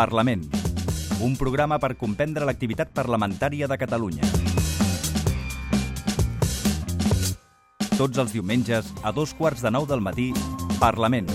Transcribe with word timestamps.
Parlament. 0.00 0.46
Un 1.20 1.34
programa 1.36 1.76
per 1.76 1.90
comprendre 2.00 2.46
l'activitat 2.48 2.88
parlamentària 2.96 3.66
de 3.68 3.76
Catalunya. 3.76 4.24
Tots 7.98 8.22
els 8.22 8.32
diumenges, 8.32 8.88
a 9.04 9.12
dos 9.12 9.34
quarts 9.36 9.60
de 9.60 9.68
nou 9.68 9.84
del 9.84 10.00
matí, 10.00 10.30
Parlament. 10.80 11.28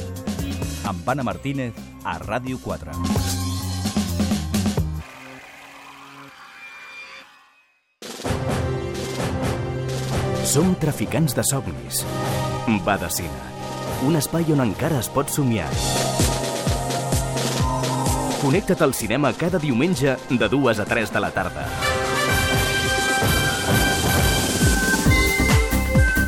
Amb 0.89 1.12
Anna 1.13 1.28
Martínez, 1.29 1.78
a 2.01 2.17
Ràdio 2.23 2.57
4. 2.57 2.97
Som 10.55 10.73
traficants 10.81 11.37
de 11.37 11.45
somnis. 11.53 12.01
Badacina. 12.81 13.53
Un 14.09 14.17
espai 14.17 14.49
on 14.57 14.65
encara 14.65 15.05
es 15.05 15.13
pot 15.13 15.29
somiar. 15.29 15.69
Connecta't 18.45 18.84
al 18.84 18.94
cinema 18.94 19.34
cada 19.34 19.58
diumenge 19.58 20.12
de 20.30 20.48
2 20.48 20.80
a 20.80 20.85
3 20.85 21.12
de 21.12 21.20
la 21.20 21.31
tarda. 21.34 21.63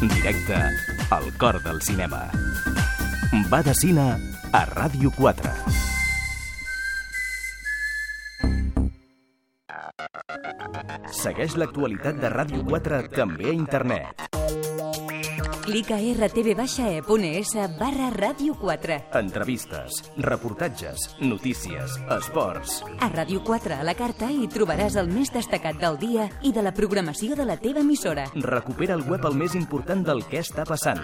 Directe 0.02 0.58
al 1.12 1.30
cor 1.38 1.62
del 1.62 1.80
cinema. 1.84 2.24
Badacina 3.52 4.18
a 4.52 4.66
Ràdio 4.66 5.14
4. 5.14 5.54
Segueix 11.22 11.54
l'actualitat 11.54 12.18
de 12.18 12.34
Ràdio 12.34 12.66
4 12.66 13.04
també 13.14 13.52
a 13.52 13.54
internet. 13.54 14.27
Clica 15.68 15.96
a 15.96 16.00
rtv-e.es 16.00 17.50
barra 17.78 18.06
ràdio 18.10 18.54
4. 18.56 18.96
Entrevistes, 19.20 19.98
reportatges, 20.16 21.10
notícies, 21.20 21.98
esports. 22.16 22.78
A 23.04 23.10
Ràdio 23.12 23.42
4 23.44 23.76
a 23.76 23.84
la 23.84 23.92
carta 24.00 24.30
hi 24.32 24.48
trobaràs 24.48 24.96
el 24.96 25.12
més 25.12 25.28
destacat 25.36 25.76
del 25.82 26.00
dia 26.00 26.30
i 26.48 26.54
de 26.56 26.64
la 26.64 26.72
programació 26.72 27.36
de 27.36 27.44
la 27.44 27.58
teva 27.60 27.84
emissora. 27.84 28.30
Recupera 28.48 28.96
al 28.96 29.04
web 29.12 29.28
el 29.28 29.36
més 29.36 29.58
important 29.60 30.08
del 30.08 30.24
que 30.32 30.40
està 30.40 30.64
passant. 30.64 31.04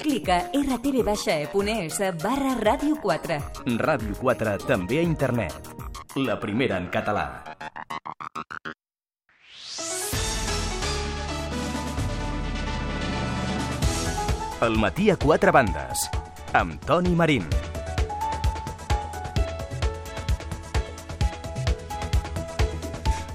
Clica 0.00 0.38
a 0.46 0.62
rtv-e.es 0.62 2.00
barra 2.24 2.56
ràdio 2.56 2.96
4. 3.04 3.38
Ràdio 3.76 4.16
4 4.24 4.56
també 4.64 5.02
a 5.02 5.04
internet. 5.04 5.74
La 6.16 6.40
primera 6.40 6.80
en 6.80 6.88
català. 6.88 7.28
El 14.64 14.78
matí 14.80 15.10
a 15.12 15.18
quatre 15.20 15.52
bandes, 15.52 16.06
amb 16.56 16.80
Toni 16.88 17.10
Marín. 17.12 17.44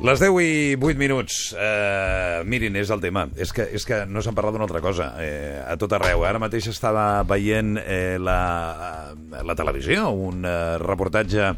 Les 0.02 0.18
10 0.18 0.40
i 0.42 0.74
8 0.82 0.98
minuts. 0.98 1.52
Uh, 1.54 2.42
mirin, 2.50 2.74
és 2.82 2.90
el 2.90 3.04
tema. 3.06 3.28
És 3.38 3.54
que, 3.54 3.68
és 3.70 3.86
que 3.86 4.02
no 4.10 4.26
s'han 4.26 4.34
parlat 4.34 4.58
d'una 4.58 4.66
altra 4.66 4.82
cosa. 4.82 5.12
Eh, 5.22 5.62
a 5.62 5.78
tot 5.78 5.94
arreu. 5.94 6.26
Ara 6.26 6.42
mateix 6.42 6.72
estava 6.74 7.22
veient 7.30 7.78
eh, 7.84 8.18
la, 8.18 9.14
la 9.46 9.58
televisió, 9.62 10.10
un 10.10 10.42
eh, 10.42 10.80
reportatge 10.82 11.54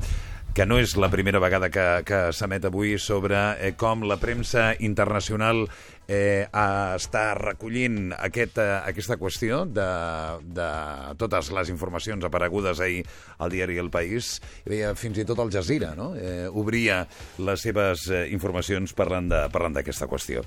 que 0.54 0.68
no 0.70 0.78
és 0.78 0.92
la 1.02 1.10
primera 1.10 1.40
vegada 1.42 1.72
que, 1.74 1.84
que 2.06 2.18
s'emet 2.30 2.68
avui 2.70 2.94
sobre 3.02 3.40
eh, 3.58 3.72
com 3.74 4.04
la 4.06 4.20
premsa 4.22 4.68
internacional 4.86 5.64
eh, 6.06 6.46
està 6.46 7.24
recollint 7.40 8.14
aquest, 8.14 8.60
eh, 8.62 8.78
aquesta 8.86 9.18
qüestió 9.18 9.64
de, 9.66 9.90
de 10.46 10.70
totes 11.18 11.50
les 11.58 11.74
informacions 11.74 12.30
aparegudes 12.30 12.84
ahir 12.86 13.02
al 13.42 13.50
diari 13.50 13.82
El 13.82 13.90
País. 13.90 14.36
Hi 14.62 14.70
havia 14.70 14.94
fins 15.00 15.18
i 15.18 15.26
tot 15.26 15.42
el 15.42 15.50
Jazeera, 15.58 15.96
no? 15.98 16.12
Eh, 16.14 16.46
obria 16.54 17.02
les 17.42 17.66
seves 17.66 18.06
eh, 18.14 18.28
informacions 18.38 18.94
parlant 18.94 19.34
d'aquesta 19.34 20.06
qüestió. 20.12 20.46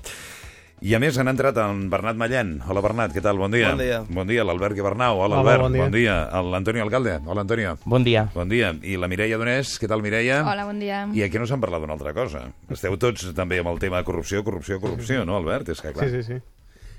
I 0.77 0.93
a 0.93 0.99
més 1.01 1.15
han 1.17 1.25
entrat 1.31 1.57
en 1.57 1.87
Bernat 1.89 2.17
Mallen. 2.21 2.51
Hola 2.69 2.83
Bernat, 2.85 3.13
què 3.15 3.21
tal? 3.25 3.39
Bon 3.41 3.49
dia. 3.49 3.71
Bon 3.73 3.79
dia. 3.81 4.01
Bon 4.13 4.27
dia, 4.29 4.43
l'Albert 4.45 4.75
Guibernau. 4.77 5.17
Hola, 5.23 5.39
Hola, 5.39 5.55
Albert. 5.55 5.63
bon 5.63 5.73
dia. 5.73 5.83
Bon 5.87 5.95
dia. 5.95 6.17
L'Antonio 6.51 6.83
Alcalde. 6.83 7.15
Hola 7.25 7.41
Antonio. 7.41 7.71
Bon 7.85 8.03
dia. 8.05 8.27
Bon 8.35 8.49
dia. 8.51 8.69
I 8.85 8.97
la 9.01 9.09
Mireia 9.09 9.39
Donés. 9.41 9.71
Què 9.81 9.89
tal, 9.89 10.03
Mireia? 10.05 10.43
Hola, 10.45 10.67
bon 10.69 10.77
dia. 10.79 10.99
I 11.17 11.23
aquí 11.25 11.41
no 11.41 11.47
s'han 11.49 11.63
parlat 11.63 11.81
d'una 11.81 11.95
altra 11.97 12.13
cosa. 12.13 12.43
Esteu 12.69 12.93
tots 13.01 13.25
també 13.33 13.57
amb 13.63 13.71
el 13.73 13.79
tema 13.81 13.97
de 13.97 14.05
corrupció, 14.05 14.43
corrupció, 14.45 14.77
corrupció, 14.79 15.25
no, 15.25 15.39
Albert? 15.41 15.73
És 15.73 15.81
que, 15.81 15.95
clar... 15.97 16.05
Sí, 16.11 16.21
sí, 16.21 16.35
sí. 16.35 16.39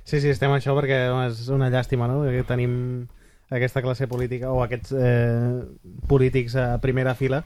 Sí, 0.03 0.21
sí, 0.25 0.33
estem 0.34 0.50
això 0.56 0.75
perquè 0.75 0.99
és 1.28 1.47
una 1.55 1.71
llàstima, 1.71 2.09
no? 2.11 2.25
Que 2.27 2.43
tenim 2.49 3.06
aquesta 3.55 3.81
classe 3.84 4.09
política 4.11 4.50
o 4.50 4.65
aquests 4.65 4.91
eh, 4.99 5.62
polítics 6.11 6.56
a 6.59 6.67
primera 6.83 7.15
fila 7.15 7.44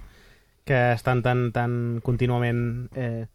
que 0.65 0.81
estan 0.95 1.21
tan, 1.23 1.51
tan 1.53 2.01
contínuament 2.03 2.89
eh, 2.97 3.27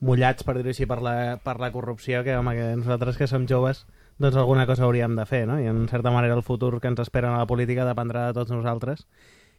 mullats, 0.00 0.44
per 0.44 0.56
dir-ho 0.58 0.72
així, 0.72 0.88
per 0.88 1.00
la, 1.04 1.14
per 1.42 1.56
la 1.62 1.70
corrupció 1.72 2.22
que, 2.24 2.36
home, 2.36 2.56
que 2.56 2.66
nosaltres 2.76 3.16
que 3.16 3.30
som 3.30 3.46
joves 3.48 3.86
doncs 4.18 4.36
alguna 4.36 4.66
cosa 4.66 4.86
hauríem 4.86 5.16
de 5.16 5.26
fer, 5.28 5.44
no? 5.48 5.58
I 5.60 5.68
en 5.68 5.88
certa 5.88 6.10
manera 6.10 6.34
el 6.34 6.44
futur 6.44 6.78
que 6.80 6.88
ens 6.88 7.00
espera 7.04 7.34
a 7.34 7.40
la 7.42 7.48
política 7.48 7.84
dependrà 7.84 8.28
de 8.28 8.38
tots 8.38 8.54
nosaltres 8.54 9.04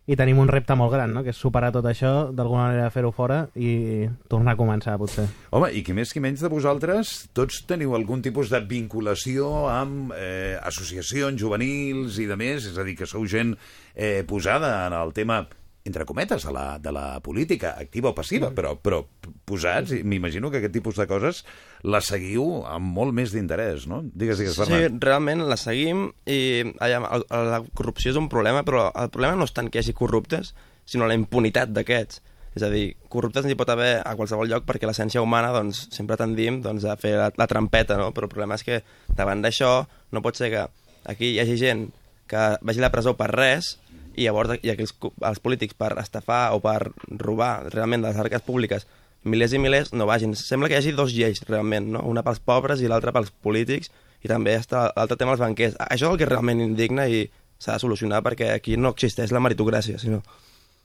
i 0.08 0.16
tenim 0.16 0.40
un 0.40 0.48
repte 0.48 0.76
molt 0.80 0.94
gran, 0.94 1.12
no? 1.12 1.22
que 1.24 1.34
és 1.34 1.40
superar 1.40 1.68
tot 1.76 1.86
això, 1.90 2.32
d'alguna 2.32 2.70
manera 2.70 2.92
fer-ho 2.96 3.12
fora 3.12 3.42
i 3.60 4.08
tornar 4.32 4.56
a 4.56 4.60
començar, 4.60 4.96
potser. 5.00 5.26
Home, 5.52 5.68
i 5.76 5.84
qui 5.84 5.92
més 5.96 6.14
qui 6.16 6.24
menys 6.24 6.46
de 6.46 6.52
vosaltres, 6.52 7.28
tots 7.36 7.60
teniu 7.68 7.92
algun 7.98 8.24
tipus 8.24 8.48
de 8.54 8.62
vinculació 8.64 9.68
amb 9.68 10.16
eh, 10.16 10.56
associacions 10.64 11.36
juvenils 11.42 12.22
i 12.24 12.30
de 12.30 12.40
més, 12.40 12.70
és 12.72 12.80
a 12.80 12.88
dir, 12.88 12.96
que 12.96 13.10
sou 13.10 13.28
gent 13.28 13.58
eh, 13.94 14.24
posada 14.28 14.72
en 14.88 14.96
el 14.96 15.12
tema 15.18 15.42
entre 15.88 16.06
cometes, 16.06 16.44
de 16.46 16.52
la, 16.54 16.66
de 16.84 16.92
la 16.92 17.20
política, 17.24 17.74
activa 17.80 18.12
o 18.12 18.16
passiva, 18.16 18.52
però, 18.56 18.76
però 18.78 19.02
posats, 19.48 19.96
i 19.96 20.04
m'imagino 20.04 20.52
que 20.52 20.60
aquest 20.62 20.76
tipus 20.76 21.00
de 21.00 21.08
coses 21.10 21.44
les 21.88 22.10
seguiu 22.12 22.62
amb 22.68 22.92
molt 22.94 23.16
més 23.16 23.34
d'interès, 23.34 23.88
no? 23.88 24.02
Digues, 24.04 24.42
digues, 24.44 24.58
Sí, 24.60 24.68
Bernat. 24.68 25.02
realment 25.04 25.46
la 25.48 25.58
seguim 25.58 26.10
i 26.28 26.40
allà, 26.84 27.02
la 27.32 27.62
corrupció 27.74 28.12
és 28.12 28.20
un 28.20 28.28
problema, 28.30 28.66
però 28.68 28.90
el 28.92 29.12
problema 29.14 29.40
no 29.40 29.48
és 29.48 29.56
tant 29.56 29.72
que 29.72 29.80
hi 29.80 29.86
hagi 29.86 29.96
corruptes, 29.98 30.54
sinó 30.88 31.08
la 31.08 31.16
impunitat 31.18 31.72
d'aquests. 31.76 32.22
És 32.58 32.64
a 32.66 32.72
dir, 32.74 32.96
corruptes 33.12 33.46
n'hi 33.46 33.54
pot 33.60 33.70
haver 33.70 34.00
a 34.02 34.16
qualsevol 34.18 34.50
lloc 34.50 34.64
perquè 34.66 34.88
l'essència 34.90 35.22
humana 35.22 35.52
doncs, 35.54 35.84
sempre 35.94 36.18
tendim 36.18 36.62
doncs, 36.66 36.88
a 36.90 36.96
fer 36.98 37.14
la, 37.20 37.28
la 37.38 37.48
trampeta, 37.48 38.00
no? 38.02 38.10
però 38.16 38.26
el 38.26 38.34
problema 38.34 38.58
és 38.58 38.66
que 38.66 38.80
davant 39.14 39.44
d'això 39.46 39.86
no 40.12 40.24
pot 40.26 40.40
ser 40.40 40.50
que 40.50 40.64
aquí 41.06 41.36
hi 41.36 41.40
hagi 41.44 41.58
gent 41.62 41.86
que 42.28 42.48
vagi 42.66 42.82
a 42.82 42.88
la 42.88 42.92
presó 42.92 43.14
per 43.16 43.30
res 43.30 43.78
i 44.18 44.26
llavors 44.26 44.58
i 44.66 44.74
aquells, 44.74 44.96
els 45.30 45.42
polítics 45.44 45.78
per 45.78 45.94
estafar 46.02 46.50
o 46.56 46.62
per 46.64 46.92
robar 47.22 47.70
realment 47.70 48.04
de 48.04 48.12
les 48.12 48.20
arques 48.26 48.44
públiques 48.46 48.88
milers 49.28 49.54
i 49.54 49.62
milers 49.62 49.94
no 49.94 50.08
vagin. 50.10 50.36
Sembla 50.36 50.70
que 50.70 50.78
hi 50.78 50.82
hagi 50.82 50.96
dos 50.98 51.14
lleis 51.14 51.44
realment, 51.48 51.92
no? 51.94 52.04
una 52.10 52.24
pels 52.26 52.42
pobres 52.44 52.82
i 52.82 52.90
l'altra 52.90 53.14
pels 53.16 53.32
polítics 53.44 53.92
i 54.24 54.32
també 54.32 54.56
està 54.58 54.88
l'altre 54.96 55.20
tema 55.20 55.36
dels 55.36 55.46
banquers. 55.46 55.78
Això 55.88 56.08
és 56.08 56.12
el 56.12 56.20
que 56.22 56.30
realment 56.30 56.64
indigna 56.64 57.08
i 57.08 57.28
s'ha 57.58 57.78
de 57.78 57.84
solucionar 57.84 58.24
perquè 58.26 58.52
aquí 58.56 58.78
no 58.78 58.94
existeix 58.96 59.34
la 59.34 59.44
meritocràcia, 59.44 60.02
sinó... 60.02 60.22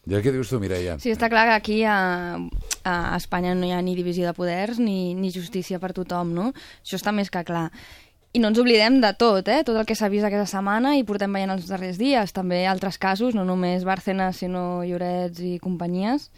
I 0.03 0.19
què 0.19 0.32
dius 0.34 0.48
tu, 0.50 0.59
Mireia? 0.59 0.97
Sí, 0.98 1.12
està 1.15 1.28
clar 1.31 1.44
que 1.47 1.54
aquí 1.54 1.76
a, 1.87 1.98
a 2.82 2.94
Espanya 3.15 3.53
no 3.54 3.69
hi 3.69 3.71
ha 3.71 3.78
ni 3.87 3.92
divisió 3.94 4.26
de 4.26 4.34
poders 4.34 4.81
ni, 4.82 5.15
ni 5.15 5.31
justícia 5.31 5.78
per 5.78 5.92
tothom, 5.94 6.32
no? 6.34 6.48
Això 6.82 6.98
està 6.98 7.12
més 7.15 7.31
que 7.31 7.44
clar. 7.47 7.69
I 8.32 8.41
no 8.41 8.48
ens 8.48 8.59
oblidem 8.59 8.97
de 9.03 9.10
tot, 9.20 9.48
eh? 9.53 9.60
Tot 9.66 9.76
el 9.76 9.84
que 9.84 9.97
s'ha 9.98 10.09
vist 10.09 10.25
aquesta 10.25 10.48
setmana 10.48 10.94
i 10.97 11.04
portem 11.04 11.34
veient 11.37 11.53
els 11.53 11.66
darrers 11.69 11.98
dies. 12.00 12.32
També 12.32 12.62
altres 12.65 12.97
casos, 12.97 13.37
no 13.37 13.44
només 13.44 13.84
Bárcenas, 13.84 14.41
sinó 14.41 14.82
Llorets 14.88 15.43
i 15.44 15.59
companyies. 15.60 16.31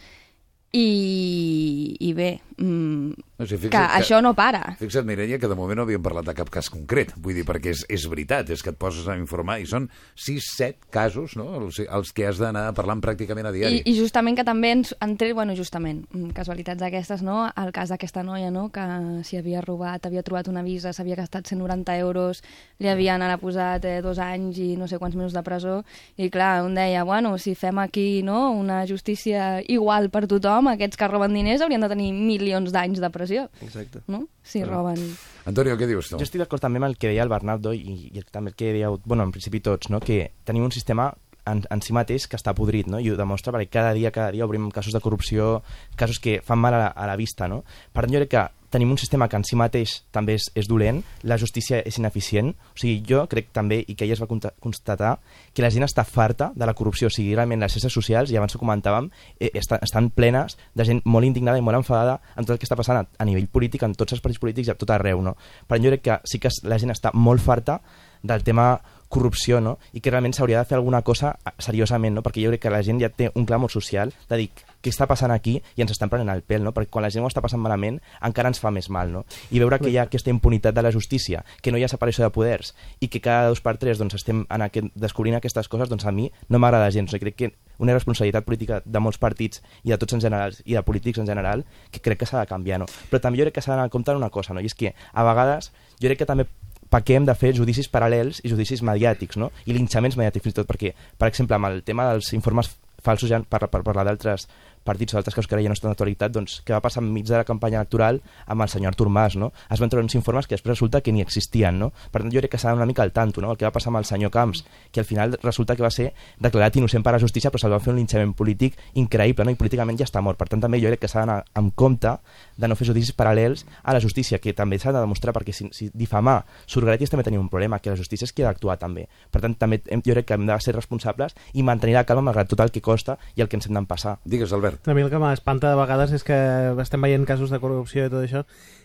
I, 0.75 1.95
i 2.03 2.11
bé, 2.19 2.31
mm, 2.59 3.13
No, 3.39 3.47
si 3.47 3.57
que, 3.59 3.69
que- 3.69 3.77
això 3.77 4.21
no 4.23 4.33
para. 4.35 4.77
Fixa't, 4.79 5.05
Mireia, 5.07 5.39
que 5.39 5.49
de 5.51 5.57
moment 5.59 5.77
no 5.77 5.83
havíem 5.83 6.03
parlat 6.03 6.25
de 6.29 6.35
cap 6.39 6.51
cas 6.55 6.69
concret. 6.71 7.13
Vull 7.17 7.35
dir, 7.35 7.45
perquè 7.45 7.73
és, 7.75 7.85
és 7.91 8.05
veritat, 8.09 8.49
és 8.55 8.63
que 8.63 8.71
et 8.71 8.79
poses 8.79 9.09
a 9.11 9.17
informar 9.19 9.59
i 9.61 9.67
són 9.67 9.89
6-7 10.17 10.87
casos, 10.95 11.35
no?, 11.37 11.49
els, 11.61 11.81
els 11.85 12.13
que 12.15 12.27
has 12.29 12.39
d'anar 12.39 12.69
parlant 12.77 13.01
pràcticament 13.03 13.49
a 13.49 13.53
diari. 13.55 13.81
I, 13.83 13.91
I 13.91 13.97
justament 13.99 14.37
que 14.39 14.45
també 14.47 14.71
ens 14.77 14.95
han 15.03 15.17
tret, 15.21 15.35
bueno, 15.35 15.57
justament, 15.59 16.05
mm, 16.15 16.31
casualitats 16.37 16.79
d'aquestes, 16.81 17.23
no? 17.27 17.49
El 17.61 17.73
cas 17.75 17.91
d'aquesta 17.91 18.23
noia, 18.23 18.51
no?, 18.55 18.69
que 18.75 18.85
s'hi 19.27 19.39
havia 19.41 19.61
robat, 19.65 20.07
havia 20.07 20.23
trobat 20.23 20.49
una 20.53 20.63
visa, 20.63 20.93
s'havia 20.95 21.19
gastat 21.19 21.51
190 21.51 21.99
euros, 21.99 22.43
li 22.79 22.89
havien 22.89 23.23
ara 23.23 23.37
posat 23.43 23.85
eh, 23.85 23.99
dos 24.05 24.19
anys 24.23 24.59
i 24.63 24.71
no 24.79 24.87
sé 24.89 24.99
quants 25.03 25.17
mesos 25.19 25.35
de 25.35 25.43
presó, 25.43 25.81
i 26.17 26.31
clar, 26.31 26.63
un 26.65 26.75
deia, 26.79 27.03
bueno, 27.05 27.35
si 27.39 27.55
fem 27.59 27.79
aquí, 27.83 28.23
no?, 28.23 28.53
una 28.55 28.85
justícia 28.87 29.59
igual 29.67 30.09
per 30.15 30.27
tothom, 30.31 30.71
aquests 30.71 30.97
que 30.97 31.09
roben 31.11 31.35
diners 31.35 31.61
haurien 31.67 31.83
de 31.83 31.91
tenir 31.91 32.13
milions 32.45 32.73
d'anys 32.75 33.01
de 33.03 33.11
pressió, 33.11 33.49
Exacte. 33.65 34.05
no?, 34.13 34.27
si 34.45 34.63
roben... 34.69 35.01
Antonio, 35.49 35.77
què 35.81 35.89
dius 35.89 36.13
tu? 36.13 36.21
Jo 36.21 36.29
estic 36.29 36.45
d'acord 36.45 36.63
també 36.63 36.81
amb 36.81 36.93
el 36.93 36.99
que 37.01 37.11
deia 37.11 37.25
el 37.25 37.33
Bernardo 37.33 37.73
i, 37.77 38.11
i 38.13 38.25
també 38.33 38.53
el 38.53 38.59
que 38.61 38.73
dieu, 38.77 39.01
bueno, 39.05 39.25
en 39.25 39.33
principi 39.33 39.65
tots, 39.65 39.91
no? 39.93 40.01
que 40.05 40.31
tenim 40.45 40.65
un 40.65 40.73
sistema 40.73 41.11
en, 41.47 41.63
en 41.71 41.83
si 41.85 41.93
mateix 41.97 42.27
que 42.29 42.39
està 42.41 42.55
podrit, 42.57 42.89
no? 42.91 43.01
i 43.01 43.11
ho 43.11 43.19
demostra 43.19 43.53
perquè 43.55 43.71
cada 43.79 43.93
dia, 43.97 44.13
cada 44.15 44.33
dia 44.35 44.47
obrim 44.47 44.71
casos 44.73 44.95
de 44.97 45.03
corrupció, 45.05 45.63
casos 45.97 46.21
que 46.21 46.41
fan 46.45 46.61
mal 46.61 46.77
a 46.77 46.85
la, 46.87 46.93
a 46.93 47.09
la 47.11 47.17
vista. 47.21 47.49
No? 47.51 47.63
Per 47.93 48.05
tant, 48.05 48.15
jo 48.15 48.23
crec 48.23 48.33
que 48.37 48.45
tenim 48.75 48.91
un 48.91 48.99
sistema 48.99 49.29
que 49.31 49.39
en 49.39 49.45
si 49.47 49.55
mateix 49.55 50.01
també 50.11 50.35
és, 50.35 50.49
és 50.59 50.67
dolent, 50.67 50.99
la 51.23 51.39
justícia 51.39 51.79
és 51.87 51.99
ineficient, 52.01 52.51
o 52.75 52.81
sigui, 52.81 52.97
jo 53.07 53.23
crec 53.31 53.53
també, 53.55 53.79
i 53.87 53.95
que 53.95 54.03
ella 54.07 54.17
es 54.17 54.23
va 54.23 54.27
constatar, 54.27 55.13
que 55.55 55.63
la 55.63 55.71
gent 55.71 55.87
està 55.87 56.03
farta 56.03 56.51
de 56.59 56.67
la 56.67 56.75
corrupció, 56.75 57.07
o 57.07 57.15
sigui, 57.15 57.37
realment 57.37 57.63
les 57.63 57.77
xarxes 57.77 57.95
socials, 57.95 58.33
i 58.35 58.41
abans 58.41 58.57
ho 58.57 58.61
comentàvem, 58.61 59.07
eh, 59.39 59.53
estan, 59.55 59.79
estan 59.87 60.11
plenes 60.11 60.59
de 60.75 60.89
gent 60.89 61.05
molt 61.07 61.29
indignada 61.29 61.63
i 61.63 61.63
molt 61.63 61.79
enfadada 61.79 62.19
amb 62.35 62.49
tot 62.49 62.57
el 62.57 62.59
que 62.59 62.67
està 62.67 62.79
passant 62.81 62.99
a, 62.99 63.07
a 63.07 63.29
nivell 63.29 63.47
polític, 63.47 63.87
en 63.87 63.95
tots 63.95 64.19
els 64.19 64.25
partits 64.25 64.43
polítics 64.43 64.73
i 64.73 64.75
a 64.75 64.79
tot 64.81 64.91
arreu, 64.91 65.23
no? 65.23 65.37
Per 65.69 65.77
tant, 65.77 65.87
jo 65.87 65.95
crec 65.95 66.05
que 66.09 66.19
sí 66.27 66.43
que 66.43 66.51
la 66.67 66.81
gent 66.83 66.91
està 66.91 67.15
molt 67.15 67.45
farta 67.45 67.79
del 68.25 68.43
tema 68.43 68.73
corrupció, 69.09 69.61
no? 69.61 69.79
I 69.95 70.03
que 70.03 70.11
realment 70.11 70.35
s'hauria 70.35 70.59
de 70.59 70.67
fer 70.67 70.81
alguna 70.81 71.05
cosa 71.07 71.37
seriosament, 71.63 72.19
no? 72.19 72.27
Perquè 72.27 72.43
jo 72.43 72.51
crec 72.51 72.67
que 72.67 72.75
la 72.75 72.83
gent 72.83 72.99
ja 72.99 73.13
té 73.15 73.31
un 73.35 73.47
clamor 73.47 73.71
social 73.71 74.11
de 74.29 74.41
dir 74.41 74.51
què 74.85 74.93
està 74.93 75.09
passant 75.09 75.33
aquí 75.33 75.57
i 75.75 75.85
ens 75.85 75.95
estan 75.95 76.13
prenent 76.13 76.31
el 76.35 76.45
pèl, 76.45 76.63
no? 76.65 76.75
Perquè 76.77 76.93
quan 76.93 77.07
la 77.07 77.11
gent 77.15 77.25
ho 77.25 77.31
està 77.31 77.43
passant 77.45 77.63
malament 77.63 78.01
encara 78.25 78.53
ens 78.53 78.61
fa 78.61 78.73
més 78.75 78.91
mal, 78.93 79.11
no? 79.13 79.25
I 79.51 79.63
veure 79.63 79.81
que 79.81 79.91
hi 79.91 79.99
ha 79.99 80.05
aquesta 80.09 80.33
impunitat 80.33 80.77
de 80.77 80.85
la 80.85 80.93
justícia, 80.93 81.45
que 81.63 81.73
no 81.73 81.81
hi 81.81 81.87
ha 81.87 81.91
separació 81.91 82.27
de 82.27 82.33
poders 82.35 82.75
i 83.01 83.09
que 83.09 83.23
cada 83.25 83.49
dos 83.49 83.65
per 83.65 83.77
tres 83.81 84.01
doncs, 84.01 84.19
estem 84.21 84.45
en 84.45 84.67
aquest, 84.67 84.93
descobrint 84.95 85.39
aquestes 85.41 85.71
coses, 85.73 85.89
doncs 85.89 86.05
a 86.05 86.13
mi 86.13 86.29
no 86.49 86.61
m'agrada 86.61 86.93
gens. 86.93 87.13
No? 87.13 87.17
I 87.17 87.25
crec 87.25 87.39
que 87.39 87.53
una 87.79 87.95
responsabilitat 87.97 88.45
política 88.45 88.83
de 88.85 89.01
molts 89.03 89.19
partits 89.19 89.63
i 89.83 89.95
de 89.95 89.99
tots 89.99 90.15
en 90.15 90.23
general, 90.23 90.55
i 90.65 90.77
de 90.77 90.83
polítics 90.87 91.23
en 91.23 91.27
general, 91.27 91.65
que 91.91 92.03
crec 92.05 92.21
que 92.23 92.29
s'ha 92.29 92.43
de 92.43 92.51
canviar, 92.51 92.81
no? 92.83 92.91
Però 93.11 93.23
també 93.23 93.41
jo 93.41 93.49
crec 93.49 93.59
que 93.59 93.65
s'ha 93.65 93.75
d'anar 93.75 93.89
a 93.89 93.95
compte 93.95 94.15
una 94.15 94.31
cosa, 94.31 94.55
no? 94.55 94.63
I 94.63 94.71
és 94.71 94.77
que 94.79 94.95
a 94.95 95.27
vegades 95.27 95.73
jo 95.99 96.07
crec 96.07 96.23
que 96.23 96.29
també 96.29 96.47
pequem 96.95 97.27
de 97.27 97.35
fer 97.35 97.55
judicis 97.57 97.89
paral·lels 97.91 98.41
i 98.45 98.53
judicis 98.53 98.83
mediàtics, 98.87 99.39
no? 99.41 99.51
I 99.67 99.75
linxaments 99.75 100.19
mediàtics 100.21 100.45
fins 100.45 100.55
i 100.55 100.61
tot, 100.61 100.69
perquè, 100.71 100.95
per 101.19 101.31
exemple, 101.31 101.57
amb 101.57 101.71
el 101.71 101.83
tema 101.87 102.07
dels 102.13 102.31
informes 102.37 102.71
falsos 103.05 103.29
ja 103.29 103.41
per, 103.43 103.67
per 103.69 103.83
parlar 103.85 104.07
d'altres 104.09 104.47
partits 104.85 105.15
o 105.15 105.19
d'altres 105.19 105.35
casos 105.35 105.49
que 105.49 105.57
ara 105.57 105.65
ja 105.65 105.73
no 105.73 105.77
estan 105.77 105.91
d'actualitat, 105.91 106.33
doncs 106.35 106.61
què 106.65 106.75
va 106.77 106.83
passar 106.85 107.03
enmig 107.03 107.27
de 107.29 107.37
la 107.39 107.45
campanya 107.49 107.81
electoral 107.81 108.21
amb 108.47 108.65
el 108.65 108.71
senyor 108.71 108.93
Artur 108.93 109.09
Mas, 109.09 109.37
no? 109.37 109.53
Es 109.71 109.81
van 109.81 109.91
trobar 109.91 110.05
uns 110.05 110.15
informes 110.15 110.47
que 110.47 110.55
després 110.55 110.75
resulta 110.77 111.01
que 111.01 111.13
ni 111.13 111.23
existien, 111.25 111.79
no? 111.79 111.91
Per 112.13 112.23
tant, 112.23 112.33
jo 112.33 112.43
crec 112.43 112.55
que 112.55 112.61
s'ha 112.61 112.75
una 112.75 112.87
mica 112.87 113.03
al 113.03 113.13
tanto, 113.13 113.41
no? 113.41 113.51
El 113.53 113.59
que 113.59 113.67
va 113.67 113.73
passar 113.75 113.91
amb 113.93 114.03
el 114.03 114.09
senyor 114.09 114.31
Camps, 114.35 114.65
que 114.93 115.01
al 115.01 115.07
final 115.09 115.39
resulta 115.43 115.77
que 115.77 115.83
va 115.83 115.91
ser 115.91 116.13
declarat 116.39 116.77
innocent 116.77 117.05
per 117.05 117.15
la 117.17 117.23
justícia, 117.23 117.51
però 117.51 117.63
se'l 117.63 117.75
va 117.75 117.81
fer 117.83 117.93
un 117.95 118.01
linxament 118.01 118.35
polític 118.37 118.79
increïble, 118.95 119.45
no? 119.45 119.55
I 119.55 119.61
políticament 119.61 119.99
ja 119.99 120.09
està 120.09 120.23
mort. 120.25 120.39
Per 120.39 120.49
tant, 120.51 120.63
també 120.63 120.81
jo 120.83 120.93
crec 120.93 121.05
que 121.05 121.11
s'ha 121.11 121.25
d'anar 121.25 121.41
amb 121.55 121.75
compte 121.75 122.17
de 122.57 122.69
no 122.69 122.77
fer 122.79 122.89
judicis 122.91 123.15
paral·lels 123.17 123.65
a 123.83 123.95
la 123.97 124.03
justícia, 124.05 124.39
que 124.39 124.55
també 124.55 124.79
s'ha 124.79 124.93
de 124.93 125.01
demostrar, 125.01 125.35
perquè 125.37 125.55
si, 125.55 125.69
si 125.73 125.91
difamar 125.95 126.43
surregaties 126.67 127.13
també 127.13 127.25
tenim 127.27 127.43
un 127.43 127.51
problema, 127.53 127.81
que 127.81 127.93
la 127.93 128.01
justícia 128.01 128.29
és 128.29 128.33
qui 128.33 128.45
ha 128.45 128.51
d'actuar 128.51 128.79
també. 128.81 129.09
Per 129.31 129.43
tant, 129.45 129.57
també 129.59 129.83
hem, 129.89 130.03
jo 130.05 130.17
crec 130.17 130.31
que 130.31 130.39
hem 130.39 130.47
de 130.49 130.59
ser 130.65 130.77
responsables 130.77 131.37
i 131.55 131.67
mantenir 131.67 131.99
la 131.99 132.07
calma 132.09 132.31
malgrat 132.31 132.51
tot 132.51 132.65
el 132.65 132.75
que 132.75 132.85
costa 132.85 133.19
i 133.35 133.45
el 133.45 133.49
que 133.49 133.61
ens 133.61 133.71
hem 133.71 133.79
d'empassar. 133.79 134.19
Digues, 134.25 134.53
Albert. 134.53 134.74
A 134.87 134.95
mi 134.95 135.03
el 135.05 135.11
que 135.13 135.21
m'espanta 135.23 135.71
de 135.71 135.79
vegades 135.79 136.15
és 136.17 136.25
que 136.27 136.37
estem 136.83 137.05
veient 137.05 137.27
casos 137.29 137.53
de 137.53 137.61
corrupció 137.63 138.07
i 138.07 138.13
tot 138.13 138.25
això 138.25 138.45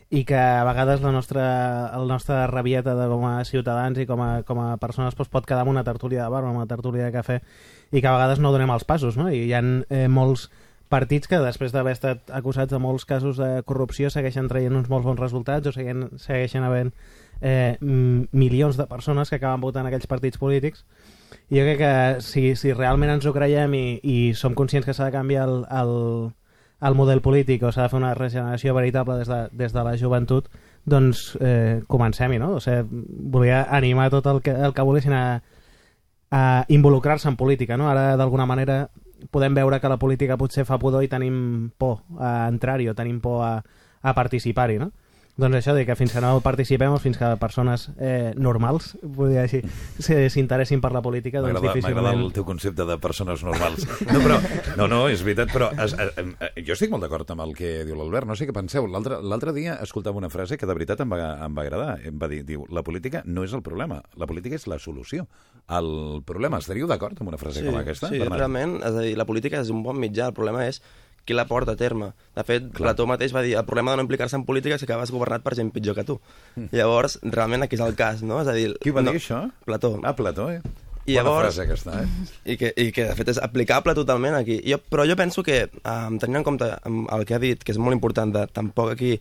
i 0.09 0.23
que 0.25 0.37
a 0.37 0.63
vegades 0.65 1.03
la 1.05 1.11
nostra, 1.13 1.43
el 1.93 2.07
nostre 2.09 2.47
rabieta 2.49 2.95
de 2.97 3.05
com 3.11 3.25
a 3.29 3.43
ciutadans 3.45 3.99
i 4.01 4.07
com 4.09 4.21
a, 4.25 4.29
com 4.43 4.57
a 4.63 4.77
persones 4.81 5.13
doncs, 5.13 5.29
pot 5.29 5.45
quedar 5.45 5.61
amb 5.61 5.73
una 5.75 5.85
tertúlia 5.85 6.23
de 6.23 6.33
bar 6.33 6.41
o 6.43 6.49
amb 6.49 6.57
una 6.63 6.69
tertúlia 6.69 7.05
de 7.05 7.13
cafè 7.13 7.37
i 7.91 8.01
que 8.01 8.09
a 8.09 8.15
vegades 8.15 8.41
no 8.41 8.51
donem 8.51 8.73
els 8.73 8.87
passos, 8.89 9.17
no? 9.17 9.29
I 9.29 9.45
hi 9.45 9.53
ha 9.53 9.61
eh, 9.61 10.07
molts 10.09 10.47
partits 10.89 11.29
que 11.29 11.37
després 11.43 11.71
d'haver 11.71 11.93
estat 11.93 12.33
acusats 12.33 12.73
de 12.73 12.81
molts 12.81 13.05
casos 13.05 13.37
de 13.37 13.61
corrupció 13.69 14.09
segueixen 14.09 14.49
traient 14.49 14.73
uns 14.73 14.89
molt 14.89 15.05
bons 15.05 15.21
resultats 15.21 15.69
o 15.69 15.75
segueixen, 15.75 16.07
segueixen 16.17 16.65
havent 16.65 16.89
eh, 17.41 17.77
milions 17.81 18.77
de 18.77 18.87
persones 18.87 19.29
que 19.29 19.37
acaben 19.39 19.61
votant 19.61 19.87
aquells 19.87 20.07
partits 20.07 20.37
polítics 20.41 20.85
i 21.49 21.59
jo 21.59 21.65
crec 21.65 21.79
que 21.79 22.21
si, 22.25 22.43
si 22.55 22.73
realment 22.73 23.13
ens 23.15 23.25
ho 23.25 23.33
creiem 23.33 23.73
i, 23.77 23.85
i 24.03 24.17
som 24.37 24.55
conscients 24.57 24.85
que 24.85 24.93
s'ha 24.93 25.09
de 25.09 25.15
canviar 25.15 25.47
el, 25.47 25.63
el, 25.69 25.93
el 26.81 26.95
model 26.95 27.21
polític 27.25 27.63
o 27.63 27.71
s'ha 27.71 27.85
de 27.85 27.91
fer 27.91 27.99
una 27.99 28.13
regeneració 28.17 28.73
veritable 28.77 29.17
des 29.19 29.29
de, 29.29 29.39
des 29.51 29.73
de 29.75 29.83
la 29.85 29.95
joventut, 29.97 30.49
doncs 30.85 31.37
eh, 31.41 31.81
comencem-hi, 31.87 32.39
no? 32.39 32.55
O 32.57 32.63
sigui, 32.63 33.03
volia 33.33 33.63
animar 33.75 34.09
tot 34.13 34.29
el 34.31 34.41
que, 34.45 34.53
el 34.53 34.73
que 34.73 34.85
volguessin 34.85 35.13
a, 35.13 35.41
a 36.31 36.43
involucrar-se 36.69 37.29
en 37.29 37.37
política, 37.37 37.77
no? 37.77 37.89
Ara, 37.89 38.15
d'alguna 38.17 38.47
manera, 38.49 38.89
podem 39.31 39.53
veure 39.57 39.81
que 39.81 39.91
la 39.91 39.99
política 39.99 40.37
potser 40.37 40.65
fa 40.65 40.79
pudor 40.79 41.03
i 41.03 41.11
tenim 41.11 41.71
por 41.77 42.05
a 42.17 42.47
entrar-hi 42.47 42.87
o 42.89 42.95
tenim 42.95 43.19
por 43.21 43.43
a, 43.43 43.53
a 44.01 44.15
participar-hi, 44.15 44.79
no? 44.79 44.91
Doncs 45.39 45.55
això, 45.61 45.73
de 45.77 45.85
que 45.87 45.95
fins 45.95 46.11
que 46.11 46.21
no 46.23 46.33
participem 46.43 46.91
o 46.91 46.99
fins 46.99 47.17
que 47.19 47.29
persones 47.39 47.87
eh, 47.97 48.33
normals, 48.35 48.91
podria 49.01 49.45
dir 49.45 49.61
així, 49.61 49.61
se- 50.05 50.27
s'interessin 50.33 50.81
per 50.83 50.91
la 50.95 51.01
política, 51.05 51.39
doncs 51.39 51.53
M'agrada 51.55 51.79
m'agrada 51.79 51.79
difícilment... 51.79 52.25
el 52.27 52.33
teu 52.35 52.45
concepte 52.47 52.85
de 52.89 52.97
persones 52.99 53.43
normals. 53.47 53.87
No, 54.09 54.19
però, 54.19 54.39
no, 54.75 54.89
no, 54.91 54.99
és 55.07 55.23
veritat, 55.23 55.53
però 55.55 55.71
es, 55.85 55.95
eh, 55.95 56.09
eh, 56.49 56.51
jo 56.67 56.75
estic 56.75 56.91
molt 56.91 57.05
d'acord 57.05 57.31
amb 57.31 57.45
el 57.47 57.55
que 57.57 57.71
diu 57.87 57.95
l'Albert. 57.99 58.27
No 58.27 58.35
sé 58.35 58.49
què 58.49 58.55
penseu. 58.55 58.87
L'altre 58.91 59.55
dia 59.55 59.77
escoltava 59.83 60.19
una 60.19 60.31
frase 60.33 60.59
que 60.59 60.67
de 60.67 60.75
veritat 60.75 61.05
em 61.05 61.15
va, 61.15 61.21
em 61.47 61.55
va 61.55 61.65
agradar. 61.65 61.91
Em 62.03 62.19
va 62.19 62.27
dir, 62.31 62.43
diu, 62.47 62.65
la 62.73 62.83
política 62.83 63.23
no 63.25 63.47
és 63.47 63.55
el 63.55 63.63
problema, 63.65 64.01
la 64.19 64.27
política 64.29 64.59
és 64.59 64.67
la 64.67 64.79
solució 64.79 65.27
al 65.67 66.23
problema. 66.27 66.59
Estaríeu 66.59 66.89
d'acord 66.89 67.19
amb 67.21 67.31
una 67.31 67.39
frase 67.39 67.63
com 67.65 67.77
aquesta? 67.79 68.11
Sí, 68.11 68.19
Bernat? 68.19 68.41
realment, 68.43 68.79
és 68.81 68.91
a 68.91 69.05
dir, 69.05 69.15
la 69.19 69.27
política 69.29 69.61
és 69.63 69.71
un 69.71 69.83
bon 69.85 69.99
mitjà, 70.01 70.31
el 70.33 70.35
problema 70.37 70.65
és 70.67 70.81
qui 71.29 71.37
la 71.37 71.45
porta 71.45 71.77
a 71.77 71.79
terme. 71.79 72.11
De 72.35 72.43
fet, 72.47 72.65
Clar. 72.73 72.89
Plató 72.89 73.05
mateix 73.09 73.31
va 73.35 73.45
dir 73.45 73.53
el 73.59 73.65
problema 73.69 73.93
de 73.93 74.01
no 74.01 74.07
implicar-se 74.07 74.35
en 74.39 74.47
política 74.49 74.75
és 74.75 74.81
que 74.83 74.89
acabes 74.89 75.13
governat 75.13 75.45
per 75.45 75.53
gent 75.59 75.69
pitjor 75.75 75.95
que 75.95 76.07
tu. 76.07 76.17
Llavors, 76.73 77.19
realment 77.23 77.63
aquí 77.67 77.77
és 77.77 77.85
el 77.85 77.93
cas, 77.99 78.23
no? 78.25 78.41
És 78.41 78.47
a 78.49 78.53
dir, 78.57 78.71
Mm. 78.73 78.81
Qui 78.83 78.91
va 78.95 79.01
no, 79.05 79.11
dir 79.13 79.21
això? 79.21 79.43
Plató. 79.65 79.99
Ah, 80.03 80.15
Plató, 80.17 80.49
eh? 80.51 80.61
I 81.05 81.15
Bona 81.15 81.23
llavors- 81.23 81.45
frase 81.55 81.61
aquesta, 81.63 82.03
eh? 82.03 82.07
I 82.53 82.57
que, 82.57 82.73
I 82.77 82.91
que, 82.93 83.05
de 83.09 83.15
fet, 83.17 83.29
és 83.29 83.39
aplicable 83.41 83.95
totalment 83.97 84.35
aquí. 84.35 84.59
Jo, 84.65 84.77
però 84.77 85.07
jo 85.09 85.15
penso 85.17 85.41
que, 85.41 85.69
um, 85.83 86.19
tenint 86.19 86.37
en 86.37 86.43
compte 86.43 86.67
el 86.85 87.25
que 87.25 87.33
ha 87.33 87.39
dit, 87.39 87.63
que 87.63 87.71
és 87.71 87.77
molt 87.81 87.95
important, 87.95 88.31
de 88.33 88.45
tampoc 88.47 88.91
aquí 88.93 89.19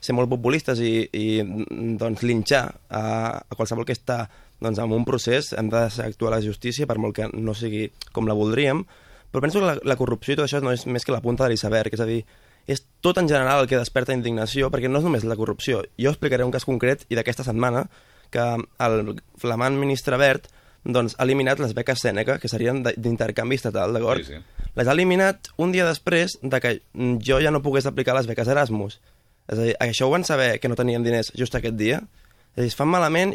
ser 0.00 0.14
molt 0.16 0.28
populistes 0.28 0.80
i, 0.80 1.08
i 1.12 1.42
mm, 1.42 1.96
doncs, 2.00 2.22
linxar 2.24 2.74
a, 2.90 3.02
a 3.48 3.54
qualsevol 3.56 3.84
que 3.88 3.92
està 3.96 4.28
doncs, 4.60 4.78
en 4.78 4.92
un 4.92 5.04
procés, 5.04 5.52
hem 5.56 5.70
de 5.72 5.86
actuar 6.04 6.32
la 6.34 6.42
justícia 6.44 6.86
per 6.86 6.98
molt 6.98 7.14
que 7.16 7.28
no 7.32 7.54
sigui 7.54 7.90
com 8.12 8.26
la 8.28 8.34
voldríem, 8.36 8.84
però 9.30 9.42
penso 9.44 9.60
que 9.60 9.66
la, 9.66 9.76
la 9.82 9.96
corrupció 9.96 10.34
i 10.34 10.38
tot 10.38 10.46
això 10.46 10.60
no 10.62 10.72
és 10.74 10.86
més 10.86 11.06
que 11.06 11.14
la 11.14 11.22
punta 11.24 11.44
de 11.44 11.52
l'iceberg, 11.52 11.94
és 11.94 12.02
a 12.02 12.08
dir, 12.08 12.22
és 12.70 12.84
tot 13.02 13.18
en 13.18 13.28
general 13.30 13.64
el 13.64 13.68
que 13.70 13.78
desperta 13.78 14.14
indignació, 14.16 14.70
perquè 14.70 14.90
no 14.90 15.00
és 15.00 15.06
només 15.06 15.26
la 15.26 15.38
corrupció. 15.38 15.82
Jo 15.98 16.12
explicaré 16.12 16.46
un 16.46 16.54
cas 16.54 16.66
concret 16.68 17.06
i 17.08 17.18
d'aquesta 17.18 17.46
setmana 17.46 17.86
que 18.30 18.42
el 18.86 19.14
flamant 19.40 19.78
ministre 19.78 20.18
Bert 20.20 20.50
doncs, 20.84 21.16
ha 21.18 21.26
eliminat 21.26 21.60
les 21.60 21.74
beques 21.76 22.00
Sèneca, 22.00 22.38
que 22.40 22.48
serien 22.48 22.82
d'intercanvi 22.84 23.58
estatal, 23.58 23.92
d'acord? 23.92 24.24
Sí, 24.24 24.38
sí. 24.38 24.68
Les 24.78 24.88
ha 24.88 24.94
eliminat 24.94 25.50
un 25.60 25.74
dia 25.74 25.84
després 25.84 26.38
de 26.40 26.60
que 26.62 26.76
jo 27.26 27.40
ja 27.42 27.50
no 27.52 27.62
pogués 27.62 27.88
aplicar 27.90 28.14
les 28.16 28.28
beques 28.30 28.48
Erasmus. 28.48 29.00
És 29.50 29.58
a 29.58 29.66
dir, 29.66 29.74
això 29.82 30.06
ho 30.06 30.14
van 30.14 30.24
saber 30.24 30.54
que 30.62 30.70
no 30.70 30.78
tenien 30.78 31.04
diners 31.04 31.32
just 31.36 31.56
aquest 31.58 31.76
dia? 31.76 32.00
És 32.54 32.62
a 32.62 32.62
dir, 32.62 32.70
es 32.70 32.78
fan 32.78 32.88
malament 32.88 33.34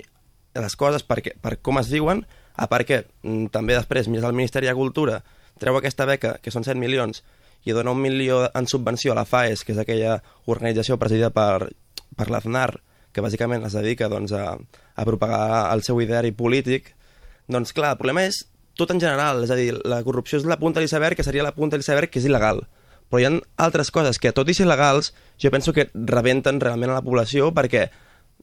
les 0.56 0.76
coses 0.80 1.04
perquè, 1.04 1.36
per 1.42 1.58
com 1.62 1.78
es 1.82 1.92
diuen, 1.92 2.24
a 2.56 2.70
part 2.72 2.88
que 2.88 3.02
mm, 3.04 3.52
també 3.54 3.76
després, 3.76 4.08
més 4.08 4.24
el 4.24 4.38
Ministeri 4.38 4.72
de 4.72 4.78
Cultura 4.78 5.20
treu 5.60 5.78
aquesta 5.78 6.06
beca, 6.06 6.38
que 6.42 6.52
són 6.52 6.66
7 6.68 6.80
milions, 6.80 7.24
i 7.66 7.74
dona 7.74 7.94
un 7.96 8.02
milió 8.02 8.46
en 8.54 8.68
subvenció 8.68 9.14
a 9.14 9.20
la 9.20 9.26
FAES, 9.26 9.64
que 9.66 9.74
és 9.74 9.80
aquella 9.82 10.20
organització 10.46 11.00
presidida 11.02 11.32
per, 11.34 11.72
per 12.16 12.30
l'Aznar, 12.30 12.72
que 13.16 13.24
bàsicament 13.24 13.64
es 13.66 13.74
dedica 13.78 14.10
doncs, 14.12 14.34
a, 14.36 14.54
a 14.56 15.08
propagar 15.08 15.72
el 15.74 15.82
seu 15.88 16.02
ideari 16.04 16.34
polític, 16.36 16.92
doncs 17.48 17.74
clar, 17.74 17.96
el 17.96 18.02
problema 18.02 18.26
és 18.28 18.44
tot 18.76 18.92
en 18.92 19.00
general, 19.00 19.44
és 19.46 19.52
a 19.54 19.58
dir, 19.58 19.72
la 19.88 20.02
corrupció 20.04 20.38
és 20.42 20.48
la 20.48 20.60
punta 20.60 20.82
de 20.82 20.86
l'iceberg, 20.86 21.16
que 21.16 21.24
seria 21.24 21.46
la 21.46 21.56
punta 21.56 21.76
de 21.76 21.82
l'iceberg 21.82 22.12
que 22.12 22.20
és 22.20 22.28
il·legal. 22.28 22.66
Però 23.10 23.22
hi 23.22 23.28
ha 23.28 23.32
altres 23.64 23.92
coses 23.94 24.20
que, 24.20 24.34
tot 24.36 24.50
i 24.50 24.56
ser 24.58 24.66
il·legals, 24.66 25.14
jo 25.42 25.52
penso 25.54 25.74
que 25.74 25.88
rebenten 25.94 26.60
realment 26.60 26.92
a 26.92 27.00
la 27.00 27.06
població 27.06 27.54
perquè 27.56 27.88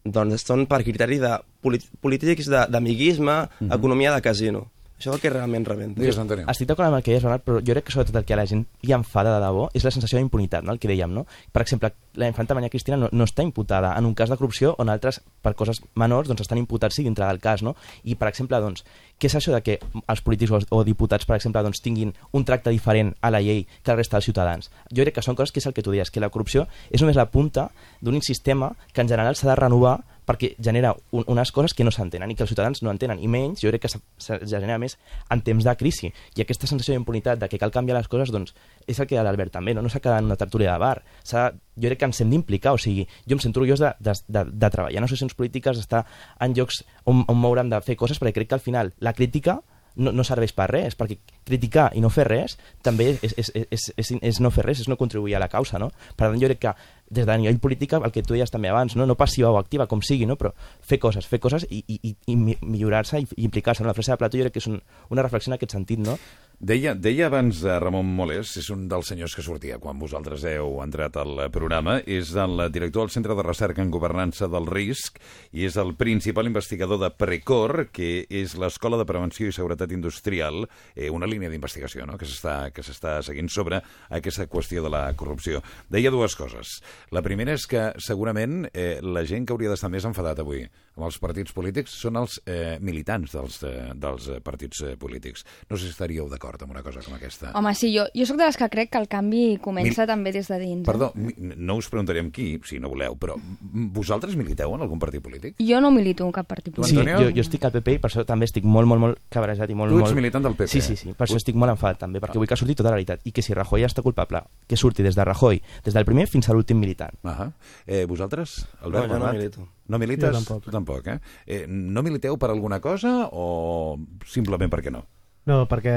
doncs, 0.03 0.47
són 0.47 0.65
per 0.71 0.83
criteri 0.87 1.21
de 1.23 1.37
polí- 1.63 1.83
polítics 2.01 2.49
d'amiguisme, 2.49 3.37
uh 3.43 3.49
-huh. 3.61 3.75
economia 3.77 4.15
de 4.15 4.23
casino. 4.23 4.71
Això 5.03 5.11
és 5.11 5.17
el 5.19 5.23
que 5.25 5.31
realment 5.33 5.65
rebenta. 5.67 5.99
Digues, 5.99 6.19
Antonio. 6.23 6.47
Estic 6.47 6.69
d'acord 6.71 6.87
amb 6.87 7.01
el 7.01 7.03
que 7.03 7.11
deies, 7.11 7.25
Bernat, 7.27 7.43
però 7.43 7.59
jo 7.59 7.75
crec 7.75 7.89
que 7.89 7.91
sobretot 7.91 8.21
el 8.21 8.27
que 8.29 8.37
a 8.37 8.39
la 8.39 8.45
gent 8.47 8.61
hi 8.87 8.93
enfada 8.95 9.33
de 9.35 9.41
debò 9.43 9.65
és 9.75 9.83
la 9.83 9.91
sensació 9.91 10.21
d'impunitat, 10.21 10.63
no? 10.63 10.77
el 10.77 10.79
que 10.79 10.87
dèiem, 10.87 11.11
no? 11.11 11.25
Per 11.51 11.65
exemple, 11.65 11.91
la 12.23 12.29
infanta 12.31 12.55
Maria 12.55 12.71
Cristina 12.71 13.01
no, 13.01 13.09
no 13.11 13.27
està 13.27 13.43
imputada 13.43 13.97
en 13.99 14.07
un 14.07 14.15
cas 14.15 14.31
de 14.31 14.39
corrupció 14.39 14.77
on 14.79 14.93
altres, 14.95 15.19
per 15.43 15.57
coses 15.59 15.83
menors, 15.99 16.31
doncs 16.31 16.45
estan 16.47 16.61
imputats 16.63 16.95
sí 16.95 17.03
dintre 17.03 17.27
del 17.27 17.43
cas, 17.43 17.65
no? 17.67 17.75
I, 18.05 18.15
per 18.15 18.31
exemple, 18.31 18.63
doncs, 18.63 18.87
què 19.19 19.27
és 19.27 19.37
això 19.41 19.57
de 19.57 19.63
que 19.67 19.81
els 20.07 20.23
polítics 20.23 20.55
o, 20.55 20.63
o 20.71 20.85
diputats, 20.87 21.27
per 21.27 21.41
exemple, 21.41 21.65
doncs, 21.67 21.83
tinguin 21.83 22.15
un 22.31 22.47
tracte 22.47 22.71
diferent 22.71 23.11
a 23.23 23.35
la 23.35 23.43
llei 23.43 23.67
que 23.83 23.91
el 23.91 23.99
resta 23.99 24.21
dels 24.21 24.31
ciutadans? 24.31 24.71
Jo 24.95 25.03
crec 25.03 25.19
que 25.19 25.27
són 25.27 25.35
coses 25.35 25.51
que 25.51 25.59
és 25.59 25.67
el 25.67 25.75
que 25.75 25.83
tu 25.83 25.91
deies, 25.91 26.15
que 26.15 26.23
la 26.23 26.31
corrupció 26.31 26.69
és 26.95 27.03
només 27.03 27.19
la 27.19 27.27
punta 27.27 27.73
d'un 27.99 28.23
sistema 28.23 28.71
que 28.93 29.03
en 29.03 29.11
general 29.11 29.35
s'ha 29.35 29.51
de 29.51 29.59
renovar 29.59 29.99
perquè 30.33 30.53
genera 30.63 30.95
un, 31.13 31.25
unes 31.31 31.53
coses 31.53 31.75
que 31.77 31.85
no 31.85 31.93
s'entenen 31.95 32.31
i 32.31 32.37
que 32.37 32.45
els 32.45 32.53
ciutadans 32.53 32.83
no 32.83 32.93
entenen, 32.93 33.21
i 33.23 33.29
menys, 33.31 33.63
jo 33.63 33.73
crec 33.73 33.85
que 33.85 33.91
se, 33.93 34.39
genera 34.49 34.79
més 34.83 34.97
en 35.31 35.43
temps 35.45 35.65
de 35.65 35.75
crisi. 35.79 36.13
I 36.37 36.45
aquesta 36.45 36.69
sensació 36.71 36.97
d'impunitat 36.97 37.41
de 37.41 37.49
que 37.51 37.61
cal 37.61 37.75
canviar 37.75 37.99
les 37.99 38.11
coses, 38.11 38.33
doncs, 38.35 38.55
és 38.87 39.01
el 39.01 39.09
que 39.11 39.19
ha 39.19 39.27
l'Albert 39.27 39.55
també, 39.55 39.75
no, 39.77 39.85
no 39.85 39.93
s'ha 39.93 40.03
quedat 40.03 40.23
en 40.23 40.31
una 40.31 40.39
tertúlia 40.41 40.73
de 40.73 40.83
bar. 40.83 41.03
Jo 41.29 41.89
crec 41.89 42.01
que 42.03 42.09
ens 42.11 42.21
hem 42.21 42.33
d'implicar, 42.33 42.75
o 42.77 42.81
sigui, 42.81 43.07
jo 43.29 43.37
em 43.37 43.43
sento 43.43 43.63
orgullós 43.63 43.81
de, 43.81 43.93
de, 44.01 44.17
de, 44.29 44.47
de 44.53 44.73
treballar 44.75 45.01
en 45.01 45.09
associacions 45.09 45.37
polítiques, 45.39 45.79
d'estar 45.79 46.05
en 46.41 46.57
llocs 46.57 46.83
on, 47.09 47.25
on 47.29 47.39
m'haurem 47.41 47.73
de 47.73 47.81
fer 47.85 47.97
coses, 48.01 48.21
perquè 48.21 48.43
crec 48.43 48.53
que 48.53 48.59
al 48.61 48.65
final 48.65 48.93
la 49.01 49.15
crítica 49.17 49.61
no, 49.97 50.13
no 50.13 50.25
serveix 50.25 50.55
per 50.57 50.69
res, 50.71 50.97
perquè 50.99 51.19
criticar 51.47 51.91
i 51.97 52.03
no 52.05 52.11
fer 52.13 52.27
res 52.29 52.57
també 52.85 53.13
és, 53.15 53.35
és, 53.37 53.53
és, 53.55 53.89
és, 53.97 54.13
és 54.21 54.41
no 54.41 54.53
fer 54.55 54.65
res, 54.67 54.83
és 54.83 54.89
no 54.91 54.99
contribuir 55.01 55.37
a 55.37 55.43
la 55.43 55.51
causa, 55.53 55.81
no? 55.83 55.91
Per 56.17 56.29
tant, 56.29 56.41
jo 56.41 56.49
crec 56.51 56.63
que 56.63 56.75
des 57.13 57.27
de 57.29 57.35
nivell 57.39 57.59
polític, 57.61 57.93
el 57.99 58.13
que 58.15 58.23
tu 58.25 58.33
deies 58.33 58.51
també 58.51 58.71
abans, 58.73 58.95
no, 58.97 59.05
no 59.07 59.15
passiva 59.21 59.51
o 59.53 59.59
activa, 59.61 59.87
com 59.87 60.01
sigui, 60.01 60.25
no? 60.27 60.39
però 60.41 60.55
fer 60.81 60.99
coses, 61.03 61.27
fer 61.29 61.39
coses 61.45 61.67
i, 61.69 61.83
i, 61.87 61.99
i- 62.09 62.17
i 62.33 62.37
mi- 62.37 62.57
millorar-se 62.63 63.21
i, 63.21 63.27
i 63.37 63.45
implicar-se. 63.45 63.85
No? 63.85 63.91
La 63.93 63.95
frase 63.99 64.13
de 64.15 64.17
Plató 64.23 64.39
jo 64.41 64.47
crec 64.47 64.55
que 64.57 64.63
és 64.65 64.69
un, 64.73 64.81
una 65.13 65.23
reflexió 65.27 65.53
en 65.53 65.59
aquest 65.59 65.77
sentit, 65.77 66.01
no? 66.01 66.17
Deia, 66.63 66.93
deia 66.95 67.25
abans 67.27 67.65
eh, 67.67 67.73
Ramon 67.83 68.07
Molés, 68.07 68.53
és 68.61 68.69
un 68.71 68.85
dels 68.87 69.09
senyors 69.11 69.33
que 69.35 69.43
sortia 69.43 69.81
quan 69.83 69.99
vosaltres 69.99 70.45
heu 70.47 70.77
entrat 70.85 71.17
al 71.19 71.41
programa, 71.51 71.97
és 72.07 72.29
el 72.39 72.63
director 72.71 73.03
del 73.03 73.11
Centre 73.11 73.35
de 73.35 73.43
Recerca 73.43 73.83
en 73.83 73.91
Governança 73.91 74.47
del 74.47 74.69
Risc 74.71 75.19
i 75.59 75.65
és 75.67 75.75
el 75.83 75.91
principal 75.99 76.47
investigador 76.47 77.01
de 77.03 77.09
Precor, 77.19 77.89
que 77.91 78.29
és 78.31 78.55
l'Escola 78.55 79.01
de 79.01 79.09
Prevenció 79.11 79.51
i 79.51 79.57
Seguretat 79.57 79.91
Industrial, 79.91 80.63
eh, 80.95 81.11
una 81.11 81.27
línia 81.27 81.51
d'investigació 81.51 82.07
no? 82.07 82.15
que 82.15 82.31
s'està 82.31 83.17
seguint 83.27 83.51
sobre 83.51 83.83
aquesta 84.15 84.47
qüestió 84.47 84.87
de 84.87 84.95
la 84.95 85.03
corrupció. 85.19 85.65
Deia 85.91 86.15
dues 86.15 86.39
coses. 86.39 86.79
La 87.11 87.27
primera 87.27 87.59
és 87.59 87.67
que 87.67 87.89
segurament 87.99 88.69
eh, 88.71 89.01
la 89.03 89.27
gent 89.27 89.51
que 89.51 89.59
hauria 89.59 89.75
d'estar 89.75 89.91
més 89.91 90.07
enfadat 90.07 90.47
avui 90.47 90.63
amb 90.97 91.07
els 91.09 91.17
partits 91.19 91.53
polítics 91.57 91.95
són 92.03 92.17
els 92.21 92.39
eh, 92.47 92.77
militants 92.81 93.33
dels, 93.33 93.63
eh, 93.65 93.93
dels 93.97 94.29
eh, 94.29 94.41
partits 94.45 94.83
eh, 94.85 94.97
polítics. 95.01 95.45
No 95.71 95.77
sé 95.77 95.87
si 95.87 95.91
estaríeu 95.95 96.29
d'acord 96.29 96.61
amb 96.63 96.73
una 96.75 96.83
cosa 96.83 97.01
com 97.05 97.15
aquesta. 97.17 97.53
Home, 97.57 97.75
sí, 97.75 97.93
jo, 97.97 98.05
jo 98.15 98.27
sóc 98.29 98.37
de 98.37 98.45
les 98.45 98.57
que 98.61 98.69
crec 98.69 98.91
que 98.93 98.99
el 99.01 99.09
canvi 99.09 99.59
comença 99.63 100.03
Mil- 100.03 100.11
també 100.13 100.33
des 100.33 100.49
de 100.49 100.59
dins. 100.61 100.83
eh? 100.83 100.91
Perdó, 100.91 101.13
mi- 101.15 101.35
no 101.39 101.77
us 101.81 101.89
preguntarem 101.89 102.31
qui, 102.31 102.59
si 102.69 102.79
no 102.79 102.91
voleu, 102.93 103.17
però 103.17 103.39
vosaltres 103.73 104.37
militeu 104.37 104.75
en 104.75 104.83
algun 104.85 104.99
partit 105.01 105.23
polític? 105.25 105.57
Jo 105.59 105.81
no 105.81 105.91
milito 105.91 106.27
en 106.27 106.33
cap 106.33 106.47
partit 106.47 106.75
Sí, 106.75 106.81
polític. 106.81 106.99
Antonio? 106.99 107.29
jo, 107.29 107.35
jo 107.37 107.41
estic 107.45 107.65
al 107.65 107.73
PP 107.73 107.97
i 107.97 107.99
per 108.03 108.11
això 108.11 108.25
també 108.29 108.45
estic 108.49 108.65
molt, 108.65 108.87
molt, 108.89 109.01
molt 109.01 109.19
cabrejat 109.33 109.71
i 109.71 109.75
molt... 109.79 109.93
Tu 109.93 109.99
ets 109.99 110.09
molt... 110.11 110.19
militant 110.21 110.45
del 110.45 110.55
PP. 110.59 110.69
Sí, 110.69 110.81
sí, 110.85 110.97
sí, 110.97 111.13
per 111.17 111.27
això 111.27 111.37
estic 111.41 111.57
molt 111.59 111.73
enfadat 111.75 111.99
també, 112.05 112.21
perquè 112.23 112.39
vull 112.41 112.49
que 112.51 112.57
surti 112.59 112.77
tota 112.79 112.91
la 112.93 112.99
veritat 113.01 113.25
i 113.25 113.33
que 113.33 113.43
si 113.43 113.55
Rajoy 113.57 113.85
està 113.89 114.03
culpable, 114.05 114.43
que 114.69 114.77
surti 114.77 115.03
des 115.07 115.17
de 115.17 115.25
Rajoy, 115.25 115.63
des 115.85 115.95
del 115.97 116.05
primer 116.09 116.27
fins 116.29 116.49
a 116.49 116.57
l'últim 116.57 116.79
militant. 116.81 117.17
Ah 117.25 117.51
eh, 117.87 118.05
vosaltres, 118.07 118.67
Albert? 118.83 119.09
No, 119.09 119.19
jo 119.19 119.27
no 119.27 119.33
milito. 119.33 119.69
No 119.93 120.01
milites? 120.01 120.31
Jo 120.31 120.39
tampoc. 120.41 120.65
Tu 120.65 120.73
tampoc, 120.73 121.07
eh? 121.13 121.19
eh? 121.47 121.65
No 121.69 122.03
militeu 122.03 122.39
per 122.41 122.49
alguna 122.55 122.81
cosa 122.81 123.29
o 123.31 123.99
simplement 124.25 124.73
perquè 124.73 124.91
no? 124.95 125.05
No, 125.45 125.65
perquè 125.67 125.93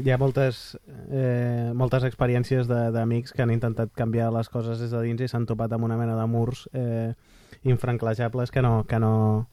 hi 0.00 0.08
ha 0.08 0.16
moltes, 0.16 0.72
eh, 1.12 1.70
moltes 1.76 2.06
experiències 2.08 2.64
de- 2.66 2.86
d'amics 2.94 3.34
que 3.36 3.42
han 3.44 3.50
intentat 3.52 3.90
canviar 3.92 4.30
les 4.32 4.48
coses 4.48 4.80
des 4.80 4.90
de 4.90 5.02
dins 5.04 5.20
i 5.20 5.28
s'han 5.28 5.44
topat 5.44 5.72
amb 5.76 5.84
una 5.84 5.98
mena 6.00 6.16
de 6.16 6.24
murs 6.26 6.62
eh, 6.72 7.12
infranclajables 7.62 8.50
que 8.50 8.62
no, 8.62 8.86
que 8.88 8.98
no 8.98 9.48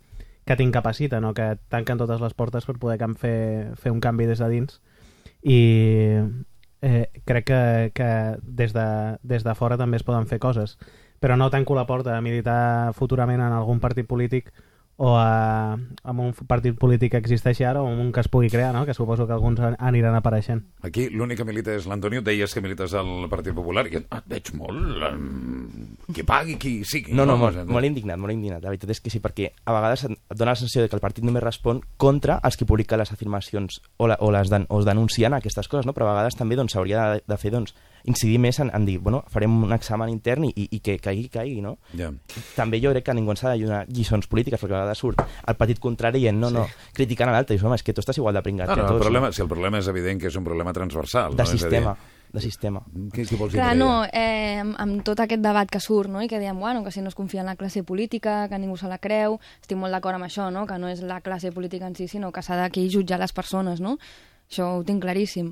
que 0.47 0.55
t'incapaciten 0.55 1.25
o 1.27 1.33
que 1.35 1.57
tanquen 1.67 1.99
totes 1.99 2.21
les 2.23 2.33
portes 2.33 2.63
per 2.63 2.77
poder 2.79 2.97
fer, 3.19 3.75
fer 3.75 3.91
un 3.91 3.99
canvi 3.99 4.29
des 4.29 4.39
de 4.39 4.47
dins 4.47 4.79
i 5.43 5.59
eh, 6.81 7.09
crec 7.27 7.45
que, 7.51 7.91
que 7.93 8.09
des, 8.43 8.71
de, 8.71 9.17
des 9.23 9.43
de 9.43 9.55
fora 9.59 9.75
també 9.75 9.99
es 9.99 10.07
poden 10.07 10.27
fer 10.31 10.39
coses 10.39 10.77
però 11.19 11.35
no 11.37 11.49
tanco 11.49 11.75
la 11.75 11.85
porta 11.87 12.17
a 12.17 12.21
militar 12.21 12.93
futurament 12.93 13.41
en 13.41 13.51
algun 13.53 13.79
partit 13.79 14.07
polític 14.07 14.51
o 14.99 15.11
a, 15.13 15.75
amb 15.77 16.19
un 16.23 16.31
partit 16.49 16.73
polític 16.73 17.11
que 17.13 17.19
existeixi 17.21 17.61
ara 17.69 17.83
o 17.83 17.85
un 17.85 18.07
que 18.11 18.17
es 18.23 18.27
pugui 18.33 18.49
crear, 18.49 18.71
no? 18.73 18.81
que 18.83 18.95
suposo 18.97 19.27
que 19.27 19.33
alguns 19.35 19.59
an- 19.61 19.75
aniran 19.77 20.15
apareixent. 20.17 20.63
Aquí 20.81 21.03
l'únic 21.13 21.37
que 21.37 21.45
milita 21.45 21.75
és 21.77 21.85
l'Antonio. 21.85 22.23
Deies 22.25 22.49
que 22.49 22.63
milites 22.65 22.95
al 22.97 23.27
Partit 23.29 23.53
Popular 23.53 23.83
i 23.91 23.99
et, 23.99 24.07
et 24.09 24.25
veig 24.25 24.49
molt... 24.57 25.03
Um, 25.11 25.67
qui 26.15 26.23
pagui, 26.25 26.55
qui 26.57 26.71
sigui. 26.83 27.13
No, 27.13 27.27
no, 27.29 27.35
O 27.35 27.43
molt, 27.43 27.59
sigui, 27.59 27.73
molt 27.77 27.85
indignat, 27.85 28.17
molt 28.17 28.33
indignat. 28.33 28.63
La 28.65 28.71
veritat 28.73 28.89
és 28.95 29.01
que 29.05 29.13
sí, 29.13 29.21
perquè 29.21 29.51
a 29.69 29.75
vegades 29.77 30.07
et 30.09 30.17
dona 30.33 30.55
la 30.55 30.59
sensació 30.63 30.81
de 30.81 30.89
que 30.89 30.97
el 30.97 31.03
partit 31.03 31.23
només 31.29 31.45
respon 31.45 31.83
contra 32.01 32.39
els 32.41 32.57
que 32.57 32.65
publiquen 32.65 32.97
les 32.97 33.13
afirmacions 33.13 33.77
o, 33.97 34.07
la, 34.09 34.17
o, 34.17 34.31
les 34.33 34.49
den, 34.49 34.65
o 34.73 34.79
es 34.81 34.89
denuncien 34.89 35.37
aquestes 35.37 35.69
coses, 35.69 35.85
no? 35.85 35.93
però 35.93 36.09
a 36.09 36.15
vegades 36.15 36.39
també 36.41 36.57
doncs, 36.57 36.73
s'hauria 36.73 37.05
de, 37.13 37.21
de 37.27 37.37
fer 37.37 37.53
doncs, 37.53 37.75
incidir 38.07 38.39
més 38.39 38.57
en, 38.63 38.71
en 38.73 38.85
dir, 38.87 38.97
bueno, 39.03 39.21
farem 39.27 39.53
un 39.63 39.73
examen 39.75 40.09
intern 40.09 40.45
i, 40.47 40.53
i, 40.55 40.67
i 40.77 40.79
que 40.79 40.97
caigui, 41.03 41.27
caigui, 41.29 41.61
no? 41.61 41.77
Ja. 41.97 42.09
També 42.55 42.79
jo 42.81 42.91
crec 42.95 43.03
que 43.05 43.13
ningú 43.17 43.31
ens 43.35 43.43
ha 43.43 43.51
de 43.53 43.63
donar 43.65 43.83
lliçons 43.91 44.27
polítiques, 44.31 44.59
perquè 44.59 44.73
a 44.73 44.81
vegades 44.81 44.97
surt 45.03 45.21
el 45.27 45.55
partit 45.59 45.79
contrari 45.83 46.19
dient, 46.23 46.39
no, 46.39 46.49
no, 46.49 46.65
criticant 46.95 47.29
a 47.29 47.33
l'altre, 47.35 47.55
i 47.55 47.57
dius, 47.59 47.67
home, 47.67 47.75
és 47.75 47.83
que 47.83 47.93
tu 47.93 48.01
estàs 48.01 48.17
igual 48.17 48.33
de 48.39 48.41
pringat 48.45 48.69
No, 48.71 48.75
que 48.75 48.81
no, 48.81 48.87
el 48.87 48.93
tots. 48.95 49.05
problema, 49.05 49.31
si 49.31 49.41
el 49.43 49.49
problema 49.51 49.79
és 49.83 49.87
evident 49.91 50.21
que 50.21 50.27
és 50.31 50.35
un 50.39 50.43
problema 50.47 50.73
transversal. 50.73 51.35
De 51.35 51.43
no? 51.43 51.49
Sistema, 51.51 51.97
de 52.31 52.41
sistema. 52.43 52.81
Què, 53.13 53.23
què 53.27 53.37
vols 53.39 53.51
dir? 53.53 53.59
Clar, 53.59 53.75
no, 53.75 54.03
eh, 54.11 54.57
amb- 54.63 54.75
amb 54.79 55.03
tot 55.03 55.19
aquest 55.23 55.41
debat 55.43 55.69
que 55.71 55.79
surt, 55.83 56.09
no?, 56.11 56.21
i 56.23 56.27
que 56.27 56.39
diem, 56.39 56.57
bueno, 56.59 56.83
que 56.83 56.91
si 56.91 57.01
no 57.01 57.07
es 57.11 57.15
confia 57.15 57.41
en 57.41 57.47
la 57.51 57.55
classe 57.55 57.83
política, 57.83 58.47
que 58.47 58.57
ningú 58.59 58.75
se 58.77 58.87
la 58.87 58.97
creu, 59.03 59.39
estic 59.61 59.77
molt 59.79 59.91
d'acord 59.95 60.15
amb 60.15 60.25
això, 60.27 60.47
no?, 60.51 60.65
que 60.67 60.77
no 60.79 60.87
és 60.87 61.01
la 61.03 61.19
classe 61.21 61.51
política 61.51 61.87
en 61.87 61.95
si, 61.95 62.07
sinó 62.07 62.31
que 62.31 62.41
s'ha 62.43 62.55
d'aquí 62.59 62.89
jutjar 62.89 63.19
les 63.19 63.31
persones, 63.33 63.79
no? 63.83 63.97
Això 64.49 64.77
ho 64.77 64.83
tinc 64.87 65.01
claríssim. 65.03 65.51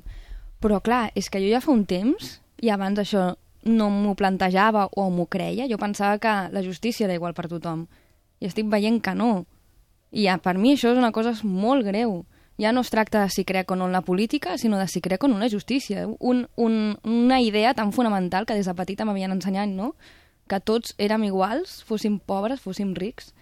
Però, 0.60 0.80
clar, 0.80 1.10
és 1.14 1.28
que 1.28 1.40
jo 1.40 1.48
ja 1.52 1.60
fa 1.60 1.72
un 1.72 1.84
temps, 1.84 2.40
i 2.62 2.70
abans 2.70 2.98
això 2.98 3.34
no 3.66 3.90
m'ho 3.90 4.14
plantejava 4.14 4.86
o 4.94 5.08
m'ho 5.10 5.26
creia, 5.26 5.66
jo 5.68 5.78
pensava 5.78 6.18
que 6.22 6.34
la 6.52 6.62
justícia 6.62 7.04
era 7.04 7.14
igual 7.14 7.34
per 7.34 7.48
tothom. 7.50 7.86
I 8.40 8.46
estic 8.46 8.68
veient 8.70 9.00
que 9.02 9.14
no. 9.14 9.46
I 10.12 10.28
ja, 10.28 10.38
per 10.38 10.56
mi 10.58 10.76
això 10.76 10.92
és 10.92 10.98
una 11.00 11.12
cosa 11.12 11.34
molt 11.42 11.84
greu. 11.86 12.24
Ja 12.56 12.72
no 12.72 12.80
es 12.80 12.90
tracta 12.90 13.20
de 13.20 13.30
si 13.30 13.44
crec 13.44 13.70
o 13.70 13.76
no 13.76 13.86
en 13.86 13.92
la 13.92 14.00
política, 14.00 14.56
sinó 14.56 14.78
de 14.78 14.86
si 14.88 15.02
crec 15.04 15.24
o 15.24 15.28
no 15.28 15.36
en 15.36 15.44
la 15.44 15.50
justícia. 15.50 16.06
Un, 16.18 16.46
un, 16.56 16.98
una 17.04 17.40
idea 17.40 17.74
tan 17.74 17.92
fonamental 17.92 18.46
que 18.46 18.54
des 18.54 18.66
de 18.66 18.74
petita 18.74 19.04
m'havien 19.04 19.34
ensenyat, 19.34 19.68
no? 19.68 19.94
Que 20.48 20.60
tots 20.60 20.94
érem 20.96 21.26
iguals, 21.26 21.82
fóssim 21.84 22.20
pobres, 22.20 22.62
fóssim 22.62 22.94
rics, 22.94 23.34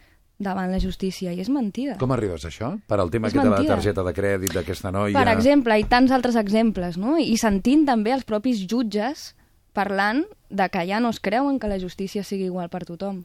davant 0.44 0.70
la 0.70 0.80
justícia. 0.82 1.32
I 1.32 1.40
és 1.42 1.50
mentida. 1.52 1.96
Com 2.00 2.12
arribes 2.14 2.44
a 2.44 2.50
això? 2.52 2.74
Per 2.86 2.98
al 3.00 3.10
tema 3.12 3.30
És 3.30 3.34
aquest 3.34 3.48
de 3.48 3.54
la 3.54 3.62
targeta 3.74 4.04
de 4.06 4.12
crèdit 4.16 4.54
d'aquesta 4.54 4.92
noia... 4.94 5.16
Per 5.16 5.32
exemple, 5.32 5.78
i 5.80 5.86
tants 5.90 6.12
altres 6.14 6.36
exemples, 6.40 6.98
no? 7.00 7.16
I 7.18 7.38
sentint 7.40 7.86
també 7.88 8.14
els 8.14 8.26
propis 8.28 8.62
jutges 8.68 9.32
parlant 9.74 10.22
de 10.54 10.68
que 10.70 10.84
ja 10.86 11.00
no 11.02 11.10
es 11.10 11.20
creuen 11.20 11.58
que 11.58 11.70
la 11.70 11.80
justícia 11.82 12.22
sigui 12.22 12.46
igual 12.46 12.70
per 12.70 12.84
tothom. 12.86 13.24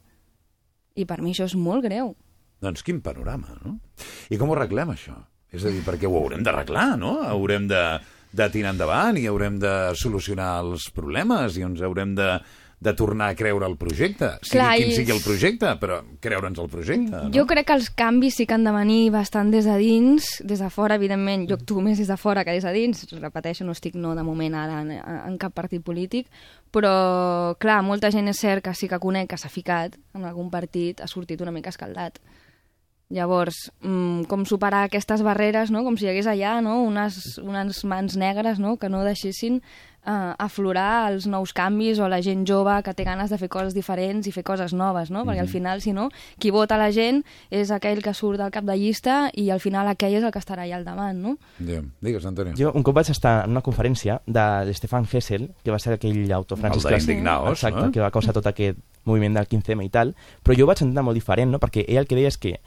I 0.97 1.05
per 1.05 1.21
mi 1.21 1.35
això 1.35 1.45
és 1.45 1.55
molt 1.59 1.85
greu. 1.85 2.15
Doncs 2.59 2.83
quin 2.83 3.03
panorama, 3.05 3.53
no? 3.63 3.77
I 4.33 4.39
com 4.39 4.49
ho 4.49 4.55
arreglem, 4.57 4.95
això? 4.95 5.15
És 5.53 5.63
a 5.65 5.71
dir, 5.73 5.83
perquè 5.85 6.09
ho 6.09 6.17
haurem 6.17 6.41
d'arreglar, 6.45 6.95
no? 6.99 7.19
Haurem 7.25 7.69
de, 7.69 7.83
de 8.35 8.49
tirar 8.53 8.73
endavant 8.75 9.17
i 9.17 9.27
haurem 9.29 9.57
de 9.61 9.73
solucionar 9.97 10.57
els 10.63 10.89
problemes 10.93 11.57
i 11.57 11.63
ens 11.65 11.81
haurem 11.85 12.13
de, 12.17 12.33
de 12.79 12.93
tornar 12.95 13.27
a 13.31 13.36
creure 13.36 13.67
el 13.67 13.75
projecte. 13.75 14.29
Sigui 14.41 14.53
Clar, 14.55 14.77
quin 14.79 14.88
i- 14.88 14.95
sigui 14.95 15.12
el 15.12 15.19
projecte, 15.19 15.67
però 15.81 15.98
creure'ns 16.24 16.59
el 16.63 16.69
projecte, 16.71 17.12
no? 17.12 17.31
Jo 17.36 17.43
crec 17.45 17.67
que 17.67 17.74
els 17.75 17.89
canvis 17.91 18.36
sí 18.39 18.45
que 18.48 18.53
han 18.55 18.63
de 18.63 18.71
venir 18.71 19.12
bastant 19.12 19.51
des 19.51 19.65
de 19.67 19.75
dins, 19.77 20.29
des 20.48 20.59
de 20.63 20.69
fora, 20.69 20.95
evidentment, 20.95 21.43
jo 21.50 21.55
actuo 21.59 21.81
més 21.83 21.98
des 22.00 22.07
de 22.07 22.15
fora 22.15 22.45
que 22.45 22.51
des 22.55 22.63
de 22.63 22.71
dins, 22.71 23.03
repeteixo, 23.19 23.65
no 23.67 23.74
estic 23.75 23.95
no 24.00 24.15
de 24.15 24.24
moment 24.24 24.55
ara 24.55 24.79
en, 24.81 24.91
en 24.95 25.38
cap 25.38 25.53
partit 25.53 25.83
polític, 25.83 26.27
però, 26.71 27.55
clar, 27.59 27.81
molta 27.83 28.12
gent 28.12 28.29
és 28.31 28.39
cert 28.39 28.63
que 28.63 28.74
sí 28.74 28.88
que 28.88 29.00
conec 29.00 29.27
que 29.29 29.38
s'ha 29.38 29.50
ficat 29.51 29.98
en 30.15 30.24
algun 30.24 30.50
partit, 30.50 31.01
ha 31.01 31.07
sortit 31.07 31.41
una 31.41 31.51
mica 31.51 31.69
escaldat. 31.75 32.19
Llavors, 33.09 33.71
mm, 33.81 34.27
com 34.29 34.43
superar 34.45 34.83
aquestes 34.86 35.24
barreres, 35.25 35.71
no? 35.74 35.81
com 35.83 35.95
si 35.98 36.05
hi 36.05 36.09
hagués 36.12 36.27
allà 36.29 36.59
no? 36.62 36.83
unes, 36.86 37.39
unes 37.41 37.83
mans 37.83 38.15
negres 38.15 38.59
no? 38.62 38.77
que 38.77 38.88
no 38.88 39.01
deixessin 39.03 39.63
uh, 40.06 40.34
aflorar 40.38 41.12
els 41.12 41.27
nous 41.27 41.53
canvis 41.56 42.00
o 42.00 42.08
la 42.12 42.22
gent 42.25 42.46
jove 42.48 42.75
que 42.86 42.94
té 42.96 43.06
ganes 43.08 43.32
de 43.32 43.39
fer 43.41 43.50
coses 43.51 43.75
diferents 43.75 44.27
i 44.27 44.34
fer 44.36 44.44
coses 44.48 44.74
noves, 44.74 45.12
no? 45.12 45.25
perquè 45.27 45.44
al 45.44 45.51
final, 45.51 45.82
si 45.82 45.94
no, 45.96 46.10
qui 46.39 46.51
vota 46.56 46.77
la 46.79 46.89
gent 46.96 47.24
és 47.50 47.72
aquell 47.72 48.03
que 48.06 48.13
surt 48.13 48.39
del 48.41 48.53
cap 48.53 48.68
de 48.68 48.77
llista 48.79 49.29
i 49.34 49.50
al 49.50 49.62
final 49.63 49.89
aquell 49.91 50.18
és 50.20 50.25
el 50.25 50.34
que 50.36 50.41
estarà 50.41 50.65
allà 50.65 50.79
al 50.79 50.88
davant. 50.88 51.20
No? 51.20 51.36
Ja. 51.65 51.82
Digues, 52.01 52.25
Antonio. 52.25 52.56
Jo 52.58 52.74
un 52.75 52.86
cop 52.86 53.00
vaig 53.00 53.12
estar 53.12 53.44
en 53.46 53.56
una 53.56 53.63
conferència 53.65 54.20
de 54.25 54.46
l'Stefan 54.70 55.08
Hessel, 55.12 55.50
que 55.63 55.74
va 55.74 55.79
ser 55.79 55.96
aquell 55.98 56.32
autor 56.34 56.60
francès 56.60 56.86
que, 56.86 57.20
exacte, 57.20 57.82
no? 57.82 57.91
que 57.91 58.03
va 58.03 58.12
causar 58.12 58.36
tot 58.36 58.48
aquest 58.50 58.79
moviment 59.10 59.39
del 59.39 59.48
15M 59.50 59.88
i 59.88 59.89
tal, 59.89 60.13
però 60.44 60.58
jo 60.58 60.65
ho 60.65 60.70
vaig 60.70 60.84
entendre 60.84 61.06
molt 61.08 61.18
diferent, 61.18 61.51
no? 61.51 61.60
perquè 61.62 61.86
ell 61.88 62.03
el 62.03 62.08
que 62.10 62.18
deia 62.20 62.29
és 62.32 62.38
que 62.38 62.58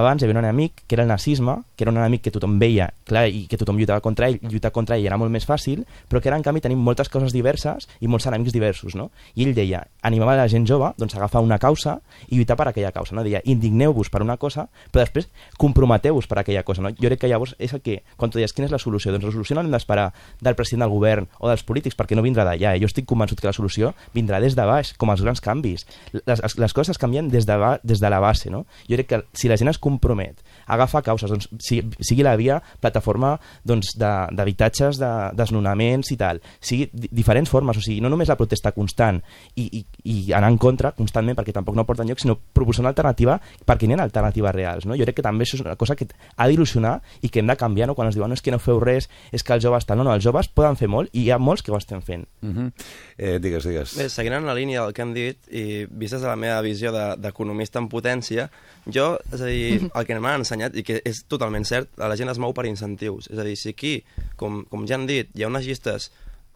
abans 0.00 0.22
hi 0.22 0.26
havia 0.26 0.38
un 0.38 0.44
enemic 0.44 0.82
que 0.86 0.96
era 0.96 1.04
el 1.04 1.08
nazisme, 1.08 1.58
que 1.76 1.84
era 1.84 1.92
un 1.92 1.98
enemic 2.00 2.22
que 2.26 2.32
tothom 2.34 2.58
veia, 2.58 2.90
clar, 3.06 3.26
i 3.28 3.44
que 3.46 3.56
tothom 3.60 3.78
lluitava 3.78 4.00
contra 4.04 4.28
ell, 4.28 4.40
lluitar 4.42 4.72
contra 4.72 4.96
ell 4.98 5.06
era 5.06 5.16
molt 5.20 5.30
més 5.30 5.46
fàcil, 5.46 5.84
però 6.08 6.20
que 6.20 6.28
ara, 6.32 6.36
en 6.40 6.44
canvi, 6.44 6.60
tenim 6.64 6.80
moltes 6.82 7.08
coses 7.08 7.32
diverses 7.32 7.86
i 8.00 8.08
molts 8.10 8.26
enemics 8.26 8.52
diversos, 8.56 8.96
no? 8.98 9.10
I 9.36 9.46
ell 9.46 9.54
deia, 9.54 9.84
animava 10.02 10.34
la 10.36 10.48
gent 10.50 10.66
jove 10.68 10.90
doncs, 10.98 11.14
a 11.14 11.20
agafar 11.22 11.42
una 11.44 11.58
causa 11.62 11.98
i 12.28 12.36
lluitar 12.36 12.56
per 12.58 12.68
aquella 12.72 12.92
causa, 12.92 13.14
no? 13.14 13.22
Deia, 13.24 13.40
indigneu-vos 13.44 14.10
per 14.10 14.22
una 14.24 14.36
cosa, 14.36 14.66
però 14.90 15.04
després 15.04 15.28
comprometeu-vos 15.60 16.26
per 16.26 16.38
aquella 16.40 16.62
cosa, 16.64 16.82
no? 16.82 16.90
Jo 16.96 17.08
crec 17.10 17.20
que 17.24 17.28
llavors 17.30 17.54
és 17.58 17.72
el 17.76 17.82
que, 17.84 18.00
quan 18.16 18.30
tu 18.32 18.38
deies, 18.40 18.52
quina 18.56 18.66
és 18.68 18.72
la 18.74 18.78
solució? 18.80 19.12
Doncs 19.12 19.26
la 19.28 19.32
solució 19.34 19.56
no 19.58 19.62
l'hem 19.64 19.74
d'esperar 19.74 20.08
del 20.40 20.56
president 20.58 20.86
del 20.86 20.92
govern 20.94 21.28
o 21.38 21.48
dels 21.50 21.64
polítics, 21.66 21.96
perquè 21.98 22.16
no 22.16 22.24
vindrà 22.24 22.46
d'allà. 22.48 22.76
Jo 22.80 22.88
estic 22.88 23.06
convençut 23.10 23.40
que 23.40 23.48
la 23.50 23.54
solució 23.56 23.92
vindrà 24.14 24.40
des 24.40 24.56
de 24.56 24.64
baix, 24.66 24.94
com 24.96 25.12
els 25.12 25.20
grans 25.24 25.42
canvis. 25.44 25.86
Les, 26.14 26.42
les 26.56 26.72
coses 26.76 26.94
es 26.94 27.00
canvien 27.02 27.28
des 27.28 27.46
de, 27.46 27.56
ba- 27.60 27.78
des 27.82 28.00
de 28.00 28.10
la 28.10 28.20
base, 28.22 28.50
no? 28.50 28.64
Jo 28.88 28.96
crec 28.96 29.10
que 29.10 29.22
si 29.36 29.50
la 29.50 29.58
gent 29.60 29.68
es 29.72 29.78
compromet 29.90 30.40
a 30.66 30.74
agafar 30.78 31.02
causes, 31.02 31.30
doncs, 31.30 31.48
sigui, 31.58 31.90
sigui 32.00 32.22
la 32.26 32.36
via 32.38 32.60
plataforma 32.80 33.34
doncs, 33.66 33.92
de- 33.98 34.28
d'habitatges, 34.36 34.98
de, 35.02 35.10
desnonaments 35.34 36.10
i 36.14 36.16
tal, 36.20 36.40
sigui 36.60 36.88
di 36.92 37.08
diferents 37.20 37.50
formes, 37.50 37.76
o 37.76 37.82
sigui, 37.82 38.00
no 38.00 38.08
només 38.12 38.28
la 38.30 38.36
protesta 38.38 38.72
constant 38.72 39.20
i, 39.58 39.66
i, 39.80 39.84
i 40.04 40.32
anar 40.36 40.50
en 40.52 40.58
contra 40.62 40.92
constantment 40.96 41.36
perquè 41.38 41.52
tampoc 41.56 41.74
no 41.76 41.84
porta 41.88 42.04
enlloc, 42.04 42.20
sinó 42.22 42.36
proposar 42.54 42.84
una 42.84 42.92
alternativa 42.94 43.38
perquè 43.66 43.88
n'hi 43.88 43.98
ha 43.98 44.02
alternatives 44.06 44.54
reals. 44.54 44.86
No? 44.86 44.96
Jo 44.96 45.04
crec 45.08 45.16
que 45.20 45.26
també 45.26 45.44
això 45.44 45.58
és 45.58 45.64
una 45.64 45.76
cosa 45.76 45.96
que 45.98 46.06
ha 46.36 46.48
d'il·lusionar 46.48 47.00
i 47.22 47.28
que 47.28 47.40
hem 47.42 47.50
de 47.50 47.56
canviar 47.56 47.88
no? 47.90 47.94
quan 47.98 48.06
ens 48.08 48.14
diuen 48.16 48.30
no, 48.30 48.34
és 48.38 48.42
que 48.42 48.52
no 48.54 48.58
feu 48.62 48.80
res, 48.80 49.08
és 49.32 49.42
que 49.42 49.52
els 49.56 49.64
joves 49.64 49.86
tal. 49.86 49.98
No, 49.98 50.04
no, 50.06 50.14
els 50.14 50.24
joves 50.24 50.48
poden 50.48 50.76
fer 50.80 50.88
molt 50.88 51.10
i 51.12 51.26
hi 51.26 51.30
ha 51.34 51.38
molts 51.38 51.62
que 51.62 51.72
ho 51.72 51.76
estem 51.76 52.00
fent. 52.02 52.26
Uh 52.42 52.48
-huh. 52.54 52.72
eh, 53.18 53.38
digues, 53.40 53.64
digues. 53.64 53.96
Bé, 53.96 54.08
seguint 54.08 54.34
en 54.34 54.46
la 54.46 54.54
línia 54.54 54.82
del 54.84 54.92
que 54.94 55.02
hem 55.02 55.12
dit 55.14 55.36
i 55.52 55.86
vist 55.90 56.12
des 56.14 56.22
de 56.22 56.28
la 56.28 56.36
meva 56.36 56.60
visió 56.62 56.92
de- 56.92 57.16
d'economista 57.18 57.78
en 57.78 57.88
potència, 57.88 58.50
jo, 58.86 59.18
és 59.32 59.40
a 59.40 59.44
dir, 59.46 59.69
el 59.96 60.08
que 60.08 60.18
m'han 60.18 60.42
ensenyat, 60.42 60.76
i 60.76 60.84
que 60.86 61.00
és 61.06 61.22
totalment 61.30 61.66
cert, 61.68 61.92
la 62.00 62.16
gent 62.18 62.32
es 62.32 62.40
mou 62.42 62.54
per 62.56 62.66
incentius. 62.68 63.30
És 63.30 63.38
a 63.38 63.46
dir, 63.46 63.56
si 63.60 63.74
aquí, 63.74 63.94
com, 64.40 64.64
com 64.70 64.86
ja 64.88 64.98
han 64.98 65.08
dit, 65.10 65.30
hi 65.34 65.46
ha 65.46 65.50
unes 65.50 65.66
llistes 65.68 66.10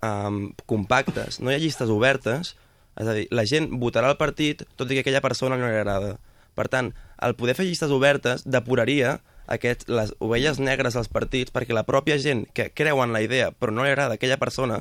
um, 0.04 0.48
compactes, 0.70 1.40
no 1.40 1.52
hi 1.52 1.58
ha 1.58 1.62
llistes 1.62 1.92
obertes, 1.92 2.54
és 2.94 3.10
a 3.10 3.14
dir, 3.16 3.26
la 3.34 3.46
gent 3.48 3.72
votarà 3.82 4.12
el 4.12 4.18
partit 4.20 4.62
tot 4.78 4.90
i 4.90 4.98
que 4.98 5.04
aquella 5.04 5.24
persona 5.24 5.58
no 5.58 5.68
li 5.68 5.78
agrada. 5.78 6.16
Per 6.54 6.68
tant, 6.70 6.92
el 7.22 7.34
poder 7.38 7.56
fer 7.58 7.66
llistes 7.66 7.90
obertes 7.90 8.44
depuraria 8.46 9.18
aquest, 9.50 9.88
les 9.90 10.14
ovelles 10.24 10.60
negres 10.62 10.96
als 10.96 11.10
partits 11.12 11.52
perquè 11.52 11.74
la 11.76 11.84
pròpia 11.84 12.16
gent 12.22 12.44
que 12.56 12.70
creu 12.72 13.02
en 13.04 13.12
la 13.12 13.20
idea 13.24 13.50
però 13.52 13.74
no 13.74 13.84
li 13.84 13.92
agrada 13.92 14.16
aquella 14.16 14.38
persona, 14.40 14.80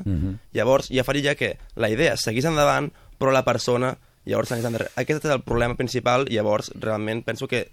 llavors 0.55 0.87
ja 0.93 1.03
faria 1.03 1.35
que 1.35 1.57
la 1.75 1.89
idea 1.91 2.15
seguís 2.17 2.47
endavant 2.47 2.91
però 3.19 3.33
la 3.35 3.43
persona 3.43 3.97
llavors 4.25 4.49
s'anés 4.49 4.65
endarrere. 4.65 4.93
Aquest 4.95 5.25
és 5.25 5.33
el 5.33 5.43
problema 5.43 5.75
principal 5.75 6.27
i 6.29 6.37
llavors 6.37 6.71
realment 6.79 7.23
penso 7.25 7.49
que 7.51 7.67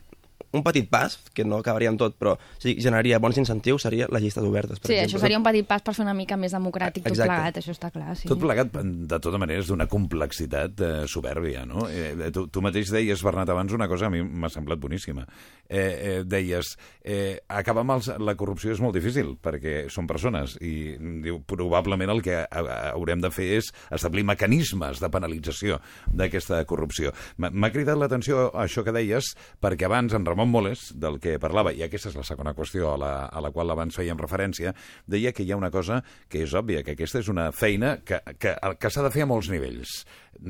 un 0.53 0.63
petit 0.65 0.89
pas, 0.91 1.19
que 1.35 1.45
no 1.45 1.59
acabaria 1.59 1.89
amb 1.91 1.99
tot, 1.99 2.17
però 2.19 2.37
si 2.59 2.75
generaria 2.81 3.19
bons 3.19 3.37
incentius, 3.39 3.83
seria 3.83 4.07
les 4.11 4.23
llistes 4.23 4.43
obertes. 4.45 4.81
Per 4.81 4.89
Sí, 4.89 4.95
exemple. 4.95 5.07
això 5.19 5.21
seria 5.21 5.39
un 5.39 5.45
petit 5.45 5.67
pas 5.67 5.83
per 5.83 5.95
fer 5.95 6.05
una 6.05 6.15
mica 6.15 6.37
més 6.37 6.53
democràtic 6.53 7.05
tot 7.05 7.13
Exacte. 7.13 7.31
plegat, 7.35 7.57
això 7.59 7.71
està 7.77 7.91
clar, 7.91 8.17
sí. 8.17 8.29
Tot 8.29 8.41
plegat, 8.41 8.73
de 8.73 9.19
tota 9.21 9.39
manera, 9.39 9.61
és 9.61 9.69
d'una 9.69 9.87
complexitat 9.87 10.81
eh, 10.81 11.05
soberbia, 11.07 11.65
no? 11.67 11.87
Eh, 11.89 12.31
tu, 12.33 12.47
tu 12.49 12.61
mateix 12.63 12.91
deies, 12.91 13.23
Bernat, 13.23 13.49
abans 13.49 13.73
una 13.73 13.87
cosa 13.89 14.07
a 14.07 14.11
mi 14.11 14.23
m'ha 14.23 14.49
semblat 14.51 14.79
boníssima. 14.81 15.27
Eh, 15.69 15.79
eh, 15.79 16.23
deies, 16.27 16.77
eh, 17.05 17.39
acabar 17.49 17.83
amb 17.85 17.93
els, 17.99 18.09
la 18.19 18.35
corrupció 18.35 18.73
és 18.73 18.81
molt 18.81 18.95
difícil, 18.97 19.37
perquè 19.41 19.89
són 19.89 20.07
persones, 20.11 20.57
i 20.61 20.97
diu, 21.23 21.43
probablement 21.47 22.11
el 22.11 22.23
que 22.23 22.35
ha- 22.43 22.49
ha- 22.51 22.91
haurem 22.91 23.21
de 23.21 23.31
fer 23.31 23.53
és 23.59 23.73
establir 23.91 24.25
mecanismes 24.25 24.99
de 25.01 25.09
penalització 25.09 25.81
d'aquesta 26.11 26.65
corrupció. 26.65 27.13
M'ha 27.39 27.51
m'ha 27.51 27.71
cridat 27.71 27.99
l'atenció 27.99 28.51
això 28.57 28.83
que 28.83 28.93
deies, 28.93 29.35
perquè 29.61 29.85
abans 29.87 30.13
en 30.17 30.25
Ramon 30.31 30.51
Moles, 30.53 30.87
del 30.95 31.19
que 31.23 31.37
parlava, 31.43 31.75
i 31.75 31.85
aquesta 31.85 32.13
és 32.13 32.19
la 32.19 32.27
segona 32.27 32.55
qüestió 32.57 32.95
a 32.95 32.97
la, 33.01 33.13
a 33.27 33.43
la 33.43 33.51
qual 33.55 33.75
abans 33.75 33.99
fèiem 33.99 34.19
referència, 34.21 34.73
deia 35.11 35.35
que 35.35 35.45
hi 35.45 35.53
ha 35.53 35.61
una 35.61 35.73
cosa 35.75 36.01
que 36.31 36.45
és 36.47 36.55
òbvia, 36.55 36.85
que 36.87 36.95
aquesta 36.95 37.21
és 37.21 37.31
una 37.33 37.51
feina 37.53 37.99
que, 38.07 38.23
que, 38.39 38.55
que 38.79 38.91
s'ha 38.91 39.07
de 39.07 39.13
fer 39.15 39.27
a 39.27 39.31
molts 39.31 39.51
nivells 39.53 40.05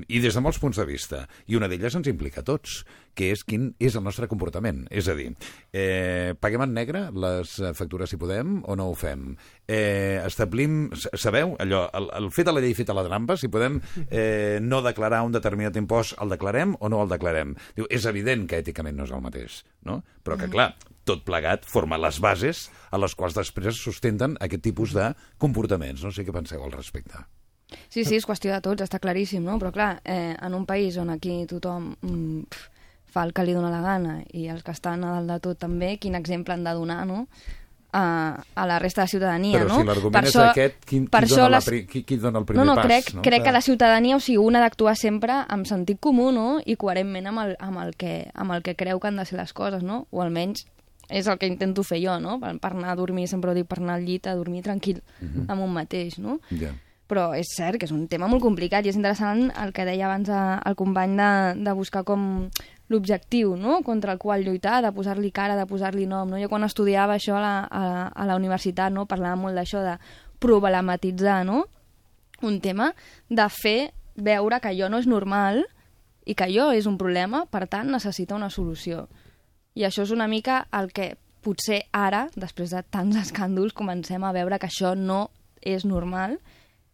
i 0.07 0.21
des 0.23 0.37
de 0.37 0.43
molts 0.43 0.61
punts 0.63 0.79
de 0.79 0.87
vista. 0.87 1.25
I 1.51 1.57
una 1.59 1.69
d'elles 1.71 1.97
ens 1.99 2.11
implica 2.11 2.43
a 2.43 2.47
tots, 2.47 2.81
que 3.17 3.31
és 3.35 3.43
quin 3.45 3.71
és 3.83 3.97
el 3.99 4.05
nostre 4.07 4.29
comportament. 4.31 4.85
És 4.91 5.09
a 5.11 5.17
dir, 5.19 5.31
eh, 5.73 6.35
paguem 6.39 6.63
en 6.67 6.75
negre 6.75 7.03
les 7.11 7.57
factures 7.75 8.11
si 8.11 8.21
podem 8.21 8.61
o 8.63 8.77
no 8.77 8.91
ho 8.91 8.95
fem? 8.95 9.35
Eh, 9.67 10.21
establim, 10.27 10.91
sabeu, 10.95 11.57
allò, 11.59 11.89
el, 11.95 12.11
el 12.21 12.31
fet 12.31 12.47
de 12.47 12.55
la 12.55 12.63
llei 12.63 12.75
feta 12.75 12.97
la 12.97 13.07
trampa, 13.07 13.37
si 13.37 13.49
podem 13.49 13.81
eh, 14.11 14.59
no 14.63 14.83
declarar 14.83 15.23
un 15.27 15.33
determinat 15.33 15.77
impost, 15.77 16.17
el 16.23 16.31
declarem 16.31 16.77
o 16.79 16.89
no 16.89 17.03
el 17.03 17.11
declarem? 17.11 17.57
Diu, 17.77 17.89
és 17.91 18.07
evident 18.07 18.47
que 18.47 18.63
èticament 18.63 18.97
no 18.97 19.09
és 19.09 19.15
el 19.15 19.25
mateix, 19.25 19.63
no? 19.87 20.01
Però 20.25 20.39
que, 20.41 20.49
clar, 20.53 20.73
tot 21.09 21.25
plegat 21.27 21.67
forma 21.69 21.99
les 21.99 22.21
bases 22.23 22.69
a 22.91 23.01
les 23.01 23.15
quals 23.19 23.37
després 23.37 23.73
es 23.73 23.83
sustenten 23.83 24.37
aquest 24.41 24.65
tipus 24.67 24.95
de 24.97 25.13
comportaments. 25.43 26.05
No 26.05 26.13
sé 26.15 26.27
què 26.27 26.35
penseu 26.35 26.63
al 26.65 26.75
respecte. 26.75 27.25
Sí, 27.89 28.03
sí, 28.05 28.17
és 28.19 28.27
qüestió 28.27 28.51
de 28.53 28.61
tots, 28.65 28.83
està 28.83 28.99
claríssim, 29.03 29.45
no? 29.47 29.57
Però 29.63 29.71
clar, 29.75 29.93
eh, 30.05 30.35
en 30.35 30.55
un 30.59 30.67
país 30.67 30.99
on 30.99 31.11
aquí 31.15 31.45
tothom 31.51 31.93
mm, 32.03 32.43
pf, 32.51 32.69
fa 33.11 33.25
el 33.27 33.33
que 33.35 33.45
li 33.47 33.55
dóna 33.55 33.71
la 33.73 33.83
gana 33.83 34.19
i 34.35 34.47
els 34.51 34.63
que 34.67 34.75
estan 34.75 35.05
a 35.05 35.17
dalt 35.17 35.31
de 35.31 35.39
tot 35.49 35.59
també, 35.67 35.97
quin 36.03 36.19
exemple 36.19 36.55
han 36.55 36.67
de 36.67 36.75
donar, 36.79 37.03
no? 37.07 37.25
A, 37.93 38.41
a 38.55 38.67
la 38.67 38.79
resta 38.79 39.01
de 39.01 39.05
la 39.05 39.09
ciutadania, 39.09 39.59
Però 39.59 39.69
no? 39.69 39.81
si 39.81 39.85
l'argument 39.89 40.25
és 40.29 40.37
aquest, 40.37 40.77
qui, 40.87 41.01
per 41.11 41.25
qui, 41.25 41.27
això 41.33 41.37
dona 41.41 41.49
la, 41.49 41.57
les- 41.57 41.65
pri- 41.67 41.87
qui, 41.91 42.05
qui 42.07 42.17
dona 42.23 42.39
el 42.39 42.45
primer 42.47 42.65
no, 42.65 42.69
no, 42.69 42.77
pas? 42.79 42.87
crec, 42.87 43.15
no? 43.15 43.23
crec 43.23 43.43
que 43.43 43.51
la 43.53 43.61
ciutadania, 43.61 44.15
o 44.15 44.21
sigui, 44.21 44.37
una 44.39 44.61
d'actuar 44.63 44.95
sempre 44.97 45.33
amb 45.49 45.67
sentit 45.67 45.99
comú, 45.99 46.31
no?, 46.31 46.61
i 46.65 46.77
coherentment 46.77 47.27
amb 47.27 47.41
el, 47.43 47.57
amb, 47.59 47.79
el 47.83 47.97
que, 47.99 48.31
amb 48.35 48.53
el 48.55 48.63
que 48.63 48.77
creu 48.77 49.01
que 49.01 49.09
han 49.09 49.17
de 49.19 49.25
ser 49.27 49.41
les 49.41 49.53
coses, 49.53 49.83
no? 49.83 50.07
O 50.11 50.23
almenys 50.23 50.67
és 51.09 51.27
el 51.27 51.39
que 51.43 51.49
intento 51.51 51.83
fer 51.83 51.99
jo, 52.05 52.21
no? 52.23 52.39
Per, 52.39 52.53
per 52.63 52.71
anar 52.77 52.93
a 52.93 52.95
dormir, 52.95 53.27
sempre 53.27 53.51
ho 53.51 53.55
dic, 53.59 53.67
per 53.67 53.81
anar 53.83 53.97
al 53.99 54.07
llit 54.07 54.29
a 54.31 54.37
dormir 54.39 54.63
tranquil 54.63 55.03
Mhm. 55.21 55.51
amb 55.51 55.63
un 55.67 55.73
mateix, 55.75 56.21
no? 56.23 56.39
Ja. 56.51 56.71
Però 57.11 57.33
és 57.35 57.49
cert 57.57 57.77
que 57.81 57.87
és 57.87 57.91
un 57.91 58.07
tema 58.07 58.29
molt 58.31 58.41
complicat 58.41 58.87
i 58.87 58.91
és 58.91 58.95
interessant 58.95 59.51
el 59.59 59.73
que 59.75 59.85
deia 59.85 60.07
abans 60.07 60.29
eh, 60.31 60.61
el 60.65 60.77
company 60.79 61.17
de, 61.19 61.65
de 61.65 61.73
buscar 61.75 62.05
com 62.05 62.49
l'objectiu 62.91 63.55
no? 63.57 63.81
contra 63.87 64.13
el 64.13 64.19
qual 64.19 64.45
lluitar, 64.45 64.81
de 64.83 64.91
posar-li 64.93 65.31
cara, 65.31 65.57
de 65.57 65.67
posar-li 65.71 66.09
nom. 66.11 66.29
No? 66.29 66.41
Jo 66.43 66.51
quan 66.51 66.67
estudiava 66.67 67.17
això 67.17 67.39
a 67.39 67.43
la, 67.45 67.55
a 67.65 67.83
la, 67.87 68.03
a 68.11 68.27
la 68.27 68.37
universitat 68.37 68.93
no? 68.93 69.07
parlava 69.07 69.39
molt 69.39 69.57
d'això, 69.57 69.85
de 69.87 69.97
problematitzar 70.43 71.45
no? 71.47 71.65
un 72.43 72.61
tema, 72.61 72.91
de 73.29 73.47
fer 73.53 73.93
veure 74.17 74.61
que 74.61 74.73
allò 74.73 74.91
no 74.91 74.99
és 75.01 75.09
normal 75.09 75.63
i 76.27 76.35
que 76.35 76.47
allò 76.49 76.71
és 76.77 76.87
un 76.91 76.99
problema, 76.99 77.45
per 77.47 77.67
tant 77.71 77.91
necessita 77.93 78.37
una 78.37 78.51
solució. 78.51 79.07
I 79.79 79.87
això 79.87 80.03
és 80.03 80.13
una 80.13 80.29
mica 80.29 80.65
el 80.77 80.91
que 80.93 81.15
potser 81.45 81.85
ara, 81.97 82.27
després 82.37 82.75
de 82.75 82.83
tants 82.93 83.17
escàndols, 83.17 83.77
comencem 83.77 84.25
a 84.25 84.33
veure 84.37 84.59
que 84.59 84.69
això 84.69 84.97
no 84.99 85.29
és 85.61 85.87
normal 85.87 86.39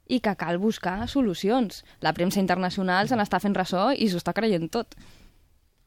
i 0.06 0.20
que 0.22 0.36
cal 0.38 0.58
buscar 0.62 1.08
solucions. 1.10 1.82
La 2.00 2.12
premsa 2.14 2.40
internacional 2.40 3.08
se 3.08 3.18
n'està 3.18 3.40
fent 3.42 3.56
ressò 3.56 3.90
i 3.92 4.08
s'ho 4.10 4.20
està 4.22 4.34
creient 4.36 4.68
tot. 4.70 4.94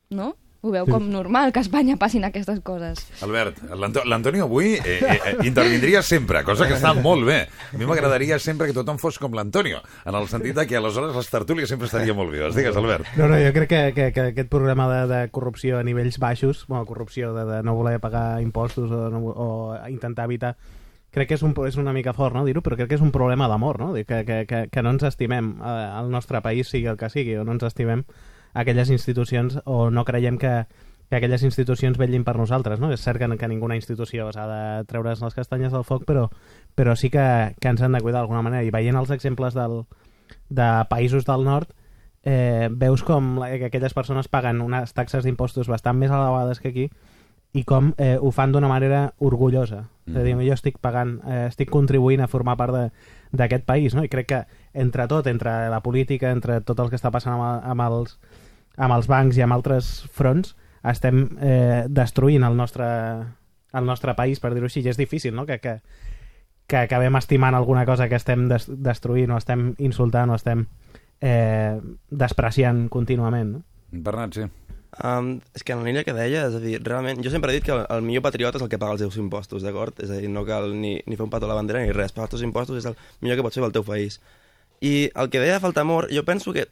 No? 0.09 0.35
Ho 0.61 0.73
veu 0.73 0.83
com 0.89 1.05
normal 1.07 1.53
que 1.55 1.61
a 1.61 1.63
Espanya 1.63 1.95
passin 1.95 2.25
aquestes 2.27 2.57
coses. 2.67 2.99
Albert, 3.23 3.61
l'Anto- 3.79 4.01
l'Antonio 4.03 4.43
avui 4.43 4.73
eh, 4.75 4.97
eh, 4.99 5.35
intervindria 5.47 6.01
sempre, 6.03 6.41
cosa 6.43 6.67
que 6.67 6.75
està 6.75 6.91
molt 6.97 7.23
bé. 7.23 7.37
A 7.71 7.77
mi 7.79 7.87
m'agradaria 7.87 8.35
sempre 8.43 8.67
que 8.67 8.75
tothom 8.75 8.97
fos 8.99 9.15
com 9.23 9.31
l'Antonio, 9.37 9.79
en 10.03 10.17
el 10.19 10.27
sentit 10.27 10.57
de 10.57 10.65
que 10.67 10.75
aleshores 10.75 11.15
les 11.15 11.29
tertúlies 11.31 11.71
sempre 11.71 11.87
estarien 11.87 12.17
molt 12.17 12.33
vives. 12.33 12.57
Digues, 12.59 12.75
Albert. 12.75 13.07
No, 13.15 13.29
no, 13.31 13.37
jo 13.39 13.53
crec 13.55 13.69
que, 13.71 13.81
que, 13.95 14.09
que 14.11 14.25
aquest 14.33 14.49
programa 14.51 14.89
de, 14.91 14.99
de 15.07 15.21
corrupció 15.31 15.79
a 15.79 15.83
nivells 15.87 16.19
baixos, 16.19 16.65
bueno, 16.67 16.83
corrupció 16.85 17.31
de, 17.37 17.45
de 17.45 17.63
no 17.63 17.75
voler 17.79 18.01
pagar 18.03 18.41
impostos 18.43 18.91
o, 18.91 19.07
no, 19.13 19.21
o 19.31 19.77
intentar 19.87 20.25
evitar 20.27 20.57
crec 21.09 21.29
que 21.31 21.37
és, 21.39 21.41
un, 21.41 21.55
és 21.65 21.77
una 21.79 21.93
mica 21.95 22.11
fort 22.13 22.35
no, 22.35 22.43
dir-ho, 22.45 22.61
però 22.61 22.75
crec 22.75 22.91
que 22.91 22.97
és 22.99 23.01
un 23.01 23.09
problema 23.15 23.47
d'amor, 23.47 23.79
no? 23.79 23.93
Que, 23.95 24.03
que, 24.27 24.43
que, 24.45 24.59
que 24.69 24.83
no 24.83 24.91
ens 24.91 25.07
estimem 25.07 25.55
eh, 25.57 25.71
al 26.03 26.11
nostre 26.11 26.41
país, 26.43 26.67
sigui 26.69 26.91
el 26.91 26.99
que 26.99 27.07
sigui, 27.09 27.39
o 27.39 27.45
no 27.47 27.55
ens 27.55 27.63
estimem 27.65 28.03
aquelles 28.53 28.89
institucions 28.89 29.59
o 29.65 29.89
no 29.91 30.05
creiem 30.05 30.37
que, 30.37 30.65
que 31.09 31.15
aquelles 31.17 31.43
institucions 31.43 31.97
vetllin 31.97 32.23
per 32.23 32.37
nosaltres, 32.37 32.79
no? 32.79 32.91
És 32.93 33.01
cert 33.01 33.19
que, 33.19 33.29
que 33.37 33.47
ninguna 33.47 33.75
institució 33.75 34.31
s'ha 34.31 34.47
de 34.49 34.61
treure's 34.85 35.21
les 35.21 35.33
castanyes 35.35 35.71
del 35.73 35.83
foc, 35.83 36.05
però, 36.05 36.29
però 36.75 36.95
sí 36.95 37.09
que, 37.09 37.55
que 37.59 37.67
ens 37.69 37.81
han 37.81 37.93
de 37.93 38.01
cuidar 38.01 38.19
d'alguna 38.21 38.41
manera. 38.45 38.63
I 38.63 38.71
veient 38.73 38.97
els 38.97 39.11
exemples 39.11 39.53
del, 39.57 39.83
de 40.49 40.69
països 40.89 41.25
del 41.25 41.43
nord, 41.45 41.69
eh, 42.23 42.67
veus 42.71 43.03
com 43.03 43.37
que 43.41 43.65
aquelles 43.69 43.93
persones 43.93 44.27
paguen 44.27 44.61
unes 44.61 44.93
taxes 44.93 45.23
d'impostos 45.23 45.69
bastant 45.71 45.97
més 45.97 46.11
elevades 46.11 46.59
que 46.59 46.73
aquí 46.73 46.89
i 47.53 47.63
com 47.65 47.93
eh, 47.97 48.17
ho 48.21 48.29
fan 48.29 48.51
d'una 48.51 48.67
manera 48.69 49.13
orgullosa. 49.17 49.87
Mm. 50.05 50.11
És 50.11 50.17
a 50.17 50.23
dir, 50.25 50.35
jo 50.49 50.53
estic 50.53 50.77
pagant, 50.77 51.15
eh, 51.25 51.47
estic 51.47 51.71
contribuint 51.73 52.21
a 52.21 52.27
formar 52.27 52.57
part 52.57 52.75
de- 52.75 52.91
d'aquest 53.31 53.65
país, 53.65 53.95
no? 53.95 54.03
I 54.03 54.09
crec 54.09 54.27
que 54.27 54.43
entre 54.73 55.07
tot, 55.07 55.27
entre 55.27 55.69
la 55.69 55.81
política, 55.81 56.31
entre 56.31 56.61
tot 56.61 56.79
el 56.79 56.89
que 56.89 56.99
està 56.99 57.11
passant 57.11 57.35
amb, 57.35 57.65
amb, 57.65 57.85
els, 57.87 58.17
amb 58.77 58.95
els 58.95 59.09
bancs 59.09 59.37
i 59.37 59.45
amb 59.45 59.57
altres 59.57 59.91
fronts, 60.13 60.55
estem 60.83 61.25
eh, 61.41 61.85
destruint 61.89 62.45
el 62.47 62.55
nostre, 62.55 62.87
el 63.73 63.85
nostre 63.85 64.15
país, 64.15 64.39
per 64.39 64.53
dir-ho 64.53 64.69
així, 64.69 64.83
i 64.85 64.91
és 64.91 64.99
difícil, 64.99 65.35
no?, 65.35 65.45
que, 65.49 65.59
que, 65.59 65.79
que 66.69 66.83
acabem 66.85 67.17
estimant 67.19 67.57
alguna 67.57 67.85
cosa 67.85 68.07
que 68.07 68.19
estem 68.19 68.47
des 68.51 68.69
destruint 68.69 69.33
o 69.33 69.41
estem 69.41 69.73
insultant 69.81 70.29
o 70.29 70.37
estem 70.39 70.67
eh, 71.19 71.79
despreciant 72.09 72.87
contínuament, 72.93 73.57
no? 73.57 73.63
Bernat, 73.91 74.37
sí. 74.37 74.45
Um, 75.05 75.35
és 75.53 75.61
que 75.63 75.73
en 75.73 75.83
la 75.83 75.85
línia 75.85 76.03
que 76.03 76.15
deia, 76.17 76.47
és 76.49 76.55
a 76.57 76.59
dir, 76.61 76.79
realment, 76.81 77.21
jo 77.21 77.29
sempre 77.29 77.53
he 77.53 77.59
dit 77.59 77.65
que 77.65 77.73
el, 77.75 77.83
el 77.93 78.01
millor 78.05 78.23
patriota 78.25 78.57
és 78.57 78.65
el 78.65 78.71
que 78.71 78.79
paga 78.81 78.95
els 78.95 79.03
seus 79.03 79.19
impostos, 79.21 79.65
d'acord? 79.65 79.99
És 80.01 80.09
a 80.09 80.17
dir, 80.17 80.31
no 80.33 80.43
cal 80.47 80.73
ni, 80.73 80.95
ni 81.05 81.17
fer 81.17 81.25
un 81.27 81.33
petó 81.33 81.45
a 81.45 81.51
la 81.51 81.57
bandera 81.57 81.83
ni 81.83 81.93
res, 81.93 82.13
pagar 82.15 82.27
els 82.27 82.33
teus 82.33 82.45
impostos 82.47 82.79
és 82.81 82.87
el 82.89 82.97
millor 83.21 83.37
que 83.37 83.45
pots 83.45 83.59
fer 83.59 83.65
pel 83.65 83.75
teu 83.77 83.85
país. 83.85 84.17
I 84.81 85.09
el 85.15 85.29
que 85.29 85.41
deia 85.41 85.57
de 85.57 85.63
falta 85.63 85.81
amor, 85.81 86.07
jo 86.13 86.23
penso 86.25 86.53
que 86.55 86.67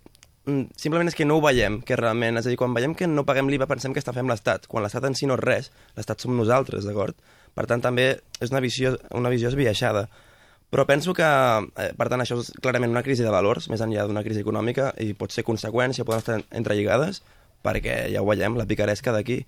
mm, 0.45 0.77
simplement 0.79 1.11
és 1.11 1.17
que 1.17 1.25
no 1.27 1.37
ho 1.37 1.43
veiem, 1.43 1.81
que 1.83 1.97
realment, 1.99 2.39
és 2.39 2.47
a 2.47 2.53
dir, 2.53 2.59
quan 2.59 2.75
veiem 2.75 2.95
que 2.95 3.09
no 3.09 3.25
paguem 3.27 3.49
l'IVA 3.51 3.67
pensem 3.67 3.95
que 3.95 4.03
està 4.03 4.13
fent 4.15 4.29
l'Estat, 4.31 4.69
quan 4.71 4.85
l'Estat 4.85 5.09
en 5.09 5.17
si 5.17 5.27
no 5.27 5.35
és 5.35 5.43
res, 5.43 5.71
l'Estat 5.97 6.23
som 6.23 6.37
nosaltres, 6.37 6.87
d'acord? 6.87 7.19
Per 7.57 7.65
tant, 7.67 7.83
també 7.83 8.13
és 8.39 8.53
una 8.53 8.61
visió, 8.63 8.95
una 9.17 9.31
visió 9.33 9.51
esbiaixada. 9.51 10.07
Però 10.69 10.83
penso 10.85 11.13
que, 11.15 11.23
eh, 11.23 11.91
per 11.97 12.09
tant, 12.11 12.21
això 12.21 12.39
és 12.39 12.51
clarament 12.61 12.91
una 12.91 13.03
crisi 13.03 13.23
de 13.23 13.31
valors, 13.31 13.69
més 13.71 13.81
enllà 13.81 14.05
d'una 14.07 14.23
crisi 14.23 14.43
econòmica, 14.43 14.91
i 14.99 15.13
pot 15.13 15.31
ser 15.31 15.45
conseqüència, 15.47 16.05
poden 16.05 16.23
estar 16.23 16.41
entrelligades, 16.51 17.23
perquè 17.63 18.11
ja 18.11 18.21
ho 18.21 18.27
veiem, 18.27 18.57
la 18.57 18.67
picaresca 18.67 19.11
d'aquí. 19.11 19.45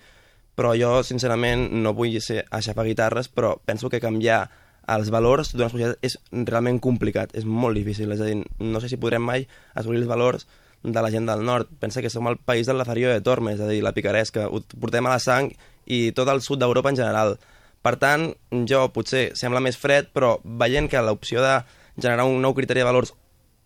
però 0.59 0.73
jo, 0.75 1.03
sincerament, 1.07 1.69
no 1.71 1.93
vull 1.95 2.19
ser 2.19 2.41
aixafar 2.51 2.83
guitarres, 2.83 3.29
però 3.31 3.61
penso 3.63 3.87
que 3.89 4.01
canviar 4.03 4.49
els 4.95 5.11
valors 5.13 5.53
d'una 5.53 5.69
societat 5.71 6.05
és 6.05 6.17
realment 6.31 6.79
complicat, 6.83 7.33
és 7.37 7.45
molt 7.45 7.77
difícil, 7.77 8.11
és 8.15 8.23
a 8.23 8.29
dir, 8.29 8.39
no 8.59 8.81
sé 8.81 8.89
si 8.91 8.99
podrem 9.01 9.23
mai 9.25 9.45
assolir 9.75 10.01
els 10.01 10.09
valors 10.09 10.47
de 10.83 11.01
la 11.03 11.11
gent 11.11 11.27
del 11.27 11.43
nord. 11.45 11.69
Pensa 11.79 12.01
que 12.01 12.09
som 12.09 12.27
el 12.27 12.37
país 12.37 12.67
del 12.67 12.79
Lazarillo 12.79 13.11
de 13.11 13.21
Tormes, 13.21 13.59
és 13.59 13.65
a 13.65 13.69
dir, 13.69 13.83
la 13.83 13.93
picaresca, 13.93 14.47
ho 14.47 14.61
portem 14.79 15.05
a 15.05 15.15
la 15.15 15.23
sang 15.23 15.51
i 15.85 16.09
tot 16.15 16.29
el 16.31 16.41
sud 16.45 16.61
d'Europa 16.61 16.93
en 16.93 16.99
general. 16.99 17.37
Per 17.83 17.95
tant, 17.99 18.29
jo 18.67 18.85
potser 18.95 19.29
sembla 19.39 19.61
més 19.63 19.77
fred, 19.79 20.09
però 20.15 20.37
veient 20.43 20.89
que 20.91 21.03
l'opció 21.03 21.43
de 21.43 21.59
generar 21.99 22.27
un 22.27 22.41
nou 22.43 22.55
criteri 22.55 22.83
de 22.83 22.87
valors 22.87 23.13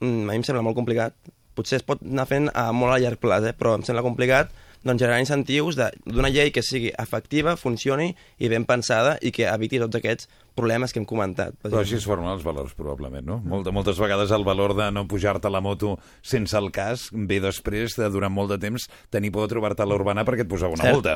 mm, 0.01 0.27
a 0.27 0.31
mi 0.31 0.41
em 0.41 0.45
sembla 0.45 0.65
molt 0.65 0.77
complicat. 0.77 1.15
Potser 1.53 1.79
es 1.79 1.85
pot 1.85 2.01
anar 2.01 2.25
fent 2.29 2.49
a 2.53 2.71
molt 2.73 2.95
a 2.95 2.99
llarg 3.01 3.21
plaç, 3.21 3.49
eh? 3.49 3.55
però 3.57 3.75
em 3.77 3.85
sembla 3.85 4.05
complicat 4.05 4.53
doncs, 4.83 4.99
generar 5.01 5.19
incentius 5.19 5.75
de- 5.75 5.91
d'una 6.05 6.29
llei 6.29 6.51
que 6.51 6.61
sigui 6.61 6.91
efectiva, 6.97 7.55
funcioni 7.57 8.15
i 8.37 8.49
ben 8.49 8.65
pensada 8.65 9.17
i 9.21 9.31
que 9.31 9.47
eviti 9.47 9.79
tots 9.79 9.95
aquests 9.95 10.29
problemes 10.53 10.93
que 10.93 10.99
hem 10.99 11.05
comentat. 11.09 11.55
Però 11.63 11.79
així 11.81 11.95
es 11.97 12.05
formen 12.05 12.29
els 12.29 12.43
valors, 12.45 12.75
probablement, 12.77 13.25
no? 13.25 13.39
Molt, 13.41 13.65
moltes 13.73 13.97
vegades 13.97 14.29
el 14.35 14.43
valor 14.45 14.75
de 14.77 14.91
no 14.93 15.07
pujar-te 15.09 15.47
a 15.47 15.49
la 15.49 15.61
moto 15.65 15.95
sense 16.21 16.53
el 16.57 16.69
cas 16.71 17.07
ve 17.11 17.39
després 17.41 17.95
de, 17.97 18.09
durant 18.13 18.31
molt 18.31 18.51
de 18.51 18.59
temps, 18.61 18.85
tenir 19.09 19.31
por 19.33 19.47
de 19.47 19.53
trobar-te 19.55 19.81
a 19.81 19.87
l'urbana 19.89 20.23
perquè 20.27 20.41
et 20.45 20.47
posava 20.51 20.73
una 20.75 20.83
Cert. 20.83 20.93
multa. 20.93 21.15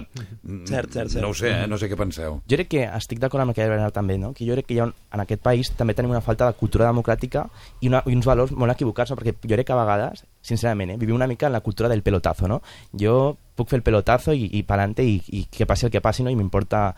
Cert, 0.66 0.92
cert, 0.92 1.12
cert. 1.12 1.22
No 1.22 1.30
ho 1.30 1.34
sé, 1.38 1.52
eh? 1.52 1.68
No 1.70 1.78
sé 1.78 1.90
què 1.92 1.96
penseu. 2.00 2.40
Jo 2.50 2.58
crec 2.58 2.68
que 2.72 2.84
estic 2.98 3.20
d'acord 3.22 3.44
amb 3.44 3.52
el 3.52 3.56
que 3.56 3.62
deia 3.62 3.76
Bernat 3.76 3.94
també, 3.94 4.18
no? 4.18 4.34
que 4.34 4.46
jo 4.48 4.54
crec 4.58 4.66
que 4.72 4.74
hi 4.74 4.80
ha 4.80 4.88
un, 4.90 4.94
en 5.14 5.20
aquest 5.24 5.42
país 5.46 5.70
també 5.78 5.94
tenim 5.94 6.12
una 6.16 6.22
falta 6.26 6.48
de 6.50 6.58
cultura 6.58 6.88
democràtica 6.90 7.46
i, 7.82 7.88
una, 7.92 8.02
i 8.08 8.16
uns 8.16 8.26
valors 8.26 8.52
molt 8.52 8.74
equivocats, 8.74 9.12
no? 9.12 9.18
perquè 9.18 9.36
jo 9.44 9.54
crec 9.54 9.68
que 9.68 9.74
a 9.74 9.80
vegades, 9.84 10.24
sincerament, 10.48 10.96
eh, 10.96 10.98
vivim 10.98 11.16
una 11.16 11.28
mica 11.28 11.48
en 11.48 11.54
la 11.54 11.62
cultura 11.62 11.90
del 11.90 12.04
pelotazo, 12.04 12.48
no? 12.48 12.62
Jo 12.94 13.38
puc 13.58 13.70
fer 13.70 13.82
el 13.82 13.84
pelotazo 13.84 14.34
i, 14.38 14.48
i 14.60 14.64
pa'lante 14.64 15.04
i, 15.04 15.18
i 15.34 15.46
que 15.52 15.66
passi 15.68 15.88
el 15.88 15.92
que 15.92 16.02
passi, 16.02 16.24
no? 16.24 16.32
i 16.32 16.38
m'importa 16.38 16.96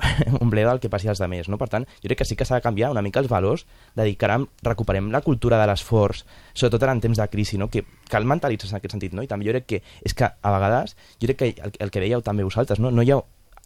un 0.40 0.50
bledo 0.50 0.72
el 0.72 0.80
que 0.80 0.88
passi 0.88 1.08
als 1.08 1.20
altres, 1.20 1.48
no? 1.48 1.58
Per 1.60 1.68
tant, 1.68 1.86
jo 2.00 2.08
crec 2.08 2.22
que 2.22 2.28
sí 2.28 2.36
que 2.36 2.46
s'ha 2.48 2.58
de 2.58 2.64
canviar 2.64 2.90
una 2.90 3.02
mica 3.04 3.20
els 3.20 3.28
valors, 3.28 3.66
de 3.96 4.06
dir, 4.08 4.16
caram, 4.20 4.46
recuperem 4.66 5.10
la 5.12 5.20
cultura 5.20 5.60
de 5.60 5.66
l'esforç, 5.70 6.24
sobretot 6.54 6.88
en 6.88 7.02
temps 7.04 7.20
de 7.20 7.28
crisi, 7.28 7.58
no? 7.58 7.68
Que 7.68 7.84
cal 8.10 8.24
mentalitzar-se 8.24 8.74
en 8.74 8.80
aquest 8.80 8.96
sentit, 8.96 9.16
no? 9.16 9.22
I 9.22 9.30
també 9.30 9.46
jo 9.48 9.56
crec 9.56 9.68
que 9.68 9.82
és 10.04 10.16
que 10.16 10.30
a 10.30 10.54
vegades, 10.56 10.96
jo 11.20 11.28
crec 11.28 11.38
que 11.42 11.52
el, 11.52 11.76
el 11.78 11.92
que 11.92 12.02
dèieu 12.02 12.24
també 12.24 12.46
vosaltres, 12.46 12.80
no? 12.80 12.90
No 12.90 13.04
hi 13.04 13.12
ha 13.12 13.20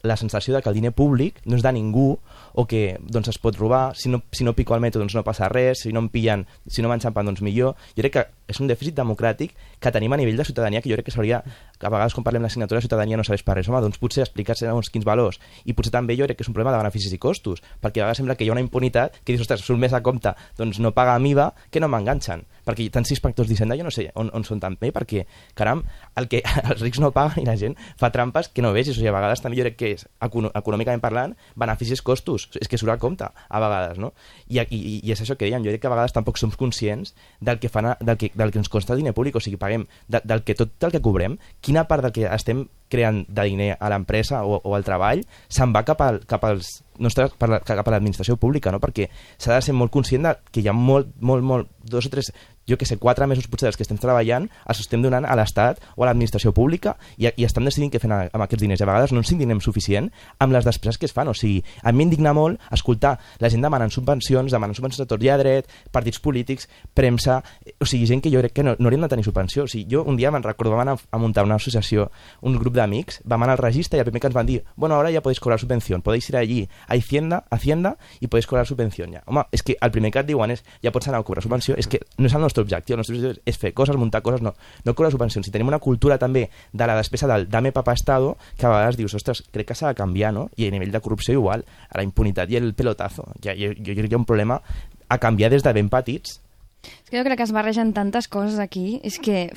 la 0.05 0.19
sensació 0.19 0.55
de 0.55 0.61
que 0.61 0.69
el 0.69 0.75
diner 0.77 0.93
públic 0.93 1.41
no 1.49 1.57
és 1.57 1.63
de 1.65 1.73
ningú 1.73 2.19
o 2.53 2.67
que 2.69 2.99
doncs, 3.01 3.31
es 3.33 3.39
pot 3.41 3.57
robar, 3.57 3.97
si 3.97 4.11
no, 4.13 4.21
si 4.37 4.45
no 4.45 4.53
pico 4.53 4.75
al 4.77 4.83
metro 4.85 5.01
doncs 5.01 5.17
no 5.17 5.25
passa 5.25 5.49
res, 5.49 5.81
si 5.81 5.95
no 5.97 6.05
em 6.05 6.11
pillen, 6.13 6.45
si 6.69 6.85
no 6.85 6.91
m'enxampen 6.93 7.25
doncs 7.25 7.41
millor. 7.43 7.73
Jo 7.97 8.05
crec 8.05 8.13
que 8.13 8.27
és 8.49 8.61
un 8.61 8.69
dèficit 8.69 8.97
democràtic 8.97 9.55
que 9.81 9.93
tenim 9.95 10.13
a 10.13 10.19
nivell 10.21 10.37
de 10.37 10.45
ciutadania 10.45 10.83
que 10.83 10.91
jo 10.91 10.99
crec 10.99 11.09
que 11.09 11.15
s'hauria, 11.15 11.43
a 11.81 11.91
vegades 11.93 12.15
quan 12.17 12.25
parlem 12.25 12.45
d'assignatura 12.45 12.81
de 12.81 12.87
ciutadania 12.87 13.17
no 13.17 13.25
serveix 13.25 13.45
per 13.45 13.57
res, 13.59 13.69
home, 13.69 13.81
doncs 13.85 14.01
potser 14.01 14.25
explicar-se 14.25 14.71
uns 14.73 14.91
quins 14.93 15.05
valors. 15.05 15.41
I 15.65 15.75
potser 15.77 15.93
també 15.95 16.17
jo 16.19 16.29
crec 16.29 16.39
que 16.39 16.45
és 16.47 16.51
un 16.51 16.57
problema 16.57 16.75
de 16.75 16.81
beneficis 16.83 17.13
i 17.13 17.21
costos, 17.21 17.63
perquè 17.83 18.03
a 18.03 18.07
vegades 18.07 18.23
sembla 18.23 18.37
que 18.37 18.45
hi 18.47 18.51
ha 18.51 18.57
una 18.57 18.65
impunitat 18.65 19.21
que 19.23 19.33
dius, 19.33 19.45
ostres, 19.45 19.65
surt 19.65 19.81
més 19.81 19.93
a 19.93 20.03
compte 20.05 20.35
doncs 20.59 20.81
no 20.81 20.95
paga 20.97 21.19
MIVA 21.19 21.51
que 21.71 21.81
no 21.83 21.89
m'enganxen, 21.93 22.45
perquè 22.65 22.89
tants 22.93 23.13
inspectors 23.13 23.49
d'Hisenda 23.49 23.77
jo 23.79 23.87
no 23.87 23.93
sé 23.95 24.09
on, 24.21 24.31
on 24.35 24.45
són 24.47 24.61
tan 24.63 24.79
bé, 24.81 24.91
perquè 24.95 25.25
caram, 25.59 25.85
el 26.21 26.29
que 26.33 26.43
els 26.71 26.83
rics 26.85 27.01
no 27.03 27.13
paguen 27.15 27.45
i 27.45 27.49
la 27.49 27.57
gent 27.61 27.77
fa 28.01 28.11
trampes 28.15 28.51
que 28.53 28.65
no 28.65 28.73
vegis, 28.77 28.95
o 28.95 28.99
sigui, 28.99 29.11
a 29.13 29.17
vegades 29.17 29.45
també 29.45 29.59
jo 29.61 29.67
crec 29.69 29.79
que 29.81 29.93
és, 29.97 30.07
econòmicament 30.25 31.03
parlant, 31.05 31.37
beneficis 31.61 32.03
costos, 32.05 32.49
és 32.61 32.71
que 32.71 32.81
surt 32.81 32.95
a 32.95 32.99
compte, 33.01 33.29
a 33.29 33.63
vegades, 33.63 34.01
no? 34.01 34.13
I, 34.49 34.61
i, 34.65 35.01
i 35.03 35.13
és 35.13 35.21
això 35.21 35.37
que 35.37 35.49
dèiem, 35.49 35.65
jo 35.65 35.75
crec 35.75 35.85
que 35.85 35.91
a 35.91 35.95
vegades 35.95 36.15
tampoc 36.17 36.41
som 36.41 36.53
conscients 36.55 37.15
del 37.41 37.61
que, 37.61 37.71
fan 37.73 37.93
del 38.01 38.19
que, 38.21 38.31
del 38.35 38.53
que 38.53 38.61
ens 38.61 38.70
costa 38.70 38.97
diner 38.97 39.14
públic, 39.14 39.37
o 39.37 39.42
sigui, 39.42 39.59
paguem 39.61 39.87
de, 40.09 40.20
del 40.25 40.42
que 40.44 40.57
tot 40.59 40.87
el 40.87 40.94
que 40.94 41.03
cobrem, 41.05 41.38
quina 41.64 41.87
part 41.88 42.07
del 42.07 42.14
que 42.14 42.27
estem 42.29 42.66
creant 42.90 43.25
de 43.29 43.47
diner 43.49 43.70
a 43.81 43.90
l'empresa 43.90 44.44
o, 44.47 44.61
o 44.62 44.75
al 44.77 44.85
treball 44.87 45.25
se'n 45.49 45.73
va 45.75 45.85
cap, 45.87 46.03
al, 46.05 46.20
cap 46.31 46.44
als 46.47 46.77
nostres, 47.03 47.33
per 47.38 47.59
cap 47.64 47.87
a 47.88 47.94
l'administració 47.94 48.37
pública, 48.40 48.70
no? 48.70 48.81
perquè 48.83 49.09
s'ha 49.38 49.57
de 49.57 49.62
ser 49.64 49.75
molt 49.75 49.92
conscient 49.94 50.29
de 50.29 50.35
que 50.53 50.62
hi 50.62 50.68
ha 50.70 50.77
molt, 50.77 51.11
molt, 51.20 51.47
molt, 51.47 51.73
dos 51.83 52.07
o 52.07 52.12
tres, 52.12 52.31
jo 52.68 52.79
que 52.79 52.87
sé, 52.87 52.98
quatre 52.98 53.27
mesos 53.27 53.48
potser 53.50 53.68
dels 53.68 53.77
que 53.77 53.85
estem 53.87 53.98
treballant, 53.98 54.48
els 54.68 54.81
estem 54.81 55.03
donant 55.03 55.27
a 55.27 55.35
l'Estat 55.37 55.83
o 55.96 56.05
a 56.05 56.11
l'administració 56.11 56.55
pública 56.55 56.94
i, 57.18 57.27
i 57.27 57.46
estem 57.46 57.66
decidint 57.66 57.90
què 57.92 58.00
fem 58.03 58.14
amb 58.14 58.46
aquests 58.46 58.62
diners. 58.62 58.81
I 58.81 58.87
a 58.87 58.90
vegades 58.92 59.12
no 59.12 59.22
ens 59.24 59.35
indignem 59.35 59.61
suficient 59.64 60.11
amb 60.38 60.55
les 60.55 60.66
despeses 60.66 60.98
que 60.98 61.09
es 61.11 61.14
fan. 61.16 61.29
O 61.29 61.35
sigui, 61.35 61.62
a 61.83 61.92
mi 61.92 62.05
m'indigna 62.05 62.35
molt 62.37 62.61
escoltar 62.74 63.16
la 63.40 63.50
gent 63.50 63.64
demanant 63.64 63.92
subvencions, 63.92 64.53
demanant 64.53 64.77
subvencions 64.77 65.03
de 65.05 65.09
tot 65.11 65.24
i 65.24 65.31
a 65.33 65.38
dret, 65.40 65.70
partits 65.92 66.20
polítics, 66.20 66.68
premsa, 66.94 67.40
o 67.81 67.88
sigui, 67.88 68.07
gent 68.11 68.22
que 68.24 68.33
jo 68.33 68.42
crec 68.44 68.55
que 68.59 68.66
no, 68.66 68.77
no 68.79 68.90
haurien 68.90 69.07
de 69.07 69.11
tenir 69.12 69.24
subvenció. 69.24 69.64
O 69.64 69.70
sigui, 69.70 69.88
jo 69.90 70.05
un 70.05 70.18
dia 70.20 70.33
me'n 70.35 70.44
recordo, 70.44 70.74
vam 70.74 70.85
anar 70.85 70.98
a 71.11 71.20
muntar 71.20 71.46
una 71.48 71.57
associació, 71.57 72.11
un 72.42 72.59
grup 72.61 72.77
d'amics, 72.77 73.22
vam 73.24 73.46
anar 73.46 73.57
al 73.57 73.64
registre 73.64 73.98
i 73.98 74.05
el 74.05 74.09
primer 74.09 74.20
que 74.20 74.31
ens 74.31 74.37
van 74.37 74.46
dir, 74.46 74.62
bueno, 74.77 74.94
ahora 74.94 75.11
ya 75.11 75.22
podéis 75.22 75.40
cobrar 75.40 75.59
subvención, 75.61 76.03
podéis 76.03 76.29
ir 76.29 76.37
allí 76.37 76.68
a 76.87 76.94
Hacienda, 76.94 77.44
Hacienda 77.50 77.96
i 78.20 78.29
podéis 78.29 78.46
cobrar 78.46 78.66
subvenció 78.68 79.09
ja. 79.11 79.22
Home, 79.27 79.44
és 79.53 79.62
que 79.62 79.77
el 79.81 79.90
primer 79.90 80.12
que 80.12 80.22
et 80.22 80.29
diuen 80.29 80.53
és 80.55 80.64
ja 80.83 80.92
pots 80.92 81.09
anar 81.09 81.20
a 81.20 81.27
cobrar 81.27 81.42
subvenció, 81.42 81.77
és 81.77 81.88
que 81.88 82.00
no 82.18 82.29
és 82.29 82.35
el 82.35 82.42
nostre 82.44 82.54
objectiu, 82.62 82.95
el 82.95 83.03
nostre 83.03 83.17
objectiu 83.17 83.43
és 83.45 83.59
fer 83.59 83.73
coses, 83.75 83.97
muntar 83.97 84.23
coses, 84.23 84.43
no, 84.45 84.55
no 84.85 84.95
cobrar 84.95 85.11
subvencions. 85.11 85.47
Si 85.47 85.53
tenim 85.55 85.73
una 85.73 85.81
cultura 85.83 86.19
també 86.19 86.47
de 86.73 86.87
la 86.87 86.97
despesa 86.97 87.27
del 87.31 87.49
dame 87.51 87.73
papá 87.73 87.93
estado, 87.93 88.37
que 88.57 88.67
a 88.67 88.71
vegades 88.71 89.01
dius, 89.01 89.14
ostres, 89.19 89.43
crec 89.51 89.73
que 89.73 89.79
s'ha 89.79 89.90
de 89.90 89.99
canviar, 89.99 90.33
no? 90.33 90.49
I 90.57 90.69
a 90.69 90.75
nivell 90.75 90.93
de 90.95 91.01
corrupció 91.01 91.35
igual, 91.35 91.64
a 91.90 91.99
la 91.99 92.07
impunitat 92.07 92.51
i 92.51 92.61
el 92.61 92.75
pelotazo. 92.75 93.27
Ja, 93.43 93.57
jo, 93.59 93.75
jo 93.75 93.93
crec 93.93 94.07
que 94.07 94.14
hi 94.14 94.19
ha 94.19 94.23
un 94.23 94.29
problema 94.29 94.61
a 95.09 95.19
canviar 95.19 95.51
des 95.53 95.62
de 95.62 95.73
ben 95.75 95.90
petits 95.93 96.40
És 96.85 97.11
que 97.11 97.19
jo 97.19 97.25
crec 97.25 97.38
que 97.40 97.47
es 97.47 97.53
barregen 97.55 97.93
tantes 97.97 98.29
coses 98.29 98.59
aquí, 98.61 99.01
és 99.05 99.17
que 99.23 99.49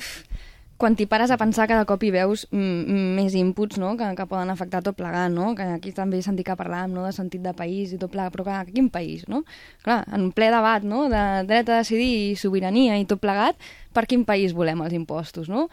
quan 0.78 0.94
t'hi 0.94 1.08
pares 1.10 1.32
a 1.34 1.36
pensar 1.36 1.66
cada 1.66 1.84
cop 1.90 2.04
hi 2.06 2.12
veus 2.14 2.44
mm, 2.54 2.98
més 3.18 3.34
inputs 3.34 3.80
no? 3.82 3.96
que, 3.98 4.06
que 4.14 4.26
poden 4.30 4.52
afectar 4.52 4.80
tot 4.86 4.94
plegat, 4.96 5.32
no? 5.34 5.50
que 5.58 5.66
aquí 5.74 5.90
també 5.94 6.20
he 6.20 6.24
sentit 6.24 6.46
que 6.46 6.54
parlàvem 6.58 6.94
no? 6.94 7.02
de 7.02 7.10
sentit 7.16 7.42
de 7.42 7.52
país 7.58 7.92
i 7.92 7.98
tot 7.98 8.12
plegat, 8.14 8.30
però 8.34 8.46
clar, 8.46 8.60
quin 8.70 8.86
país? 8.94 9.26
No? 9.28 9.42
Clar, 9.82 10.04
en 10.14 10.30
ple 10.36 10.52
debat 10.54 10.86
no? 10.86 11.08
de 11.10 11.24
dret 11.50 11.66
a 11.66 11.82
decidir 11.82 12.08
i 12.30 12.38
sobirania 12.38 12.96
i 13.02 13.08
tot 13.10 13.18
plegat, 13.20 13.58
per 13.92 14.06
quin 14.06 14.22
país 14.28 14.54
volem 14.54 14.86
els 14.86 14.94
impostos? 14.94 15.50
No? 15.50 15.66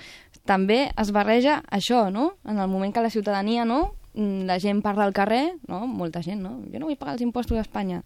També 0.50 0.88
es 0.90 1.14
barreja 1.14 1.62
això, 1.70 2.08
no? 2.10 2.34
en 2.50 2.58
el 2.58 2.68
moment 2.68 2.94
que 2.94 3.06
la 3.06 3.14
ciutadania, 3.14 3.66
no? 3.66 3.94
Mm, 4.18 4.50
la 4.50 4.58
gent 4.58 4.82
parla 4.82 5.06
al 5.06 5.14
carrer, 5.14 5.52
no? 5.70 5.86
molta 5.86 6.26
gent, 6.26 6.42
no? 6.42 6.58
jo 6.74 6.82
no 6.82 6.90
vull 6.90 6.98
pagar 6.98 7.20
els 7.20 7.28
impostos 7.28 7.62
a 7.62 7.68
Espanya, 7.68 8.02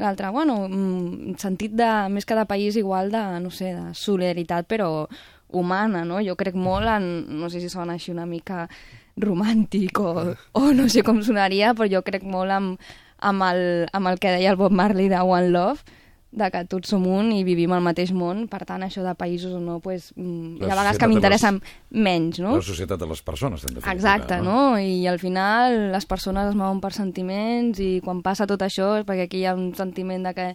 L'altre, 0.00 0.30
bueno, 0.32 0.68
mm, 0.68 1.34
sentit 1.36 1.74
de, 1.76 1.88
més 2.08 2.24
que 2.24 2.36
de 2.38 2.46
país 2.48 2.76
igual 2.80 3.10
de, 3.12 3.20
no 3.42 3.50
sé, 3.52 3.74
de 3.74 3.90
solidaritat, 3.98 4.64
però 4.70 5.08
humana, 5.52 6.04
no? 6.04 6.20
Jo 6.24 6.36
crec 6.36 6.54
molt 6.54 6.86
en, 6.88 7.26
no 7.40 7.50
sé 7.50 7.60
si 7.60 7.68
sona 7.68 7.94
així 7.98 8.10
una 8.12 8.26
mica 8.26 8.68
romàntic 9.16 9.98
o, 10.00 10.34
o 10.52 10.72
no 10.72 10.88
sé 10.88 11.02
com 11.06 11.22
sonaria, 11.22 11.74
però 11.76 11.88
jo 11.90 12.02
crec 12.06 12.22
molt 12.24 12.50
amb, 12.54 12.92
amb, 13.20 13.42
el, 13.50 13.64
amb 13.92 14.08
el 14.12 14.18
que 14.22 14.32
deia 14.36 14.52
el 14.54 14.60
Bob 14.60 14.72
Marley 14.72 15.08
de 15.12 15.20
One 15.20 15.50
Love, 15.50 15.82
de 16.30 16.46
que 16.54 16.60
tots 16.70 16.92
som 16.92 17.02
un 17.10 17.32
i 17.34 17.40
vivim 17.42 17.72
al 17.74 17.82
mateix 17.82 18.12
món, 18.14 18.44
per 18.46 18.60
tant, 18.62 18.84
això 18.86 19.02
de 19.02 19.16
països 19.18 19.50
o 19.50 19.58
no, 19.58 19.80
pues, 19.82 20.12
mm, 20.14 20.60
hi 20.60 20.68
La 20.68 20.74
ha 20.76 20.76
vegades 20.78 20.98
que 21.00 21.08
de 21.08 21.10
m'interessa 21.10 21.50
les- 21.56 21.72
menys, 21.90 22.38
no? 22.38 22.52
La 22.54 22.62
societat 22.62 23.00
de 23.02 23.08
les 23.10 23.20
persones, 23.26 23.62
definitiva. 23.66 23.92
Exacte, 23.92 24.38
no? 24.40 24.78
I 24.78 25.08
al 25.10 25.18
final 25.18 25.90
les 25.90 26.06
persones 26.06 26.48
es 26.52 26.54
mouen 26.54 26.78
per 26.80 26.92
sentiments 26.94 27.80
i 27.82 27.98
quan 28.04 28.22
passa 28.22 28.46
tot 28.46 28.62
això 28.62 28.92
és 29.00 29.04
perquè 29.08 29.26
aquí 29.26 29.42
hi 29.42 29.46
ha 29.50 29.56
un 29.58 29.74
sentiment 29.74 30.22
de 30.22 30.34
que 30.38 30.46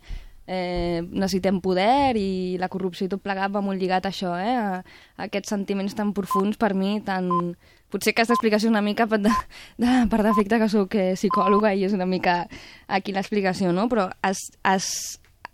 eh, 0.48 1.02
necessitem 1.06 1.60
poder 1.62 2.16
i 2.18 2.58
la 2.62 2.70
corrupció 2.70 3.08
i 3.08 3.12
tot 3.12 3.24
plegat 3.24 3.54
va 3.54 3.64
molt 3.66 3.82
lligat 3.82 4.06
a 4.06 4.12
això, 4.14 4.36
eh? 4.38 4.56
A, 4.56 4.82
a 5.18 5.28
aquests 5.28 5.54
sentiments 5.56 5.98
tan 5.98 6.14
profuns 6.14 6.60
per 6.62 6.74
mi, 6.78 7.00
tan... 7.06 7.56
Potser 7.94 8.16
aquesta 8.16 8.34
explicació 8.34 8.68
una 8.72 8.82
mica 8.84 9.06
per, 9.08 9.22
de, 9.24 9.32
de, 9.80 9.92
per 10.12 10.24
defecte 10.26 10.58
que 10.60 10.70
sóc 10.72 10.96
eh, 11.00 11.14
psicòloga 11.16 11.72
i 11.78 11.86
és 11.88 11.94
una 11.96 12.08
mica 12.10 12.42
aquí 12.88 13.14
l'explicació, 13.16 13.72
no? 13.72 13.86
Però 13.92 14.10
es, 14.26 14.42
es, 14.68 14.88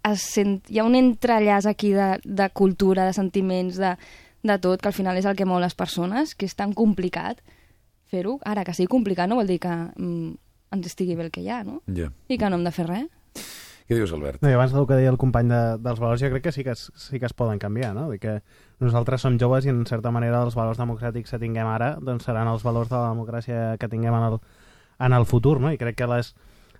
es 0.07 0.27
sent, 0.35 0.61
hi 0.71 0.79
ha 0.79 0.87
un 0.87 0.95
entrellaç 0.97 1.67
aquí 1.69 1.91
de, 1.93 2.15
de 2.23 2.49
cultura, 2.55 3.05
de 3.05 3.13
sentiments, 3.13 3.77
de, 3.77 3.95
de 4.47 4.57
tot, 4.63 4.81
que 4.81 4.89
al 4.89 4.95
final 4.95 5.19
és 5.19 5.27
el 5.29 5.37
que 5.37 5.45
mou 5.45 5.59
les 5.61 5.75
persones, 5.77 6.33
que 6.33 6.47
és 6.49 6.55
tan 6.57 6.73
complicat 6.73 7.43
fer-ho. 8.11 8.39
Ara, 8.47 8.65
que 8.67 8.73
sigui 8.75 8.89
complicat 8.91 9.29
no 9.29 9.37
vol 9.39 9.51
dir 9.51 9.59
que 9.61 9.71
mm, 9.71 10.31
ens 10.75 10.87
estigui 10.87 11.19
bé 11.19 11.27
el 11.27 11.35
que 11.35 11.43
hi 11.43 11.51
ha, 11.51 11.61
no? 11.67 11.81
Ja. 11.93 12.09
I 12.31 12.39
que 12.39 12.49
no 12.49 12.57
hem 12.57 12.65
de 12.65 12.73
fer 12.75 12.87
res. 12.89 13.11
Què 13.91 13.97
dius, 13.99 14.13
Albert? 14.15 14.39
No, 14.39 14.47
abans 14.55 14.71
del 14.71 14.85
que 14.87 14.95
deia 14.95 15.11
el 15.11 15.17
company 15.19 15.49
de, 15.51 15.57
dels 15.83 15.97
valors, 15.99 16.21
jo 16.23 16.29
crec 16.31 16.45
que 16.45 16.51
sí 16.55 16.63
que, 16.63 16.77
sí 16.79 17.19
que 17.19 17.27
es 17.27 17.33
poden 17.35 17.59
canviar, 17.59 17.89
no? 17.91 18.05
Que 18.21 18.37
nosaltres 18.79 19.25
som 19.25 19.35
joves 19.35 19.65
i 19.67 19.71
en 19.73 19.81
certa 19.89 20.13
manera 20.15 20.39
els 20.45 20.55
valors 20.55 20.79
democràtics 20.79 21.35
que 21.35 21.39
tinguem 21.41 21.67
ara 21.67 21.97
doncs 21.99 22.23
seran 22.29 22.47
els 22.47 22.63
valors 22.63 22.87
de 22.87 22.95
la 22.95 23.09
democràcia 23.09 23.75
que 23.81 23.89
tinguem 23.91 24.15
en 24.15 24.29
el, 24.29 24.39
en 25.09 25.17
el 25.17 25.27
futur, 25.27 25.57
no? 25.59 25.73
I 25.75 25.81
crec 25.81 25.99
que 25.99 26.07
les, 26.07 26.31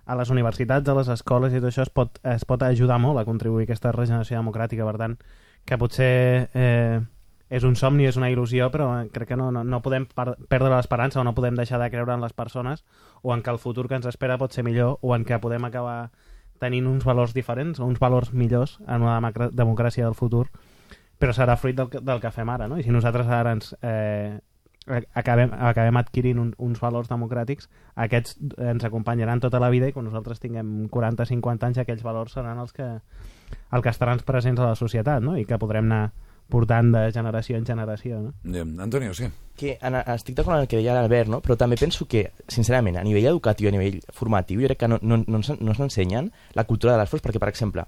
a 0.06 0.16
les 0.16 0.32
universitats, 0.32 0.88
a 0.88 0.96
les 0.96 1.12
escoles 1.12 1.52
i 1.52 1.60
tot 1.60 1.68
això 1.68 1.84
es 1.84 1.92
pot, 1.92 2.16
es 2.32 2.48
pot 2.48 2.64
ajudar 2.64 2.96
molt 3.04 3.20
a 3.20 3.28
contribuir 3.28 3.66
a 3.66 3.68
aquesta 3.68 3.92
regeneració 3.92 4.40
democràtica, 4.40 4.88
per 4.88 4.96
tant, 5.04 5.20
que 5.68 5.80
potser 5.84 6.10
eh, 6.56 6.98
és 7.52 7.68
un 7.68 7.76
somni, 7.76 8.08
és 8.08 8.16
una 8.16 8.32
il·lusió, 8.32 8.72
però 8.72 8.88
eh, 9.02 9.06
crec 9.12 9.34
que 9.34 9.36
no, 9.36 9.52
no, 9.52 9.68
no 9.68 9.84
podem 9.84 10.08
per, 10.08 10.30
perdre 10.48 10.72
l'esperança 10.72 11.20
o 11.20 11.28
no 11.28 11.36
podem 11.36 11.60
deixar 11.60 11.76
de 11.84 11.92
creure 11.92 12.16
en 12.16 12.24
les 12.24 12.32
persones 12.32 12.86
o 13.20 13.36
en 13.36 13.44
que 13.44 13.52
el 13.52 13.60
futur 13.60 13.90
que 13.90 14.00
ens 14.00 14.08
espera 14.08 14.40
pot 14.40 14.56
ser 14.56 14.64
millor 14.64 14.96
o 15.02 15.12
en 15.12 15.28
que 15.28 15.44
podem 15.44 15.68
acabar 15.68 16.06
tenint 16.62 16.86
uns 16.86 17.04
valors 17.08 17.34
diferents, 17.34 17.82
uns 17.82 18.00
valors 18.02 18.32
millors 18.32 18.78
en 18.86 19.02
una 19.02 19.18
democrà- 19.18 19.50
democràcia 19.50 20.06
del 20.06 20.16
futur, 20.18 20.46
però 21.18 21.34
serà 21.34 21.58
fruit 21.58 21.76
del, 21.78 21.90
del 22.02 22.22
que 22.22 22.32
fem 22.34 22.48
ara, 22.50 22.70
no? 22.70 22.78
I 22.78 22.86
si 22.86 22.94
nosaltres 22.94 23.28
ara 23.30 23.52
ens, 23.54 23.74
eh, 23.82 24.38
acabem, 25.14 25.52
acabem 25.54 25.98
adquirint 26.00 26.40
un, 26.42 26.50
uns 26.58 26.80
valors 26.82 27.10
democràtics, 27.10 27.68
aquests 27.94 28.38
ens 28.58 28.84
acompanyaran 28.84 29.42
tota 29.42 29.60
la 29.62 29.70
vida 29.70 29.88
i 29.88 29.94
quan 29.94 30.06
nosaltres 30.08 30.42
tinguem 30.42 30.88
40-50 30.90 31.68
anys 31.68 31.82
aquells 31.82 32.02
valors 32.02 32.34
seran 32.34 32.58
els 32.58 32.74
que, 32.74 32.88
el 33.70 33.82
que 33.82 33.92
estaran 33.92 34.22
presents 34.26 34.60
a 34.60 34.72
la 34.72 34.78
societat 34.78 35.22
no? 35.22 35.36
i 35.38 35.46
que 35.46 35.60
podrem 35.62 35.90
anar 35.90 36.10
portant 36.52 36.92
de 36.92 37.06
generació 37.14 37.58
en 37.58 37.66
generació. 37.66 38.20
No? 38.26 38.34
Eh, 38.52 38.64
Antonio, 38.84 39.14
sí. 39.16 39.30
que 39.56 39.76
en, 39.80 39.98
estic 40.14 40.36
d'acord 40.38 40.56
amb 40.56 40.64
el 40.64 40.70
que 40.70 40.80
deia 40.80 40.96
l'Albert, 40.96 41.30
no? 41.32 41.42
però 41.44 41.56
també 41.60 41.78
penso 41.80 42.06
que, 42.08 42.26
sincerament, 42.52 42.98
a 43.00 43.04
nivell 43.06 43.30
educatiu, 43.32 43.70
a 43.70 43.74
nivell 43.74 44.00
formatiu, 44.14 44.62
jo 44.62 44.70
crec 44.70 44.84
que 44.84 44.90
no, 44.90 44.98
no, 45.02 45.22
no, 45.26 45.40
ens, 45.40 45.52
no 45.58 45.74
ens 45.74 45.86
ensenyen 45.88 46.32
la 46.58 46.66
cultura 46.68 46.96
de 46.96 47.02
l'esforç, 47.02 47.24
perquè, 47.24 47.42
per 47.42 47.50
exemple, 47.52 47.86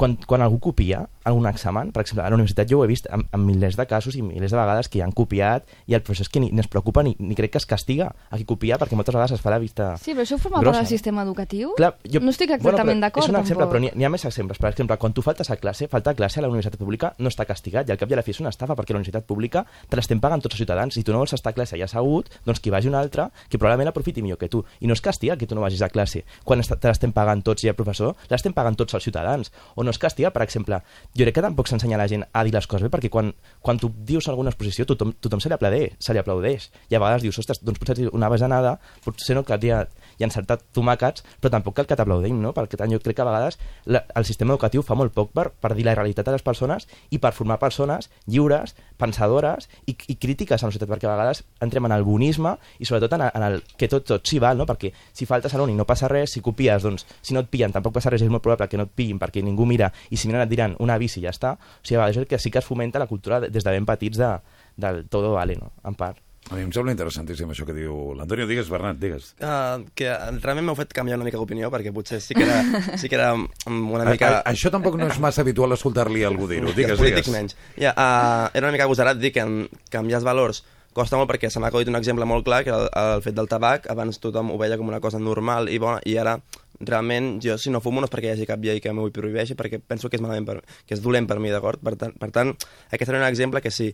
quan, 0.00 0.16
quan 0.26 0.40
algú 0.44 0.60
copia 0.70 1.04
algun 1.24 1.46
examen, 1.46 1.92
per 1.92 2.02
exemple, 2.02 2.24
a 2.24 2.30
la 2.30 2.34
universitat 2.36 2.68
jo 2.70 2.78
ho 2.80 2.84
he 2.84 2.88
vist 2.88 3.06
en, 3.12 3.26
en 3.32 3.42
milers 3.44 3.76
de 3.76 3.86
casos 3.86 4.16
i 4.16 4.22
milers 4.22 4.52
de 4.52 4.56
vegades 4.58 4.88
que 4.88 4.98
hi 4.98 5.02
han 5.02 5.12
copiat 5.12 5.66
i 5.86 5.94
el 5.94 6.00
professor 6.02 6.24
és 6.24 6.28
que 6.32 6.40
ni, 6.40 6.50
ni 6.50 6.60
es 6.60 6.68
preocupa 6.68 7.02
ni, 7.02 7.14
ni 7.18 7.34
crec 7.36 7.52
que 7.52 7.58
es 7.58 7.66
castiga 7.66 8.10
a 8.30 8.36
qui 8.38 8.44
copia 8.48 8.78
perquè 8.80 8.96
moltes 8.96 9.14
vegades 9.14 9.32
es 9.36 9.40
fa 9.44 9.50
la 9.50 9.58
vista 9.58 9.96
Sí, 10.00 10.12
però 10.14 10.22
això 10.24 10.38
forma 10.38 10.60
grossa, 10.60 10.78
part 10.80 10.88
del 10.88 10.90
sistema 10.94 11.22
educatiu? 11.22 11.74
Clar, 11.76 11.94
jo, 12.08 12.20
No 12.20 12.30
estic 12.30 12.50
exactament 12.56 13.00
d'acord, 13.04 13.24
És 13.24 13.30
un 13.30 13.36
exemple, 13.36 13.66
tampoc. 13.66 13.76
però 13.90 13.96
n'hi 13.98 14.04
ha- 14.04 14.10
més 14.10 14.24
exemples. 14.24 14.58
Per 14.58 14.70
exemple, 14.70 14.96
quan 14.98 15.12
tu 15.12 15.22
faltes 15.22 15.50
a 15.50 15.56
classe, 15.56 15.88
falta 15.88 16.10
a 16.10 16.14
classe 16.14 16.40
a 16.40 16.42
la 16.42 16.48
universitat 16.48 16.78
pública 16.80 17.12
no 17.18 17.28
està 17.28 17.44
castigat 17.46 17.88
i 17.88 17.92
al 17.92 17.98
cap 17.98 18.10
i 18.10 18.14
a 18.14 18.16
la 18.16 18.22
fi 18.22 18.30
és 18.32 18.40
una 18.40 18.48
estafa 18.50 18.74
perquè 18.74 18.90
la 18.94 18.98
universitat 19.00 19.24
pública 19.26 19.64
te 19.88 19.96
l'estem 19.96 20.20
pagant 20.20 20.40
tots 20.42 20.54
els 20.54 20.58
ciutadans. 20.64 20.94
Si 20.94 21.02
tu 21.04 21.12
no 21.12 21.18
vols 21.18 21.32
estar 21.32 21.50
a 21.50 21.54
classe 21.54 21.76
i 21.76 21.82
assegut, 21.82 22.30
doncs 22.46 22.60
que 22.60 22.70
hi 22.70 22.72
vagi 22.72 22.88
un 22.88 22.94
altre 22.94 23.28
que 23.48 23.58
probablement 23.58 23.88
aprofiti 23.92 24.22
millor 24.22 24.38
que 24.38 24.48
tu. 24.48 24.64
I 24.80 24.86
no 24.86 24.94
es 24.94 25.00
castiga 25.00 25.36
que 25.36 25.46
tu 25.46 25.54
no 25.54 25.60
vagis 25.60 25.82
a 25.82 25.88
classe. 25.88 26.24
Quan 26.44 26.60
te 26.60 26.88
l'estem 26.88 27.12
pagant 27.12 27.42
tots 27.44 27.64
i 27.64 27.68
el 27.68 27.74
professor, 27.74 28.16
l'estem 28.30 28.52
pagant 28.52 28.76
tots 28.76 28.94
els 28.94 29.02
ciutadans. 29.04 29.52
O 29.74 29.84
no 29.84 29.90
es 29.90 29.98
castiga, 29.98 30.30
per 30.30 30.42
exemple, 30.42 30.80
jo 31.16 31.24
crec 31.26 31.34
que 31.34 31.42
tampoc 31.42 31.68
s'ensenya 31.68 31.96
a 31.96 32.00
la 32.00 32.06
gent 32.08 32.22
a 32.32 32.44
dir 32.46 32.52
les 32.54 32.66
coses 32.70 32.86
bé, 32.86 32.90
perquè 32.92 33.10
quan, 33.10 33.32
quan 33.60 33.78
tu 33.82 33.90
dius 34.06 34.28
alguna 34.30 34.52
exposició, 34.52 34.86
tothom, 34.86 35.12
tothom 35.18 35.40
se 35.42 35.50
li 35.50 35.56
aplaudeix, 35.56 35.96
se 35.98 36.14
li 36.14 36.20
aplaudeix. 36.22 36.68
I 36.90 36.96
a 36.96 37.00
vegades 37.02 37.24
dius, 37.26 37.38
ostres, 37.42 37.62
doncs 37.66 37.80
potser 37.82 38.10
una 38.14 38.30
bajanada, 38.30 38.76
potser 39.04 39.34
no 39.34 39.42
cal 39.46 39.58
dir 39.62 39.72
i 40.20 40.26
encertat 40.26 40.62
tomàquets, 40.76 41.24
però 41.40 41.50
tampoc 41.56 41.80
cal 41.80 41.88
que 41.90 41.98
t'aplaudim, 41.98 42.38
no? 42.42 42.54
Perquè 42.54 42.78
jo 42.92 43.00
crec 43.02 43.18
que 43.18 43.24
a 43.24 43.28
vegades 43.28 43.58
la, 43.86 44.04
el 44.14 44.28
sistema 44.28 44.54
educatiu 44.54 44.84
fa 44.86 44.94
molt 44.94 45.14
poc 45.16 45.32
per, 45.34 45.48
per 45.50 45.74
dir 45.74 45.86
la 45.88 45.96
realitat 45.98 46.28
a 46.28 46.36
les 46.36 46.46
persones 46.46 46.86
i 47.10 47.18
per 47.18 47.32
formar 47.34 47.58
persones 47.58 48.10
lliures, 48.26 48.76
pensadores 49.00 49.68
i, 49.88 49.96
i 50.12 50.16
crítiques 50.20 50.60
a 50.62 50.66
la 50.68 50.70
societat, 50.70 50.88
perquè 50.92 51.08
a 51.08 51.14
vegades 51.16 51.42
entrem 51.64 51.88
en 51.88 51.94
el 51.96 52.04
bonisme 52.06 52.52
i 52.78 52.86
sobretot 52.88 53.16
en, 53.16 53.24
en 53.32 53.46
el 53.48 53.58
que 53.80 53.88
tot, 53.88 54.04
tot 54.06 54.28
s'hi 54.28 54.38
val, 54.42 54.60
no? 54.60 54.66
Perquè 54.68 54.92
si 55.16 55.26
faltes 55.26 55.54
a 55.56 55.58
l'uni 55.58 55.74
no 55.78 55.86
passa 55.88 56.08
res, 56.12 56.36
si 56.36 56.44
copies, 56.44 56.84
doncs 56.86 57.06
si 57.22 57.34
no 57.34 57.40
et 57.42 57.50
pillen 57.50 57.72
tampoc 57.72 57.96
passa 57.96 58.12
res, 58.12 58.22
és 58.22 58.30
molt 58.30 58.44
probable 58.44 58.68
que 58.70 58.78
no 58.78 58.86
et 58.86 58.94
pillin 58.94 59.18
perquè 59.18 59.42
ningú 59.42 59.66
mira 59.66 59.90
i 60.10 60.16
si 60.20 60.28
miren 60.30 60.44
et 60.46 60.52
diran 60.52 60.76
una 60.78 60.98
bici 61.00 61.18
i 61.20 61.24
ja 61.26 61.34
està. 61.34 61.56
O 61.56 61.82
sigui, 61.82 61.98
a 61.98 62.06
vegades 62.06 62.28
que 62.28 62.38
sí 62.38 62.50
que 62.52 62.60
es 62.62 62.68
fomenta 62.68 62.98
la 63.02 63.08
cultura 63.10 63.40
de- 63.40 63.50
des 63.50 63.64
de 63.64 63.70
ben 63.74 63.86
petits 63.88 64.18
de, 64.20 64.34
del 64.76 65.06
todo 65.08 65.32
vale, 65.32 65.56
no? 65.56 65.72
En 65.84 65.94
part. 65.94 66.18
A 66.48 66.56
mi 66.56 66.64
em 66.64 66.70
sembla 66.74 66.94
interessantíssim 66.94 67.50
això 67.52 67.66
que 67.68 67.76
diu 67.76 68.14
l'Antonio. 68.16 68.46
Digues, 68.48 68.70
Bernat, 68.72 68.96
digues. 68.98 69.34
Uh, 69.38 69.84
que 69.94 70.08
realment 70.40 70.66
m'heu 70.66 70.78
fet 70.78 70.96
canviar 70.96 71.18
una 71.20 71.28
mica 71.28 71.38
d'opinió, 71.38 71.68
perquè 71.70 71.92
potser 71.94 72.18
sí 72.24 72.34
que 72.34 72.42
era, 72.46 72.58
sí 72.98 73.12
que 73.12 73.18
era 73.20 73.30
una 73.36 74.08
mica... 74.08 74.32
A, 74.32 74.40
a, 74.40 74.42
això 74.50 74.72
tampoc 74.72 74.96
no 74.98 75.06
és 75.06 75.20
massa 75.22 75.44
habitual 75.44 75.76
escoltar-li 75.76 76.24
algú 76.26 76.48
dir-ho. 76.50 76.72
Digues, 76.74 76.98
digues. 76.98 77.30
menys. 77.30 77.56
Ja, 77.76 77.92
uh, 77.92 78.50
era 78.56 78.66
una 78.66 78.74
mica 78.74 78.88
agosarat 78.88 79.20
dir 79.20 79.34
que 79.36 79.46
canviar 79.92 80.22
els 80.22 80.26
valors 80.26 80.64
costa 80.92 81.18
molt 81.18 81.30
perquè 81.30 81.50
se 81.50 81.60
m'ha 81.62 81.68
acudit 81.70 81.88
un 81.88 81.98
exemple 81.98 82.26
molt 82.26 82.44
clar, 82.46 82.64
que 82.66 82.72
el, 82.74 82.88
el 82.98 83.22
fet 83.22 83.36
del 83.36 83.48
tabac, 83.50 83.86
abans 83.92 84.18
tothom 84.18 84.50
ho 84.50 84.58
veia 84.58 84.78
com 84.78 84.88
una 84.90 84.98
cosa 85.00 85.20
normal 85.22 85.70
i 85.70 85.78
bona, 85.78 86.00
i 86.02 86.16
ara 86.18 86.38
realment 86.80 87.36
jo 87.44 87.56
si 87.60 87.70
no 87.70 87.82
fumo 87.84 88.00
no 88.00 88.08
és 88.08 88.12
perquè 88.12 88.30
hi 88.30 88.34
hagi 88.34 88.48
cap 88.48 88.62
llei 88.64 88.80
que 88.82 88.92
m'ho 88.96 89.06
prohibeixi, 89.14 89.54
perquè 89.54 89.78
penso 89.80 90.08
que 90.08 90.18
és, 90.18 90.24
malament 90.24 90.48
per, 90.48 90.56
que 90.88 90.96
és 90.96 91.02
dolent 91.04 91.28
per 91.30 91.38
mi, 91.38 91.52
d'acord? 91.52 91.82
Per, 91.84 91.94
tant, 92.00 92.16
per 92.18 92.30
tant, 92.34 92.54
aquest 92.90 93.12
era 93.12 93.20
un 93.20 93.28
exemple 93.28 93.62
que 93.62 93.70
sí. 93.70 93.92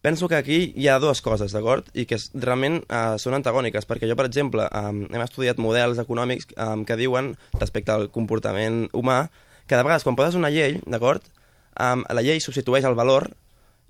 Penso 0.00 0.28
que 0.30 0.36
aquí 0.36 0.72
hi 0.76 0.86
ha 0.86 1.00
dues 1.02 1.20
coses, 1.26 1.50
d'acord? 1.50 1.88
I 1.90 2.04
que 2.06 2.14
és, 2.20 2.28
realment 2.38 2.78
uh, 2.86 3.16
són 3.18 3.34
antagòniques, 3.34 3.86
perquè 3.88 4.06
jo, 4.06 4.14
per 4.18 4.28
exemple, 4.28 4.68
um, 4.70 5.00
hem 5.10 5.24
estudiat 5.24 5.58
models 5.58 5.98
econòmics 5.98 6.52
um, 6.54 6.84
que 6.86 6.96
diuen, 7.00 7.32
respecte 7.58 7.90
al 7.90 8.06
comportament 8.14 8.84
humà, 8.94 9.24
que 9.66 9.74
de 9.74 9.82
vegades 9.82 10.06
quan 10.06 10.16
poses 10.16 10.38
una 10.38 10.52
llei, 10.54 10.78
d'acord? 10.86 11.26
Um, 11.74 12.04
la 12.14 12.22
llei 12.22 12.38
substitueix 12.40 12.86
el 12.86 12.94
valor 12.98 13.26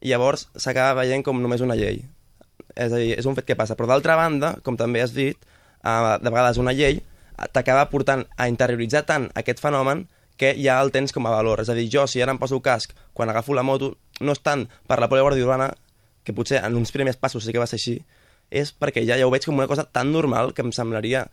i 0.00 0.14
llavors 0.14 0.46
s'acaba 0.56 1.02
veient 1.02 1.26
com 1.26 1.42
només 1.44 1.60
una 1.64 1.76
llei. 1.76 2.00
És 2.72 2.92
a 2.92 2.96
dir, 2.96 3.12
és 3.18 3.28
un 3.28 3.36
fet 3.36 3.44
que 3.44 3.56
passa. 3.58 3.76
Però 3.76 3.90
d'altra 3.90 4.16
banda, 4.16 4.54
com 4.64 4.78
també 4.80 5.02
has 5.04 5.12
dit, 5.12 5.36
uh, 5.84 6.16
de 6.16 6.32
vegades 6.32 6.60
una 6.62 6.72
llei 6.72 7.02
t'acaba 7.52 7.84
portant 7.92 8.24
a 8.36 8.48
interioritzar 8.50 9.04
tant 9.06 9.28
aquest 9.38 9.60
fenomen 9.62 10.06
que 10.38 10.54
ja 10.58 10.78
el 10.82 10.90
tens 10.94 11.12
com 11.12 11.26
a 11.26 11.34
valor. 11.34 11.60
És 11.60 11.68
a 11.68 11.76
dir, 11.76 11.88
jo, 11.92 12.06
si 12.08 12.22
ara 12.22 12.32
em 12.32 12.40
poso 12.40 12.62
casc 12.64 12.94
quan 13.12 13.30
agafo 13.30 13.54
la 13.54 13.66
moto, 13.66 13.92
no 14.20 14.32
és 14.34 14.40
tant 14.42 14.64
per 14.88 14.98
la 15.02 15.10
Guàrdia 15.10 15.44
Urbana, 15.44 15.68
que 16.28 16.36
potser 16.36 16.62
en 16.62 16.76
uns 16.76 16.92
primers 16.94 17.18
passos 17.20 17.46
sí 17.46 17.54
que 17.54 17.62
va 17.62 17.68
ser 17.70 17.80
així, 17.80 17.98
és 18.48 18.72
perquè 18.72 19.04
ja, 19.04 19.16
ja 19.20 19.26
ho 19.26 19.32
veig 19.32 19.48
com 19.48 19.56
una 19.56 19.68
cosa 19.70 19.88
tan 19.88 20.12
normal 20.12 20.54
que 20.54 20.64
em 20.64 20.72
semblaria 20.76 21.26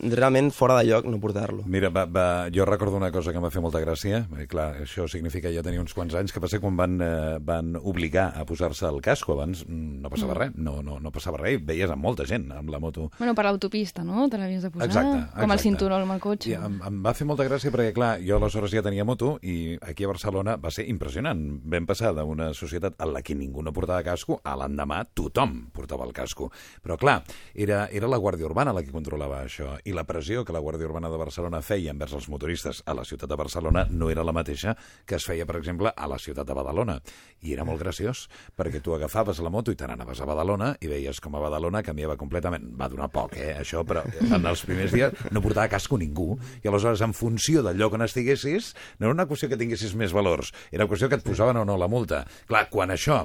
realment 0.00 0.50
fora 0.50 0.78
de 0.80 0.86
lloc 0.88 1.06
no 1.06 1.20
portar-lo. 1.20 1.62
Mira, 1.66 1.90
va, 1.90 2.04
va, 2.06 2.48
jo 2.54 2.64
recordo 2.64 2.96
una 2.96 3.12
cosa 3.12 3.30
que 3.30 3.38
em 3.38 3.44
va 3.44 3.50
fer 3.54 3.62
molta 3.62 3.80
gràcia. 3.82 4.24
I 4.40 4.46
clar, 4.50 4.82
això 4.82 5.06
significa 5.10 5.52
ja 5.52 5.62
tenir 5.62 5.80
uns 5.82 5.94
quants 5.94 6.14
anys, 6.18 6.32
que 6.32 6.40
va 6.42 6.48
ser 6.50 6.60
quan 6.62 6.76
van, 6.76 6.96
eh, 7.02 7.38
van 7.40 7.76
obligar 7.76 8.32
a 8.38 8.44
posar-se 8.48 8.86
el 8.88 9.00
casco. 9.04 9.36
Abans 9.36 9.64
mm, 9.66 10.00
no 10.02 10.10
passava 10.10 10.34
res, 10.38 10.56
no, 10.56 10.80
no, 10.82 10.98
no 11.02 11.12
passava 11.14 11.38
res. 11.38 11.60
Veies 11.66 11.90
amb 11.90 12.02
molta 12.02 12.26
gent 12.26 12.48
amb 12.52 12.72
la 12.72 12.80
moto. 12.82 13.10
Bueno, 13.18 13.34
per 13.38 13.46
l'autopista, 13.46 14.02
no? 14.04 14.26
Te 14.32 14.40
l'havies 14.40 14.66
de 14.66 14.72
posar. 14.74 14.88
Exacte, 14.88 15.18
Com 15.36 15.44
el 15.44 15.56
exacte. 15.56 15.62
cinturó 15.68 16.00
amb 16.00 16.16
el 16.16 16.22
cotxe. 16.24 16.50
I 16.50 16.56
em, 16.58 16.80
em 16.88 17.02
va 17.04 17.14
fer 17.14 17.28
molta 17.28 17.46
gràcia 17.46 17.70
perquè, 17.74 17.94
clar, 17.94 18.16
jo 18.24 18.40
aleshores 18.40 18.74
ja 18.74 18.82
tenia 18.82 19.06
moto 19.06 19.36
i 19.42 19.76
aquí 19.80 20.04
a 20.08 20.10
Barcelona 20.10 20.56
va 20.56 20.72
ser 20.74 20.88
impressionant. 20.90 21.44
Vam 21.62 21.86
passar 21.86 22.14
d'una 22.16 22.52
societat 22.58 22.98
en 22.98 23.12
la 23.14 23.22
que 23.22 23.36
ningú 23.38 23.62
no 23.62 23.74
portava 23.76 24.02
casco 24.06 24.40
a 24.42 24.56
l'endemà 24.58 25.02
tothom 25.14 25.68
portava 25.72 26.06
el 26.08 26.12
casco. 26.16 26.50
Però, 26.82 26.98
clar, 26.98 27.20
era, 27.54 27.86
era 27.92 28.10
la 28.10 28.18
Guàrdia 28.18 28.48
Urbana 28.48 28.74
la 28.74 28.82
que 28.82 28.94
controlava 28.94 29.42
això 29.44 29.76
i 29.84 29.94
la 29.94 30.04
pressió 30.06 30.44
que 30.44 30.54
la 30.54 30.60
Guàrdia 30.62 30.86
Urbana 30.86 31.10
de 31.10 31.18
Barcelona 31.20 31.62
feia 31.64 31.92
envers 31.92 32.14
els 32.16 32.28
motoristes 32.30 32.82
a 32.86 32.94
la 32.94 33.04
ciutat 33.08 33.30
de 33.30 33.38
Barcelona 33.38 33.84
no 33.90 34.10
era 34.12 34.24
la 34.24 34.34
mateixa 34.34 34.76
que 35.06 35.16
es 35.18 35.26
feia, 35.26 35.46
per 35.48 35.56
exemple, 35.58 35.92
a 35.94 36.08
la 36.10 36.18
ciutat 36.22 36.46
de 36.46 36.56
Badalona. 36.56 36.98
I 37.42 37.54
era 37.56 37.66
molt 37.66 37.82
graciós, 37.82 38.28
perquè 38.56 38.82
tu 38.82 38.94
agafaves 38.94 39.42
la 39.42 39.50
moto 39.50 39.74
i 39.74 39.78
te 39.78 39.88
n'anaves 39.88 40.22
a 40.22 40.28
Badalona 40.28 40.72
i 40.80 40.90
veies 40.90 41.20
com 41.22 41.36
a 41.36 41.42
Badalona 41.42 41.82
canviava 41.82 42.16
completament. 42.20 42.70
Va 42.78 42.90
donar 42.92 43.10
poc, 43.12 43.36
eh, 43.36 43.52
això, 43.58 43.84
però 43.86 44.04
en 44.22 44.46
els 44.46 44.64
primers 44.66 44.94
dies 44.94 45.30
no 45.30 45.42
portava 45.44 45.70
casco 45.72 45.98
ningú. 45.98 46.36
I 46.62 46.68
aleshores, 46.70 47.02
en 47.02 47.14
funció 47.16 47.62
del 47.66 47.78
lloc 47.78 47.98
on 47.98 48.06
estiguessis, 48.06 48.74
no 48.98 49.08
era 49.08 49.16
una 49.16 49.26
qüestió 49.30 49.50
que 49.50 49.60
tinguessis 49.60 49.96
més 49.98 50.14
valors, 50.14 50.52
era 50.70 50.86
qüestió 50.86 51.08
que 51.08 51.18
et 51.18 51.26
posaven 51.26 51.58
o 51.58 51.66
no 51.66 51.78
la 51.78 51.90
multa. 51.90 52.24
Clar, 52.46 52.68
quan 52.70 52.94
això 52.94 53.24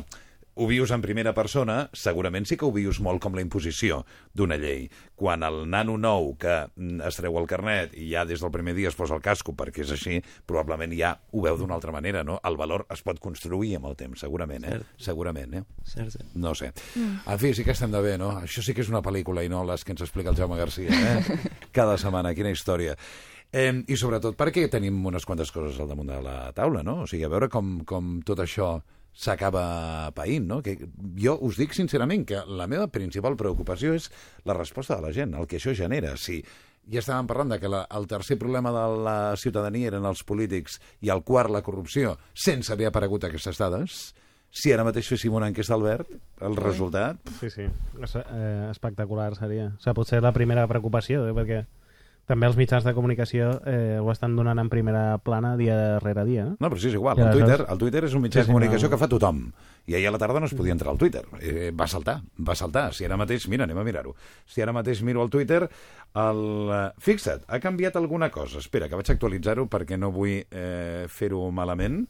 ho 0.58 0.68
vius 0.68 0.92
en 0.92 1.04
primera 1.04 1.34
persona, 1.38 1.88
segurament 1.94 2.48
sí 2.50 2.58
que 2.58 2.66
ho 2.66 2.74
vius 2.74 3.00
molt 3.04 3.22
com 3.22 3.36
la 3.38 3.44
imposició 3.46 4.02
d'una 4.34 4.58
llei. 4.58 4.88
Quan 5.18 5.46
el 5.46 5.64
nano 5.70 5.98
nou 6.02 6.34
que 6.42 6.56
mm, 6.74 7.06
es 7.08 7.20
treu 7.20 7.38
el 7.38 7.48
carnet 7.50 7.94
i 7.94 8.10
ja 8.12 8.26
des 8.26 8.42
del 8.42 8.54
primer 8.54 8.74
dia 8.78 8.90
es 8.90 8.98
posa 8.98 9.16
el 9.18 9.24
casco 9.26 9.54
perquè 9.58 9.86
és 9.86 9.94
així, 9.94 10.18
probablement 10.50 10.96
ja 10.98 11.14
ho 11.32 11.46
veu 11.46 11.60
d'una 11.62 11.78
altra 11.78 11.94
manera, 11.94 12.26
no? 12.26 12.40
El 12.48 12.58
valor 12.58 12.88
es 12.94 13.06
pot 13.06 13.22
construir 13.22 13.76
amb 13.78 13.92
el 13.92 13.96
temps, 14.00 14.26
segurament, 14.26 14.66
eh? 14.66 14.82
Segurament, 14.98 15.54
eh? 15.62 15.64
Cert, 15.86 16.18
cert. 16.18 16.36
No 16.36 16.56
sé. 16.58 16.74
En 16.98 17.40
fi, 17.40 17.54
sí 17.54 17.64
que 17.64 17.76
estem 17.78 17.94
de 17.94 18.02
bé, 18.02 18.18
no? 18.18 18.34
Això 18.42 18.66
sí 18.66 18.74
que 18.74 18.86
és 18.86 18.92
una 18.92 19.06
pel·lícula 19.06 19.46
i 19.46 19.54
no 19.54 19.64
les 19.68 19.86
que 19.86 19.94
ens 19.94 20.06
explica 20.06 20.34
el 20.34 20.42
Jaume 20.42 20.58
Garcia, 20.58 20.90
eh? 20.90 21.40
Cada 21.78 21.98
setmana, 22.02 22.34
quina 22.34 22.54
història. 22.54 22.98
Eh, 23.54 23.72
I 23.88 23.96
sobretot 23.96 24.36
perquè 24.36 24.66
tenim 24.72 25.00
unes 25.08 25.26
quantes 25.26 25.54
coses 25.56 25.78
al 25.80 25.88
damunt 25.88 26.10
de 26.12 26.20
la 26.24 26.38
taula, 26.56 26.84
no? 26.84 27.04
O 27.06 27.08
sigui, 27.08 27.24
a 27.24 27.32
veure 27.32 27.48
com, 27.52 27.80
com 27.88 28.18
tot 28.28 28.42
això 28.44 28.76
s'acaba 29.18 30.12
païnt, 30.16 30.46
no? 30.46 30.62
Que 30.62 30.78
jo 31.18 31.34
us 31.48 31.58
dic 31.58 31.74
sincerament 31.74 32.26
que 32.30 32.44
la 32.46 32.68
meva 32.70 32.88
principal 32.94 33.38
preocupació 33.40 33.96
és 33.98 34.12
la 34.46 34.56
resposta 34.58 34.96
de 34.96 35.08
la 35.08 35.14
gent, 35.16 35.34
el 35.34 35.50
que 35.50 35.58
això 35.58 35.74
genera. 35.78 36.14
Si 36.22 36.38
ja 36.88 37.02
estàvem 37.02 37.28
parlant 37.28 37.56
de 37.56 37.60
que 37.60 37.72
la, 37.72 37.82
el 37.98 38.06
tercer 38.08 38.38
problema 38.40 38.72
de 38.76 38.86
la 39.08 39.18
ciutadania 39.42 39.90
eren 39.90 40.06
els 40.08 40.22
polítics 40.28 40.78
i 41.02 41.12
el 41.14 41.26
quart 41.26 41.52
la 41.52 41.64
corrupció, 41.66 42.16
sense 42.34 42.72
haver 42.74 42.92
aparegut 42.92 43.26
aquestes 43.28 43.60
dades, 43.60 43.98
si 44.54 44.72
ara 44.72 44.86
mateix 44.88 45.10
féssim 45.12 45.34
una 45.36 45.50
enquesta, 45.52 45.76
Albert, 45.76 46.14
el 46.46 46.56
resultat... 46.58 47.20
Sí, 47.42 47.50
sí. 47.52 47.66
Es, 48.02 48.16
eh, 48.22 48.70
espectacular 48.72 49.34
seria. 49.36 49.74
O 49.74 49.82
sigui, 49.82 49.98
potser 49.98 50.22
la 50.24 50.32
primera 50.34 50.64
preocupació, 50.70 51.26
eh, 51.28 51.36
perquè 51.36 51.66
també 52.28 52.46
els 52.50 52.58
mitjans 52.60 52.84
de 52.84 52.92
comunicació 52.94 53.54
eh, 53.66 53.98
ho 54.04 54.12
estan 54.12 54.34
donant 54.36 54.60
en 54.60 54.68
primera 54.68 55.18
plana 55.24 55.54
dia 55.56 55.98
rere 56.04 56.26
dia. 56.28 56.44
No? 56.50 56.58
No, 56.60 56.70
però 56.70 56.80
sí, 56.82 56.90
és 56.92 56.98
igual. 57.00 57.20
El 57.24 57.32
Twitter, 57.38 57.62
el 57.72 57.80
Twitter 57.80 58.04
és 58.04 58.16
un 58.18 58.26
mitjà 58.26 58.42
Sí, 58.42 58.44
de 58.44 58.50
sí, 58.50 58.52
comunicació 58.52 58.90
no. 58.90 58.92
que 58.94 59.00
fa 59.00 59.08
tothom. 59.12 59.40
I 59.88 59.96
ahir 59.96 60.10
a 60.10 60.12
la 60.12 60.20
tarda 60.20 60.42
no 60.44 60.50
es 60.50 60.54
podia 60.58 60.76
entrar 60.76 60.92
al 60.92 61.00
Twitter. 61.00 61.24
Eh, 61.40 61.72
va 61.72 61.88
saltar, 61.88 62.18
va 62.44 62.56
saltar. 62.60 62.90
Si 62.94 63.08
ara 63.08 63.16
mateix... 63.16 63.48
Mira, 63.48 63.64
anem 63.64 63.80
a 63.80 63.86
mirar-ho. 63.88 64.12
Si 64.46 64.60
ara 64.62 64.74
mateix 64.76 65.00
miro 65.08 65.22
al 65.24 65.32
Twitter, 65.32 65.62
el... 66.20 66.42
eh, 66.76 66.82
fixa't, 67.00 67.46
ha 67.48 67.62
canviat 67.64 67.96
alguna 67.96 68.28
cosa. 68.30 68.60
Espera, 68.60 68.90
que 68.92 69.00
vaig 69.00 69.14
actualitzar-ho 69.16 69.70
perquè 69.72 69.96
no 69.98 70.12
vull 70.12 70.42
eh, 70.44 71.06
fer-ho 71.08 71.46
malament. 71.56 72.04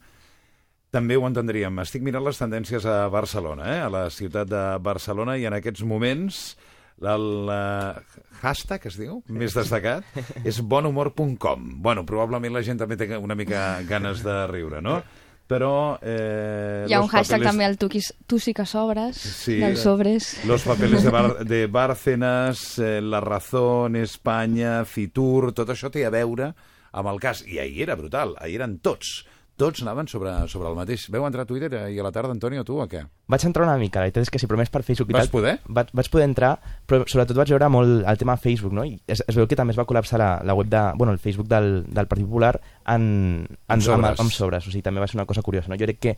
També 0.90 1.14
ho 1.14 1.26
entendríem. 1.28 1.78
Estic 1.84 2.02
mirant 2.02 2.24
les 2.26 2.38
tendències 2.40 2.82
a 2.88 3.04
Barcelona, 3.12 3.70
eh? 3.76 3.80
a 3.84 3.90
la 3.92 4.06
ciutat 4.10 4.48
de 4.50 4.64
Barcelona, 4.82 5.36
i 5.38 5.46
en 5.46 5.54
aquests 5.60 5.84
moments 5.86 6.56
el 7.02 7.46
uh, 7.48 8.00
hashtag, 8.42 8.86
es 8.90 8.96
diu, 8.98 9.20
més 9.28 9.54
destacat, 9.54 10.04
és 10.44 10.60
bonhumor.com. 10.60 11.68
Bueno, 11.82 12.04
probablement 12.06 12.54
la 12.54 12.62
gent 12.66 12.78
també 12.80 12.96
té 12.98 13.10
una 13.16 13.34
mica 13.38 13.80
ganes 13.88 14.22
de 14.26 14.46
riure, 14.50 14.82
no? 14.82 15.00
però... 15.48 15.96
Eh, 16.04 16.84
Hi 16.90 16.92
ha 16.92 16.98
un 17.00 17.08
hashtag 17.08 17.38
papeles- 17.38 17.48
també, 17.48 17.64
el 17.64 17.78
tu, 17.80 17.86
qui, 17.88 18.02
tu 18.28 18.36
sí 18.38 18.52
que 18.52 18.66
sobres, 18.68 19.16
Sí. 19.16 19.54
dels 19.62 19.80
sobres. 19.80 20.26
Los 20.44 20.66
papeles 20.68 21.02
de, 21.02 21.08
Bar 21.10 21.44
de 21.48 21.66
Bárcenas, 21.72 22.78
eh, 22.78 23.00
La 23.00 23.20
Razón, 23.24 23.96
Espanya, 23.96 24.84
Fitur, 24.84 25.54
tot 25.56 25.70
això 25.72 25.88
té 25.90 26.04
a 26.04 26.10
veure 26.12 26.50
amb 26.92 27.08
el 27.08 27.18
cas. 27.18 27.40
I 27.48 27.58
ahir 27.64 27.86
era 27.86 27.96
brutal, 27.96 28.34
ahir 28.44 28.58
eren 28.60 28.76
tots. 28.84 29.24
Tots 29.58 29.82
anaven 29.82 30.06
sobre, 30.06 30.30
sobre 30.46 30.68
el 30.70 30.76
mateix. 30.78 31.08
Veu 31.10 31.24
entrar 31.26 31.42
a 31.42 31.48
Twitter 31.48 31.68
ahir 31.80 31.98
a 31.98 32.04
la 32.06 32.12
tarda, 32.14 32.30
Antonio, 32.30 32.62
tu 32.62 32.76
o 32.78 32.84
què? 32.86 33.00
Vaig 33.26 33.44
entrar 33.48 33.64
una 33.66 33.74
mica, 33.80 33.98
la 33.98 34.06
veritat 34.06 34.22
és 34.22 34.30
que 34.30 34.38
sí, 34.38 34.46
però 34.46 34.60
més 34.60 34.70
per 34.70 34.84
Facebook 34.86 35.10
i 35.10 35.16
Vas 35.16 35.26
tal. 35.26 35.32
poder? 35.32 35.54
Vaig, 35.66 35.90
vaig 35.98 36.10
poder 36.12 36.28
entrar, 36.28 36.52
però 36.86 37.02
sobretot 37.10 37.34
vaig 37.36 37.50
veure 37.50 37.68
molt 37.74 38.06
el 38.06 38.20
tema 38.20 38.36
Facebook, 38.38 38.76
no? 38.78 38.84
I 38.86 38.94
es, 39.10 39.24
es 39.26 39.34
veu 39.34 39.48
que 39.50 39.58
també 39.58 39.74
es 39.74 39.80
va 39.80 39.84
col·lapsar 39.88 40.20
la, 40.22 40.28
la 40.46 40.54
web 40.54 40.70
de... 40.70 40.82
Bueno, 40.94 41.12
el 41.12 41.18
Facebook 41.18 41.48
del, 41.50 41.82
del 41.90 42.06
Partit 42.06 42.28
Popular 42.28 42.52
en, 42.86 43.48
en, 43.50 43.58
Amb 43.66 43.82
sobres. 43.82 44.12
Amb, 44.14 44.22
amb 44.28 44.36
sobres. 44.36 44.68
O 44.68 44.70
sigui, 44.70 44.84
també 44.86 45.02
va 45.02 45.08
ser 45.10 45.18
una 45.18 45.26
cosa 45.26 45.42
curiosa, 45.42 45.72
no? 45.72 45.80
Jo 45.80 45.88
crec 45.90 45.98
que 46.06 46.14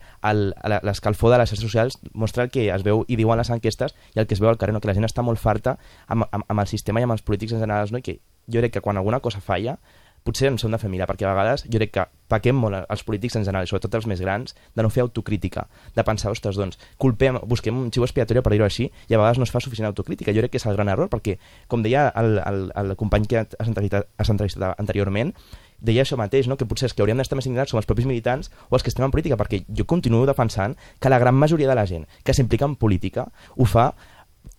l'escalfor 0.85 1.33
de 1.33 1.41
les 1.41 1.49
xarxes 1.49 1.65
socials 1.65 1.97
mostra 2.13 2.45
el 2.45 2.53
que 2.53 2.67
es 2.69 2.85
veu 2.85 3.01
i 3.09 3.17
diuen 3.17 3.41
les 3.41 3.49
enquestes 3.49 3.97
i 4.13 4.21
el 4.21 4.29
que 4.29 4.37
es 4.37 4.43
veu 4.43 4.53
al 4.53 4.61
carrer, 4.61 4.77
no? 4.77 4.83
Que 4.85 4.93
la 4.93 4.97
gent 4.99 5.09
està 5.09 5.25
molt 5.25 5.41
farta 5.41 5.79
amb, 6.05 6.29
amb, 6.29 6.45
amb 6.45 6.61
el 6.61 6.69
sistema 6.69 7.01
i 7.01 7.09
amb 7.09 7.17
els 7.17 7.25
polítics 7.25 7.57
en 7.57 7.65
general, 7.65 7.89
no? 7.89 7.97
I 7.97 8.05
que 8.05 8.19
jo 8.51 8.61
crec 8.61 8.77
que 8.77 8.85
quan 8.85 9.01
alguna 9.01 9.19
cosa 9.19 9.41
falla 9.41 9.79
potser 10.23 10.51
ens 10.51 10.63
hem 10.65 10.73
de 10.73 10.79
fer 10.81 10.89
mirar, 10.91 11.07
perquè 11.09 11.25
a 11.25 11.33
vegades 11.33 11.63
jo 11.65 11.79
crec 11.79 11.93
que 11.95 12.05
pequem 12.31 12.57
molt 12.57 12.77
els 12.81 13.03
polítics 13.03 13.35
en 13.39 13.45
general, 13.47 13.67
sobretot 13.67 13.97
els 13.99 14.07
més 14.07 14.21
grans, 14.21 14.53
de 14.75 14.85
no 14.85 14.91
fer 14.93 15.03
autocrítica, 15.03 15.65
de 15.95 16.05
pensar, 16.07 16.31
ostres, 16.31 16.59
doncs, 16.59 16.79
culpem, 17.01 17.39
busquem 17.49 17.77
un 17.77 17.89
xiu 17.91 18.05
expiatori, 18.07 18.43
per 18.45 18.53
dir-ho 18.53 18.67
així, 18.67 18.87
i 19.09 19.17
a 19.17 19.19
vegades 19.19 19.41
no 19.41 19.47
es 19.47 19.51
fa 19.53 19.63
suficient 19.63 19.89
autocrítica. 19.89 20.33
Jo 20.35 20.45
crec 20.45 20.55
que 20.55 20.61
és 20.61 20.67
el 20.69 20.77
gran 20.77 20.91
error, 20.93 21.09
perquè, 21.11 21.37
com 21.67 21.83
deia 21.83 22.07
el, 22.21 22.39
el, 22.45 22.63
el 22.83 22.95
company 22.99 23.27
que 23.27 23.43
has 23.43 23.67
entrevistat, 23.67 24.07
has 24.21 24.31
entrevistat 24.31 24.79
anteriorment, 24.79 25.33
deia 25.81 26.05
això 26.05 26.15
mateix, 26.17 26.47
no? 26.47 26.55
que 26.57 26.67
potser 26.69 26.87
els 26.87 26.95
que 26.95 27.03
hauríem 27.03 27.19
d'estar 27.19 27.35
més 27.39 27.49
indignats 27.49 27.73
som 27.73 27.81
els 27.81 27.89
propis 27.89 28.05
militants 28.05 28.51
o 28.69 28.77
els 28.77 28.85
que 28.85 28.93
estem 28.93 29.07
en 29.07 29.13
política, 29.13 29.37
perquè 29.39 29.63
jo 29.67 29.87
continuo 29.89 30.27
defensant 30.29 30.77
que 31.01 31.09
la 31.09 31.19
gran 31.19 31.35
majoria 31.35 31.67
de 31.67 31.75
la 31.75 31.87
gent 31.89 32.05
que 32.23 32.35
s'implica 32.37 32.69
en 32.69 32.77
política 32.77 33.25
ho 33.57 33.65
fa 33.65 33.89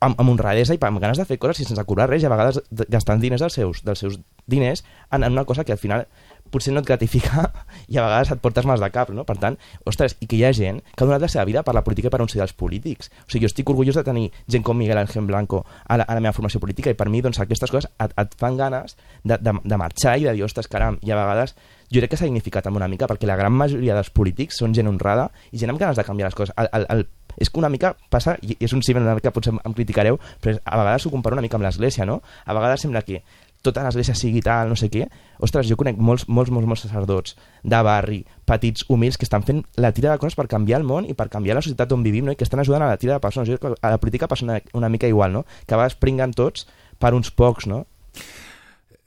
amb, 0.00 0.18
amb 0.18 0.30
honradesa 0.34 0.74
i 0.74 0.80
amb 0.80 1.00
ganes 1.00 1.18
de 1.18 1.24
fer 1.28 1.38
coses 1.38 1.62
i 1.62 1.68
sense 1.68 1.84
cobrar 1.86 2.08
res 2.10 2.22
i 2.22 2.26
a 2.26 2.32
vegades 2.32 2.60
de- 2.70 2.86
gastant 2.90 3.20
diners 3.22 3.40
dels 3.40 3.54
seus, 3.54 3.82
dels 3.86 3.98
seus 3.98 4.20
diners 4.46 4.84
en, 5.10 5.22
en 5.22 5.32
una 5.32 5.44
cosa 5.44 5.64
que 5.64 5.72
al 5.72 5.78
final 5.78 6.06
potser 6.52 6.74
no 6.74 6.82
et 6.82 6.86
gratifica 6.86 7.48
i 7.92 7.96
a 7.96 8.04
vegades 8.04 8.32
et 8.34 8.40
portes 8.44 8.66
mals 8.68 8.82
de 8.82 8.90
cap, 8.92 9.10
no? 9.14 9.24
Per 9.24 9.38
tant, 9.40 9.56
ostres, 9.88 10.16
i 10.20 10.28
que 10.28 10.36
hi 10.36 10.44
ha 10.44 10.52
gent 10.52 10.82
que 10.92 11.04
ha 11.04 11.08
donat 11.08 11.22
la 11.24 11.30
seva 11.32 11.46
vida 11.48 11.62
per 11.64 11.74
la 11.74 11.84
política 11.86 12.10
i 12.10 12.12
per 12.12 12.20
ser 12.28 12.42
dels 12.42 12.52
polítics. 12.52 13.08
O 13.24 13.30
sigui, 13.30 13.46
jo 13.46 13.50
estic 13.50 13.70
orgullós 13.72 13.96
de 13.96 14.04
tenir 14.04 14.26
gent 14.46 14.64
com 14.66 14.76
Miguel 14.76 15.00
Ángel 15.00 15.24
Blanco 15.26 15.64
a 15.86 15.96
la, 15.96 16.04
a 16.04 16.14
la 16.14 16.20
meva 16.20 16.34
formació 16.36 16.60
política 16.60 16.92
i 16.92 16.98
per 16.98 17.08
mi, 17.08 17.22
doncs, 17.24 17.40
aquestes 17.40 17.72
coses 17.72 17.88
et, 17.98 18.12
et 18.20 18.36
fan 18.38 18.58
ganes 18.60 18.96
de, 19.24 19.38
de, 19.38 19.56
de 19.64 19.78
marxar 19.80 20.18
i 20.18 20.28
de 20.28 20.34
dir, 20.36 20.44
ostres, 20.44 20.68
caram, 20.68 20.98
i 21.02 21.14
a 21.14 21.16
vegades 21.16 21.56
jo 21.92 22.00
crec 22.00 22.14
que 22.14 22.16
s'ha 22.16 22.28
dignificat 22.28 22.66
amb 22.68 22.78
una 22.78 22.88
mica 22.88 23.08
perquè 23.08 23.28
la 23.28 23.36
gran 23.36 23.52
majoria 23.52 23.96
dels 23.96 24.08
polítics 24.16 24.56
són 24.62 24.72
gent 24.76 24.88
honrada 24.88 25.26
i 25.52 25.60
gent 25.60 25.72
amb 25.72 25.80
ganes 25.80 25.98
de 25.98 26.04
canviar 26.06 26.30
les 26.30 26.36
coses. 26.36 26.54
El, 26.56 26.68
el, 26.72 26.86
el, 26.94 27.02
és 27.36 27.50
que 27.50 27.60
una 27.60 27.70
mica 27.72 27.94
passa, 28.10 28.36
i 28.42 28.56
és 28.60 28.72
un 28.72 28.82
símil 28.82 29.08
que 29.22 29.32
potser 29.34 29.54
em 29.54 29.76
criticareu, 29.76 30.18
però 30.40 30.58
a 30.64 30.82
vegades 30.82 31.06
ho 31.06 31.14
comparo 31.14 31.38
una 31.38 31.44
mica 31.44 31.58
amb 31.58 31.66
l'església, 31.66 32.06
no? 32.08 32.20
A 32.44 32.54
vegades 32.54 32.84
sembla 32.84 33.02
que 33.06 33.22
tota 33.62 33.84
l'església 33.86 34.14
sigui 34.18 34.42
tal, 34.42 34.68
no 34.68 34.76
sé 34.76 34.90
què. 34.92 35.06
Ostres, 35.42 35.68
jo 35.70 35.78
conec 35.78 35.96
molts, 35.96 36.26
molts, 36.28 36.50
molts, 36.50 36.68
molts 36.68 36.84
sacerdots 36.84 37.36
de 37.62 37.80
barri, 37.86 38.20
petits, 38.48 38.84
humils, 38.90 39.16
que 39.16 39.26
estan 39.26 39.46
fent 39.46 39.62
la 39.78 39.92
tira 39.94 40.10
de 40.10 40.18
coses 40.22 40.36
per 40.38 40.48
canviar 40.50 40.82
el 40.82 40.86
món 40.88 41.06
i 41.08 41.14
per 41.18 41.28
canviar 41.32 41.56
la 41.56 41.64
societat 41.64 41.94
on 41.94 42.02
vivim, 42.02 42.26
no? 42.26 42.34
i 42.34 42.38
que 42.38 42.44
estan 42.44 42.60
ajudant 42.60 42.82
a 42.82 42.90
la 42.90 42.98
tira 42.98 43.16
de 43.16 43.24
persones. 43.24 43.48
Jo 43.48 43.56
crec 43.56 43.78
que 43.78 43.86
a 43.86 43.94
la 43.94 44.02
política 44.02 44.28
passa 44.28 44.44
una, 44.44 44.58
una 44.74 44.90
mica 44.90 45.06
igual, 45.06 45.32
no? 45.32 45.46
Que 45.66 45.76
a 45.76 45.80
vegades 45.80 45.96
pringuen 45.96 46.34
tots 46.34 46.66
per 46.98 47.14
uns 47.14 47.30
pocs, 47.30 47.70
no? 47.70 47.84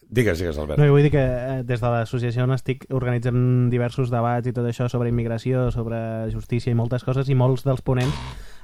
Digues, 0.09 0.39
digues, 0.39 0.57
Albert. 0.57 0.79
No, 0.79 0.85
i 0.85 0.93
vull 0.93 1.03
dir 1.05 1.11
que 1.13 1.21
eh, 1.21 1.61
des 1.65 1.81
de 1.81 1.91
l'associació 1.91 2.45
on 2.45 2.53
estic 2.55 2.85
organitzem 2.93 3.69
diversos 3.71 4.11
debats 4.13 4.47
i 4.47 4.53
tot 4.53 4.67
això 4.69 4.87
sobre 4.91 5.09
immigració, 5.09 5.69
sobre 5.73 5.97
justícia 6.33 6.71
i 6.71 6.77
moltes 6.77 7.03
coses, 7.03 7.29
i 7.29 7.37
molts 7.37 7.65
dels 7.65 7.81
ponents 7.81 8.13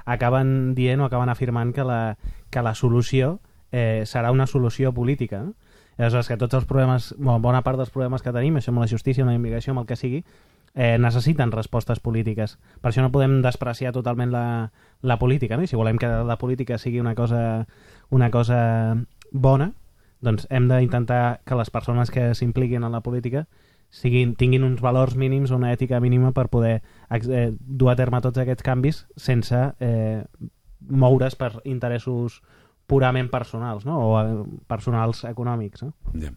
acaben 0.05 0.73
dient 0.77 1.01
o 1.01 1.07
acaben 1.07 1.29
afirmant 1.29 1.73
que 1.73 1.85
la, 1.85 2.17
que 2.49 2.61
la 2.61 2.75
solució 2.75 3.39
eh, 3.71 4.03
serà 4.05 4.31
una 4.31 4.47
solució 4.47 4.93
política. 4.93 5.41
No? 5.47 5.53
Aleshores 5.97 6.29
que 6.31 6.37
tots 6.37 6.57
els 6.57 6.65
problemes, 6.65 7.11
bueno, 7.17 7.39
bona 7.43 7.61
part 7.65 7.77
dels 7.77 7.91
problemes 7.93 8.23
que 8.25 8.33
tenim, 8.33 8.57
això 8.57 8.71
amb 8.73 8.81
la 8.81 8.89
justícia, 8.89 9.25
amb 9.25 9.33
la 9.33 9.37
immigració, 9.37 9.73
amb 9.73 9.83
el 9.83 9.89
que 9.89 9.97
sigui, 9.99 10.23
eh, 10.73 10.97
necessiten 10.97 11.51
respostes 11.51 11.99
polítiques. 11.99 12.57
Per 12.81 12.89
això 12.89 13.03
no 13.03 13.11
podem 13.11 13.41
despreciar 13.43 13.93
totalment 13.93 14.31
la, 14.33 14.45
la 15.01 15.19
política, 15.19 15.57
no? 15.57 15.65
I 15.65 15.69
si 15.69 15.77
volem 15.77 15.99
que 16.01 16.07
la 16.07 16.37
política 16.41 16.79
sigui 16.81 17.01
una 17.03 17.13
cosa, 17.15 17.67
una 18.09 18.31
cosa 18.31 18.61
bona, 19.31 19.73
doncs 20.21 20.47
hem 20.49 20.69
d'intentar 20.69 21.41
que 21.45 21.57
les 21.57 21.69
persones 21.73 22.11
que 22.13 22.31
s'impliquin 22.37 22.85
en 22.85 22.93
la 22.93 23.01
política 23.01 23.47
siguin, 23.91 24.35
tinguin 24.39 24.63
uns 24.63 24.81
valors 24.81 25.17
mínims, 25.19 25.51
una 25.51 25.73
ètica 25.75 25.99
mínima 25.99 26.31
per 26.31 26.47
poder 26.49 26.79
eh, 27.11 27.51
dur 27.59 27.91
a 27.91 27.97
terme 27.99 28.21
tots 28.23 28.39
aquests 28.39 28.63
canvis 28.63 29.05
sense 29.19 29.59
eh, 29.79 30.23
moure's 30.87 31.35
per 31.35 31.57
interessos 31.65 32.39
purament 32.87 33.29
personals, 33.31 33.85
no? 33.87 33.97
o 33.99 34.13
eh, 34.21 34.37
personals 34.67 35.25
econòmics. 35.27 35.83
No? 35.83 35.93
Ja. 36.19 36.31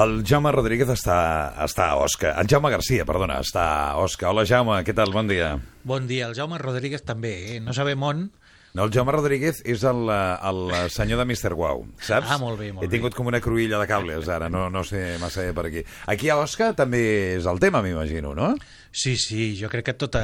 El 0.00 0.20
Jaume 0.22 0.52
Rodríguez 0.54 0.88
està, 0.92 1.16
està 1.64 1.88
a 1.90 1.96
Osca. 1.98 2.36
El 2.38 2.46
Jaume 2.48 2.70
Garcia, 2.70 3.04
perdona, 3.08 3.40
està 3.42 3.64
a 3.90 3.96
Osca. 3.98 4.28
Hola, 4.30 4.44
Jaume, 4.46 4.78
què 4.86 4.94
tal? 4.94 5.10
Bon 5.12 5.26
dia. 5.28 5.56
Bon 5.82 6.06
dia, 6.06 6.28
el 6.28 6.36
Jaume 6.38 6.60
Rodríguez 6.62 7.02
també, 7.02 7.34
eh? 7.56 7.58
no 7.64 7.74
sabem 7.76 8.04
on, 8.06 8.28
No, 8.72 8.84
el 8.84 8.92
Jaume 8.94 9.10
Rodríguez 9.10 9.60
és 9.66 9.82
el, 9.88 10.04
el 10.10 10.60
senyor 10.94 11.18
de 11.18 11.24
Mr. 11.26 11.56
Wow, 11.58 11.82
saps? 12.06 12.28
Ah, 12.30 12.38
molt 12.38 12.60
bé, 12.60 12.68
molt 12.74 12.86
He 12.86 12.90
tingut 12.92 13.16
com 13.18 13.26
una 13.26 13.40
cruïlla 13.42 13.80
de 13.82 13.88
cables 13.90 14.28
ara, 14.30 14.46
no, 14.52 14.68
no 14.70 14.84
sé 14.86 15.16
massa 15.22 15.42
bé 15.48 15.54
per 15.56 15.64
aquí. 15.66 15.82
Aquí 16.12 16.30
a 16.30 16.36
Osca 16.38 16.70
també 16.78 17.00
és 17.40 17.48
el 17.50 17.58
tema, 17.62 17.82
m'imagino, 17.82 18.30
no? 18.38 18.52
Sí, 18.92 19.16
sí, 19.18 19.56
jo 19.58 19.70
crec 19.72 19.88
que 19.88 19.96
a 19.96 19.98
tota, 19.98 20.22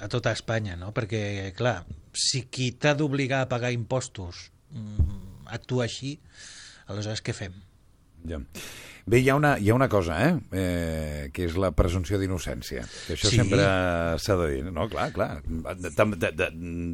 a 0.00 0.08
tota 0.12 0.32
Espanya, 0.32 0.78
no? 0.80 0.94
Perquè, 0.96 1.52
clar, 1.56 1.82
si 2.16 2.46
qui 2.48 2.70
t'ha 2.80 2.94
d'obligar 2.96 3.42
a 3.44 3.50
pagar 3.52 3.74
impostos 3.76 4.48
mm, 4.72 5.52
actua 5.52 5.84
així, 5.84 6.16
aleshores 6.88 7.20
què 7.24 7.36
fem? 7.36 7.60
Ja. 8.28 8.40
Bé, 9.04 9.18
hi 9.20 9.28
ha 9.28 9.34
una, 9.36 9.58
hi 9.60 9.68
ha 9.68 9.74
una 9.76 9.88
cosa, 9.92 10.16
eh? 10.24 10.36
eh 10.56 11.30
que 11.34 11.44
és 11.44 11.56
la 11.60 11.70
presumpció 11.76 12.16
d'innocència. 12.20 12.84
Que 13.06 13.16
això 13.16 13.28
Sí. 13.28 13.36
sempre 13.36 13.64
s'ha 14.18 14.36
de 14.40 14.46
dir. 14.48 14.62
No, 14.72 14.88
clar, 14.88 15.10
clar. 15.12 15.42
Tam, 15.96 16.14
de, 16.16 16.30
de, 16.32 16.48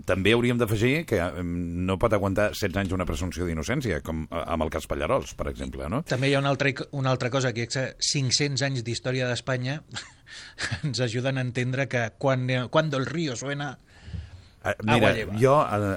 també 0.06 0.32
hauríem 0.34 0.58
d'afegir 0.58 1.04
que 1.06 1.20
eh, 1.22 1.42
no 1.44 1.98
pot 2.02 2.12
aguantar 2.12 2.50
16 2.50 2.80
anys 2.82 2.96
una 2.96 3.06
presumpció 3.06 3.46
d'innocència, 3.46 4.00
com 4.02 4.24
eh, 4.26 4.42
amb 4.42 4.66
el 4.66 4.72
cas 4.74 4.88
Pallarols, 4.90 5.36
per 5.38 5.46
exemple, 5.52 5.86
no? 5.88 6.02
També 6.02 6.30
hi 6.30 6.34
ha 6.34 6.42
una 6.42 6.50
altra, 6.50 6.72
una 6.90 7.14
altra 7.14 7.30
cosa, 7.30 7.52
que 7.54 7.68
és 7.68 7.76
que 7.76 7.86
500 8.10 8.66
anys 8.66 8.82
d'història 8.82 9.28
d'Espanya 9.30 9.78
ens 10.82 11.00
ajuden 11.06 11.38
a 11.38 11.46
entendre 11.46 11.86
que 11.86 12.08
quan, 12.18 12.48
quan 12.70 12.90
el 12.92 13.06
río 13.06 13.36
suena... 13.36 13.76
Eh, 14.62 14.74
Agua 14.86 15.12
Mira, 15.14 15.38
jo 15.40 15.54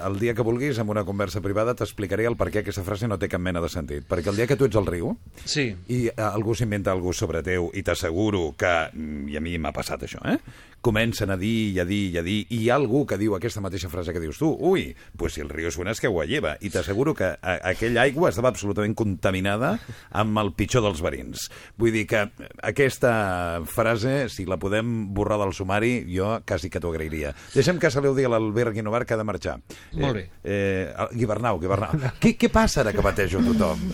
el, 0.08 0.19
dia 0.19 0.34
que 0.34 0.41
vulguis, 0.45 0.78
en 0.80 0.89
una 0.89 1.04
conversa 1.04 1.41
privada, 1.43 1.76
t'explicaré 1.76 2.28
el 2.30 2.38
per 2.39 2.47
què 2.54 2.62
aquesta 2.62 2.86
frase 2.88 3.10
no 3.12 3.17
té 3.19 3.28
cap 3.32 3.41
mena 3.43 3.62
de 3.63 3.69
sentit. 3.71 4.06
Perquè 4.08 4.32
el 4.32 4.39
dia 4.39 4.47
que 4.47 4.56
tu 4.60 4.69
ets 4.69 4.80
al 4.80 4.88
riu 4.88 5.17
Sí, 5.43 5.73
i 5.91 6.06
eh, 6.08 6.13
algú 6.23 6.56
s'inventa 6.56 6.93
algú 6.95 7.12
sobre 7.13 7.43
teu 7.43 7.69
i 7.76 7.84
t'asseguro 7.84 8.54
que, 8.58 8.73
mm, 8.93 9.28
i 9.34 9.39
a 9.39 9.43
mi 9.43 9.58
m'ha 9.60 9.73
passat 9.76 10.08
això, 10.08 10.23
eh? 10.32 10.38
Comencen 10.84 11.32
a 11.32 11.38
dir 11.39 11.72
i 11.74 11.80
a 11.80 11.86
dir 11.88 12.02
i 12.12 12.17
a 12.19 12.24
dir, 12.26 12.41
i 12.52 12.58
hi 12.65 12.69
ha 12.69 12.76
algú 12.76 13.06
que 13.08 13.15
diu 13.17 13.34
aquesta 13.38 13.62
mateixa 13.63 13.88
frase 13.89 14.12
que 14.12 14.19
dius 14.19 14.38
tu, 14.41 14.50
ui, 14.60 14.89
pues 15.17 15.34
si 15.38 15.41
el 15.41 15.48
riu 15.50 15.72
suena 15.72 15.93
és 15.96 16.02
que 16.04 16.10
agua 16.12 16.26
lleva, 16.28 16.58
i 16.60 16.69
t'asseguro 16.74 17.13
que 17.15 17.30
a, 17.39 17.54
aquella 17.72 18.04
aigua 18.04 18.30
estava 18.34 18.52
absolutament 18.52 18.93
contaminada 19.00 19.78
amb 20.12 20.38
el 20.43 20.52
pitjor 20.60 20.84
dels 20.84 21.00
verins. 21.02 21.48
Vull 21.80 21.93
dir 21.96 22.04
que 22.12 22.26
aquesta 22.62 23.62
frase, 23.65 24.28
si 24.30 24.43
la 24.46 24.58
podem 24.60 25.13
borrar 25.15 25.39
del 25.39 25.54
sumari, 25.56 26.04
jo 26.12 26.34
quasi 26.46 26.69
que 26.69 26.82
t'ho 26.84 26.91
agrairia. 26.91 27.32
Deixa'm 27.56 27.80
que 27.80 27.89
se 27.89 28.02
li 28.04 28.12
ho 28.12 28.15
digui 28.17 28.28
a 28.28 28.34
l'Albert 28.36 28.76
Guinovar 28.76 29.06
que 29.08 29.15
ha 29.15 29.19
de 29.22 29.28
marxar. 29.28 29.58
Molt 29.93 30.19
bé. 30.19 30.26
Eh, 30.43 30.91
eh, 30.91 31.08
Guibernau, 31.15 31.60
Guibernau. 31.63 31.96
què, 32.19 32.36
què 32.38 32.52
passa 32.52 32.82
ara 32.84 32.91
que 32.91 33.02
batejo 33.06 33.39
tothom? 33.48 33.88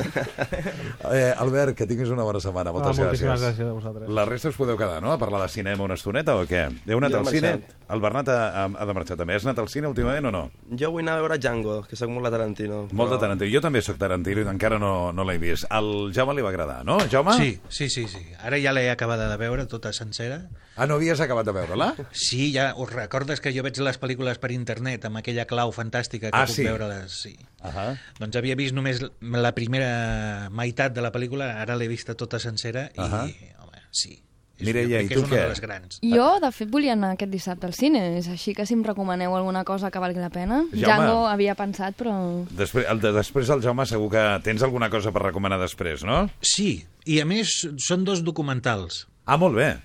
Eh, 1.14 1.34
Albert, 1.38 1.76
que 1.78 1.86
tinguis 1.88 2.10
una 2.10 2.24
bona 2.26 2.40
setmana. 2.42 2.74
Moltes 2.74 2.98
Ah, 3.00 3.10
gràcies. 3.12 3.26
gràcies 3.30 3.68
a 3.68 3.72
vosaltres. 3.74 4.10
La 4.10 4.26
resta 4.26 4.50
us 4.50 4.58
podeu 4.58 4.78
quedar, 4.78 5.02
no?, 5.04 5.12
a 5.14 5.18
parlar 5.22 5.42
de 5.46 5.50
cinema 5.54 5.84
una 5.86 5.94
estoneta 6.00 6.36
o 6.36 6.46
què? 6.50 6.66
Heu 6.88 6.98
anat 6.98 7.12
Jo 7.12 7.20
al 7.20 7.28
cine? 7.28 7.52
El 7.90 8.00
Bernat 8.02 8.28
ha, 8.30 8.66
ha 8.66 8.86
de 8.86 8.94
marxar 8.94 9.16
també. 9.18 9.34
Has 9.36 9.46
anat 9.48 9.58
al 9.60 9.68
cine 9.68 9.88
últimament 9.90 10.26
o 10.30 10.32
no? 10.32 10.42
Jo 10.78 10.92
vull 10.94 11.02
anar 11.04 11.18
a 11.18 11.22
veure 11.24 11.38
Django, 11.42 11.80
que 11.90 11.96
sóc 11.98 12.10
molt 12.14 12.26
de 12.28 12.32
Tarantino. 12.36 12.84
Molt 12.92 13.10
de 13.12 13.16
però- 13.18 13.20
Tarantino. 13.24 13.50
Jo 13.52 13.62
també 13.66 13.82
sóc 13.82 13.98
Tarantino 13.98 14.44
i 14.44 14.48
encara 14.48 14.78
no, 14.80 15.12
no 15.12 15.26
l'he 15.26 15.38
vist. 15.42 15.66
Al 15.70 16.12
Jaume 16.14 16.36
li 16.38 16.44
va 16.46 16.50
agradar, 16.54 16.84
no, 16.86 17.00
Jaume? 17.10 17.34
sí, 17.34 17.60
sí, 17.70 17.90
sí, 17.90 18.08
sí. 18.08 18.22
Ara 18.46 18.60
ja 18.62 18.72
l'he 18.74 18.90
acabada 18.92 19.28
de 19.30 19.38
veure 19.42 19.66
tota 19.66 19.92
sencera. 19.94 20.44
Ah, 20.78 20.86
no 20.88 20.96
havies 20.96 21.20
acabat 21.20 21.46
de 21.46 21.52
veure-la? 21.52 21.90
Sí, 22.12 22.54
ja 22.54 22.74
us 22.78 22.94
recordes 22.94 23.42
que 23.42 23.52
jo 23.52 23.64
veig 23.66 23.78
les 23.84 24.00
pel·lícules 24.00 24.38
per 24.40 24.52
internet 24.56 25.06
amb 25.10 25.18
aquella 25.18 25.46
clau 25.50 25.74
fantàstica 25.76 26.30
que 26.30 26.38
Ah, 26.38 26.46
puc 26.46 26.56
sí? 26.56 26.64
veure-les? 26.64 27.12
Sí. 27.12 27.36
Ahà. 27.62 27.98
Doncs 28.20 28.38
havia 28.40 28.56
vist 28.56 28.74
només 28.78 29.02
la 29.20 29.52
primera 29.56 30.48
meitat 30.52 30.94
de 30.94 31.02
la 31.02 31.12
pel·lícula, 31.12 31.56
ara 31.60 31.76
l'he 31.76 31.88
vista 31.90 32.14
tota 32.16 32.40
sencera 32.40 32.90
i, 32.94 33.00
Ahà. 33.02 33.26
home, 33.66 33.82
sí. 33.92 34.22
Mireia, 34.66 35.02
i 35.04 35.10
que 35.10 35.16
tu 35.16 35.26
què? 35.28 35.38
de 35.38 35.48
les 35.54 35.62
grans. 35.64 36.00
Jo, 36.04 36.30
de 36.44 36.52
fet, 36.56 36.70
volia 36.72 36.94
anar 36.98 37.14
aquest 37.16 37.32
dissabte 37.32 37.68
al 37.70 37.76
cine. 37.78 38.02
És 38.20 38.30
així 38.32 38.54
que 38.58 38.66
si 38.66 38.76
em 38.78 38.84
recomaneu 38.86 39.36
alguna 39.38 39.64
cosa 39.68 39.92
que 39.92 40.02
valgui 40.04 40.22
la 40.22 40.32
pena. 40.34 40.64
Jaume. 40.72 40.86
Django 40.86 41.28
havia 41.28 41.56
pensat, 41.60 41.98
però... 42.00 42.16
Després, 42.52 42.88
el 42.92 43.02
de 43.04 43.14
després 43.16 43.50
el 43.50 43.64
Jaume 43.66 43.86
segur 43.90 44.10
que 44.14 44.26
tens 44.46 44.64
alguna 44.66 44.90
cosa 44.90 45.14
per 45.16 45.24
recomanar 45.24 45.60
després, 45.62 46.04
no? 46.08 46.28
Sí, 46.42 46.86
i 47.06 47.22
a 47.22 47.28
més 47.30 47.62
són 47.82 48.04
dos 48.08 48.24
documentals. 48.26 49.06
Ah, 49.26 49.38
molt 49.38 49.56
bé. 49.60 49.76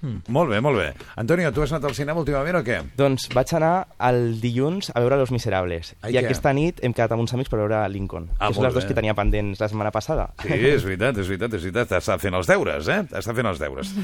Molt 0.00 0.50
bé, 0.50 0.60
molt 0.62 0.78
bé. 0.78 0.88
Antonio, 1.18 1.50
tu 1.52 1.62
has 1.64 1.72
anat 1.72 1.88
al 1.88 1.94
cinema 1.96 2.20
últimament 2.22 2.60
o 2.60 2.62
què? 2.66 2.78
Doncs 2.98 3.28
vaig 3.34 3.52
anar 3.58 3.72
el 4.08 4.38
dilluns 4.42 4.92
a 4.94 5.02
veure 5.02 5.18
Los 5.18 5.32
Miserables. 5.34 5.94
Ai, 6.02 6.12
I 6.12 6.18
què? 6.18 6.24
aquesta 6.24 6.52
nit 6.54 6.82
hem 6.86 6.94
quedat 6.94 7.16
amb 7.16 7.24
uns 7.24 7.34
amics 7.34 7.50
per 7.50 7.58
veure 7.58 7.82
Lincoln. 7.90 8.28
Ah, 8.38 8.48
que 8.48 8.58
són 8.58 8.68
les 8.68 8.76
dues 8.76 8.86
que 8.86 8.96
tenia 8.96 9.16
pendents 9.18 9.58
la 9.58 9.70
setmana 9.70 9.90
passada. 9.94 10.28
Sí, 10.44 10.54
és 10.54 10.86
veritat, 10.86 11.18
és 11.18 11.30
veritat, 11.30 11.58
és 11.58 11.66
veritat. 11.66 11.96
Està 11.98 12.18
fent 12.22 12.38
els 12.38 12.50
deures, 12.50 12.90
eh? 12.94 13.00
Està 13.10 13.34
fent 13.34 13.50
els 13.50 13.62
deures. 13.62 13.94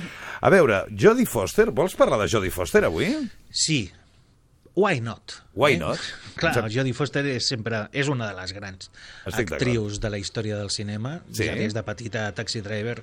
A 0.40 0.51
veure, 0.51 0.84
Jodie 0.90 1.30
Foster, 1.30 1.70
vols 1.70 1.95
parlar 1.99 2.18
de 2.24 2.30
Jodie 2.32 2.55
Foster 2.55 2.84
avui? 2.88 3.12
Sí. 3.51 3.84
Why 4.74 4.99
not? 4.99 5.36
Why 5.55 5.76
not? 5.78 6.03
Clar, 6.34 6.66
Jodie 6.66 6.97
Foster 6.99 7.22
és 7.30 7.47
sempre 7.47 7.84
és 7.95 8.09
una 8.11 8.26
de 8.32 8.34
les 8.40 8.51
grans 8.57 8.88
Estic 9.30 9.53
actrius 9.55 10.01
de 10.03 10.11
la 10.11 10.18
història 10.18 10.59
del 10.59 10.72
cinema. 10.74 11.20
Sí. 11.30 11.47
Ja 11.47 11.55
des 11.55 11.76
de 11.76 11.84
petita 11.86 12.26
Taxi 12.34 12.64
Driver 12.64 12.97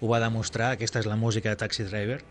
ho 0.00 0.08
va 0.08 0.20
demostrar. 0.20 0.72
Aquesta 0.72 0.98
és 1.00 1.06
la 1.06 1.16
música 1.16 1.50
de 1.50 1.56
Taxi 1.56 1.84
Driver. 1.84 2.22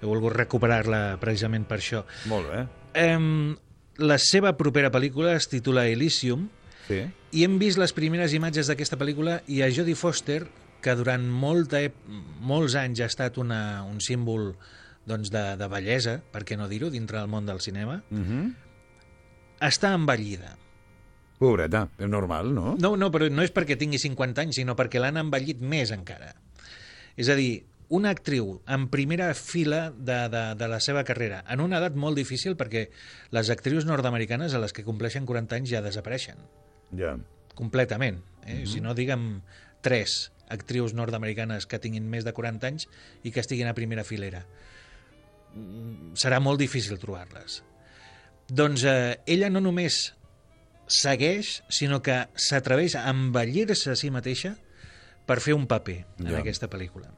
He 0.00 0.06
volgut 0.06 0.32
recuperar-la 0.36 1.18
precisament 1.20 1.64
per 1.66 1.78
això. 1.80 2.04
Molt 2.30 2.50
bé. 2.50 2.64
Em, 3.00 3.56
la 3.98 4.18
seva 4.18 4.54
propera 4.56 4.90
pel·lícula 4.92 5.34
es 5.36 5.48
titula 5.48 5.86
Elysium 5.88 6.48
Sí. 6.86 7.00
i 7.32 7.44
hem 7.44 7.58
vist 7.58 7.78
les 7.80 7.94
primeres 7.96 8.34
imatges 8.36 8.68
d'aquesta 8.68 8.98
pel·lícula 9.00 9.38
i 9.48 9.62
a 9.62 9.70
Jodie 9.72 9.96
Foster, 9.96 10.42
que 10.84 10.92
durant 10.94 11.24
molta, 11.32 11.80
molts 12.44 12.74
anys 12.76 13.00
ha 13.00 13.06
estat 13.08 13.38
una, 13.40 13.82
un 13.88 14.02
símbol 14.04 14.50
doncs, 15.08 15.30
de, 15.32 15.56
de 15.56 15.68
bellesa, 15.68 16.18
per 16.32 16.44
què 16.44 16.58
no 16.60 16.68
dir-ho, 16.68 16.90
dintre 16.92 17.18
del 17.18 17.28
món 17.28 17.46
del 17.46 17.60
cinema, 17.60 18.02
Mm 18.10 18.24
-hmm. 18.24 18.54
està 19.60 19.94
envellida. 19.94 20.58
Pobreta, 21.38 21.88
és 21.98 22.08
normal, 22.08 22.52
no? 22.54 22.76
No, 22.78 22.96
no, 22.96 23.10
però 23.10 23.30
no 23.30 23.42
és 23.42 23.52
perquè 23.52 23.76
tingui 23.76 23.98
50 23.98 24.40
anys, 24.42 24.56
sinó 24.56 24.76
perquè 24.76 25.00
l'han 25.00 25.16
envellit 25.16 25.60
més 25.60 25.90
encara. 25.90 26.34
És 27.20 27.30
a 27.30 27.36
dir, 27.38 27.64
una 27.94 28.10
actriu 28.14 28.58
en 28.66 28.88
primera 28.90 29.28
fila 29.38 29.88
de, 29.92 30.16
de, 30.32 30.44
de 30.58 30.68
la 30.68 30.80
seva 30.82 31.04
carrera, 31.06 31.42
en 31.50 31.62
una 31.62 31.78
edat 31.78 31.96
molt 32.00 32.18
difícil 32.18 32.56
perquè 32.58 32.88
les 33.34 33.50
actrius 33.52 33.86
nord-americanes 33.86 34.54
a 34.54 34.62
les 34.62 34.74
que 34.74 34.86
compleixen 34.86 35.28
40 35.28 35.60
anys 35.60 35.74
ja 35.76 35.84
desapareixen. 35.84 36.40
Ja. 36.94 37.16
completament. 37.54 38.20
Eh? 38.46 38.64
Si 38.66 38.80
no, 38.82 38.94
diguem, 38.98 39.38
tres 39.84 40.32
actrius 40.50 40.94
nord-americanes 40.96 41.68
que 41.70 41.78
tinguin 41.80 42.08
més 42.10 42.26
de 42.26 42.32
40 42.34 42.66
anys 42.66 42.88
i 43.22 43.32
que 43.32 43.40
estiguin 43.42 43.70
a 43.70 43.76
primera 43.76 44.04
filera. 44.04 44.44
Mm, 45.54 46.14
Serà 46.18 46.40
molt 46.42 46.60
difícil 46.60 46.98
trobar-les. 47.00 47.62
Doncs 48.50 48.84
eh, 48.90 49.16
ella 49.30 49.50
no 49.52 49.62
només 49.64 50.14
segueix, 50.90 51.62
sinó 51.72 52.02
que 52.04 52.24
s'atreveix 52.36 52.98
a 52.98 53.06
envellir-se 53.12 53.94
a 53.94 53.96
si 53.96 54.10
mateixa 54.12 54.56
per 55.26 55.40
fer 55.40 55.54
un 55.54 55.66
paper 55.66 56.04
en 56.20 56.30
Ja. 56.30 56.38
aquesta 56.38 56.68
pel·lícula. 56.70 57.10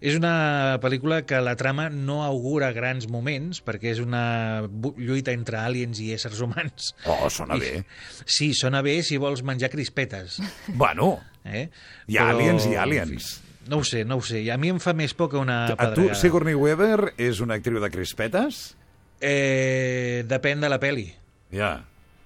És 0.00 0.16
una 0.16 0.78
pel·lícula 0.80 1.22
que 1.26 1.38
la 1.40 1.54
trama 1.56 1.90
no 1.90 2.22
augura 2.24 2.72
grans 2.72 3.08
moments, 3.08 3.62
perquè 3.64 3.90
és 3.92 3.98
una 4.00 4.62
lluita 4.96 5.32
entre 5.32 5.58
aliens 5.58 6.00
i 6.00 6.12
éssers 6.14 6.40
humans. 6.40 6.94
Oh, 7.04 7.28
sona 7.30 7.56
I- 7.56 7.60
bé. 7.60 7.84
Sí, 8.24 8.54
sona 8.54 8.80
bé 8.82 9.02
si 9.02 9.16
vols 9.18 9.42
menjar 9.42 9.70
crispetes. 9.70 10.40
Bueno, 10.68 11.20
Eh? 11.44 11.68
hi 12.06 12.16
ha 12.18 12.30
aliens 12.30 12.66
i 12.66 12.74
aliens. 12.76 13.42
No 13.68 13.78
ho 13.78 13.84
sé, 13.84 14.04
no 14.04 14.16
ho 14.16 14.22
sé. 14.22 14.40
I 14.42 14.50
a 14.50 14.56
mi 14.58 14.68
em 14.68 14.80
fa 14.80 14.92
més 14.92 15.14
por 15.14 15.30
que 15.30 15.36
una 15.36 15.66
A 15.72 15.94
tu. 15.94 16.08
Sigourney 16.14 16.54
Weaver 16.54 17.14
és 17.18 17.40
una 17.40 17.54
actriu 17.60 17.78
de 17.80 17.90
crispetes? 17.90 18.76
Eh, 19.20 20.24
depèn 20.26 20.60
de 20.60 20.68
la 20.68 20.78
peli. 20.80 21.14
Ja. 21.52 21.84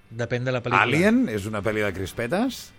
Depèn 0.09 0.45
de 0.45 0.51
la 0.55 0.61
pel·lícula. 0.63 0.81
Alien 0.87 1.27
és 1.29 1.45
una 1.45 1.61
pel·li 1.61 1.83
de 1.83 1.91
crispetes? 1.93 2.71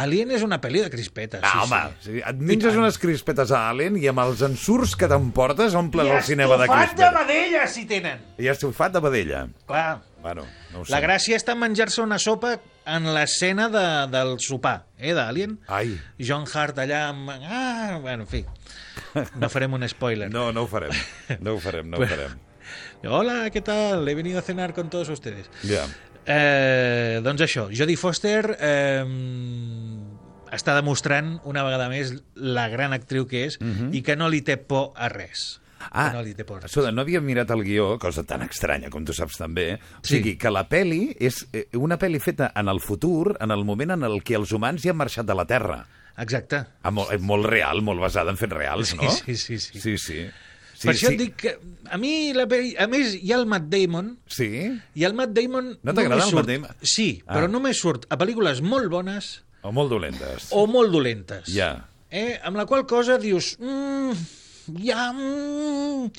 Alien 0.00 0.32
és 0.34 0.42
una 0.42 0.58
pel·li 0.60 0.80
de 0.82 0.90
crispetes. 0.90 1.40
Ah, 1.44 1.52
sí, 1.52 1.58
home, 1.64 1.80
sí. 2.00 2.12
sí. 2.16 2.22
et 2.26 2.40
menges 2.50 2.74
unes 2.80 2.98
crispetes 2.98 3.52
a 3.54 3.60
Alien 3.70 3.96
i 4.00 4.08
amb 4.10 4.22
els 4.24 4.42
ensurts 4.46 4.96
que 4.98 5.06
t'emportes 5.10 5.76
omples 5.78 6.08
I 6.08 6.16
el 6.16 6.22
cinema 6.26 6.56
de 6.58 6.66
estofat 6.66 6.90
de 6.90 6.94
crispetes. 6.96 7.20
vedella, 7.28 7.66
si 7.70 7.84
tenen. 7.90 8.24
I 8.42 8.48
estofat 8.50 8.92
de 8.96 9.02
vedella. 9.04 9.44
Clar. 9.68 10.00
Bueno, 10.24 10.46
no 10.72 10.80
ho 10.80 10.84
sé. 10.86 10.92
La 10.94 11.02
gràcia 11.04 11.36
està 11.36 11.52
en 11.52 11.60
menjar-se 11.60 12.00
una 12.02 12.18
sopa 12.18 12.54
en 12.88 13.10
l'escena 13.14 13.68
de, 13.68 13.84
del 14.12 14.38
sopar, 14.40 14.86
eh, 14.98 15.12
d'Alien. 15.12 15.58
Ai, 15.68 15.92
John 16.18 16.46
Hart 16.52 16.78
allà 16.80 17.08
amb... 17.10 17.28
Ah, 17.30 17.98
bueno, 18.00 18.24
en 18.24 18.30
fi. 18.30 18.44
No 19.36 19.50
farem 19.52 19.76
un 19.76 19.84
spoiler. 19.88 20.30
no, 20.32 20.50
no 20.52 20.64
ho 20.64 20.66
farem. 20.66 20.92
No 21.40 21.54
ho 21.54 21.60
farem, 21.60 21.90
no 21.92 21.98
ho 22.00 22.06
farem. 22.14 22.34
Hola, 23.04 23.50
¿qué 23.50 23.60
tal? 23.60 24.08
He 24.08 24.14
venido 24.14 24.38
a 24.38 24.42
cenar 24.42 24.72
con 24.72 24.88
todos 24.88 25.10
ustedes. 25.10 25.50
Ja. 25.62 25.84
Eh, 26.26 27.20
doncs 27.22 27.42
això, 27.44 27.66
Jodie 27.74 27.96
Foster 28.00 28.56
eh, 28.58 29.04
està 30.54 30.74
demostrant 30.78 31.36
una 31.44 31.64
vegada 31.66 31.88
més 31.92 32.14
la 32.34 32.68
gran 32.72 32.94
actriu 32.96 33.26
que 33.28 33.44
és 33.48 33.58
i 33.92 34.00
que 34.06 34.16
no 34.16 34.28
li 34.32 34.40
té 34.46 34.56
por 34.56 34.92
a 34.96 35.08
res. 35.12 35.60
Ah, 35.90 36.12
no 36.14 36.22
li 36.24 36.32
té 36.32 36.46
por 36.48 36.56
a 36.56 36.60
res. 36.62 36.70
escolta, 36.72 36.92
no 36.96 37.02
havia 37.02 37.20
mirat 37.20 37.50
el 37.52 37.60
guió, 37.66 37.98
cosa 38.00 38.22
tan 38.24 38.40
estranya, 38.46 38.88
com 38.90 39.04
tu 39.04 39.12
saps 39.12 39.36
també. 39.36 39.74
O 39.74 40.00
Sí. 40.06 40.16
sigui, 40.16 40.36
que 40.40 40.50
la 40.50 40.64
peli 40.68 41.14
és 41.20 41.42
eh, 41.52 41.66
una 41.74 41.98
peli 41.98 42.18
feta 42.20 42.52
en 42.56 42.68
el 42.72 42.80
futur, 42.80 43.36
en 43.40 43.50
el 43.50 43.64
moment 43.64 43.90
en 43.98 44.02
el 44.04 44.22
que 44.24 44.34
els 44.38 44.52
humans 44.52 44.80
ja 44.82 44.90
han 44.94 44.96
marxat 44.96 45.26
de 45.26 45.34
la 45.34 45.44
Terra. 45.44 45.84
Exacte. 46.16 46.64
Ah, 46.82 46.90
molt, 46.94 47.12
eh, 47.12 47.18
molt 47.18 47.44
real, 47.44 47.82
molt 47.82 48.00
basada 48.00 48.30
en 48.30 48.36
fets 48.38 48.52
reals, 48.54 48.88
Sí, 48.88 48.96
no? 48.96 49.10
sí, 49.10 49.36
sí, 49.36 49.58
sí. 49.58 49.80
Sí, 49.80 49.98
sí. 49.98 49.98
Sí, 49.98 50.26
per 50.82 50.92
això 50.94 51.10
et 51.12 51.18
dic 51.20 51.36
que 51.36 51.52
a 51.90 51.98
mi, 52.00 52.32
la 52.34 52.44
a 52.48 52.86
més, 52.90 53.14
hi 53.20 53.32
ha 53.32 53.38
el 53.38 53.46
Matt 53.46 53.68
Damon, 53.72 54.16
Sí? 54.26 54.48
i 54.94 55.04
el 55.04 55.14
Matt 55.14 55.32
Damon... 55.36 55.78
No 55.82 55.94
t'agrada 55.94 56.26
el 56.26 56.34
Matt 56.34 56.48
Damon? 56.50 56.70
Sí, 56.82 57.22
Ah. 57.26 57.34
però 57.36 57.48
només 57.50 57.78
surt 57.80 58.06
a 58.10 58.18
pel·lícules 58.18 58.60
molt 58.62 58.88
bones 58.90 59.42
O 59.62 59.72
molt 59.72 59.90
dolentes. 59.90 60.48
o 60.50 60.66
molt 60.66 60.90
dolentes. 60.92 61.46
Ja. 61.52 61.88
Eh? 62.10 62.38
Amb 62.42 62.56
la 62.56 62.66
qual 62.66 62.86
cosa 62.86 63.18
dius... 63.18 63.56
Mm, 63.58 64.12
ja... 64.84 65.12
Mm, 65.12 66.10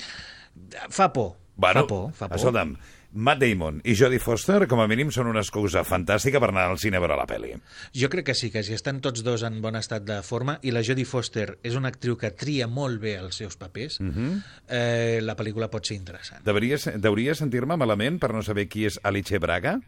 fa 0.89 1.11
por. 1.13 1.35
Bueno, 1.55 1.81
fa 1.81 1.87
por, 1.87 2.11
fa 2.13 2.27
por. 2.27 2.37
escolta'm, 2.37 2.75
Matt 3.15 3.39
Damon 3.39 3.77
i 3.87 3.93
Jodie 3.95 4.19
Foster, 4.19 4.65
com 4.67 4.81
a 4.83 4.87
mínim, 4.91 5.07
són 5.15 5.29
una 5.31 5.39
excusa 5.39 5.85
fantàstica 5.87 6.39
per 6.43 6.49
anar 6.51 6.65
al 6.69 6.77
cine 6.81 6.97
a 6.99 7.03
veure 7.03 7.15
la 7.15 7.25
pel·li. 7.29 7.53
Jo 7.95 8.09
crec 8.11 8.25
que 8.27 8.35
sí, 8.35 8.49
que 8.51 8.61
si 8.67 8.73
estan 8.75 8.99
tots 9.01 9.23
dos 9.23 9.43
en 9.47 9.61
bon 9.63 9.77
estat 9.79 10.03
de 10.03 10.17
forma 10.21 10.57
i 10.67 10.73
la 10.75 10.83
Jodie 10.83 11.07
Foster 11.07 11.57
és 11.63 11.77
una 11.79 11.93
actriu 11.93 12.17
que 12.19 12.31
tria 12.35 12.67
molt 12.67 12.99
bé 13.01 13.15
els 13.21 13.35
seus 13.39 13.55
papers, 13.55 14.01
Mhm. 14.01 14.41
eh, 14.67 15.19
la 15.23 15.35
pel·lícula 15.37 15.69
pot 15.71 15.85
ser 15.85 15.95
interessant. 15.95 16.43
Devria, 16.43 16.77
devria 16.97 17.35
sentir-me 17.35 17.77
malament 17.77 18.19
per 18.19 18.33
no 18.33 18.41
saber 18.43 18.67
qui 18.67 18.85
és 18.85 18.99
Alice 19.03 19.39
Braga? 19.39 19.79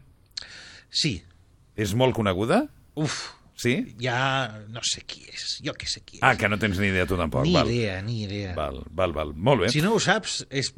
Sí. 0.90 1.22
És 1.76 1.92
molt 1.94 2.14
coneguda? 2.16 2.64
Uf, 2.94 3.34
Sí? 3.58 3.96
ja 3.98 4.62
no 4.70 4.78
sé 4.86 5.00
qui 5.02 5.24
és, 5.32 5.58
jo 5.66 5.72
que 5.74 5.86
sé 5.90 6.00
qui 6.06 6.18
és. 6.18 6.22
Ah, 6.22 6.36
que 6.38 6.48
no 6.48 6.60
tens 6.62 6.78
ni 6.78 6.86
idea 6.92 7.06
tu 7.06 7.16
tampoc. 7.16 7.42
ni 7.42 7.52
val. 7.52 7.66
idea, 7.68 8.00
ni 8.02 8.22
idea. 8.22 8.54
Val, 8.54 8.84
val, 8.90 9.12
val. 9.12 9.32
Molt 9.34 9.62
bé. 9.62 9.68
Si 9.70 9.80
no 9.82 9.94
ho 9.94 9.98
saps, 9.98 10.46
és, 10.48 10.72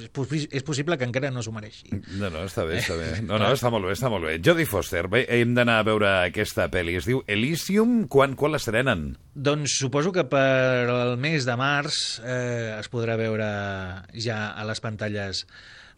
és 0.00 0.08
possi- 0.10 0.48
és 0.50 0.64
possible 0.66 0.96
que 0.98 1.04
encara 1.06 1.30
no 1.30 1.42
s'ho 1.44 1.52
mereixi. 1.54 1.86
No, 2.18 2.30
no, 2.30 2.42
està 2.48 2.64
bé, 2.66 2.80
està 2.80 2.96
bé. 2.98 3.10
No, 3.28 3.38
no, 3.38 3.52
està 3.54 3.70
molt 3.70 3.86
bé, 3.86 3.92
està 3.94 4.10
molt 4.10 4.26
bé. 4.26 4.38
Jodie 4.42 4.66
Foster, 4.66 5.06
bé, 5.08 5.24
hem 5.28 5.54
d'anar 5.54 5.78
a 5.80 5.86
veure 5.86 6.08
aquesta 6.24 6.66
pel·li. 6.72 6.96
Es 6.98 7.06
diu 7.06 7.22
Elysium. 7.30 8.04
Quan, 8.10 8.34
quan 8.38 8.52
l'estrenen? 8.56 9.12
Doncs 9.34 9.78
suposo 9.80 10.12
que 10.14 10.24
per 10.30 10.88
el 10.90 11.16
mes 11.22 11.46
de 11.46 11.56
març 11.60 12.18
eh, 12.24 12.74
es 12.80 12.90
podrà 12.90 13.16
veure 13.20 13.46
ja 14.18 14.50
a 14.54 14.64
les 14.66 14.80
pantalles 14.82 15.44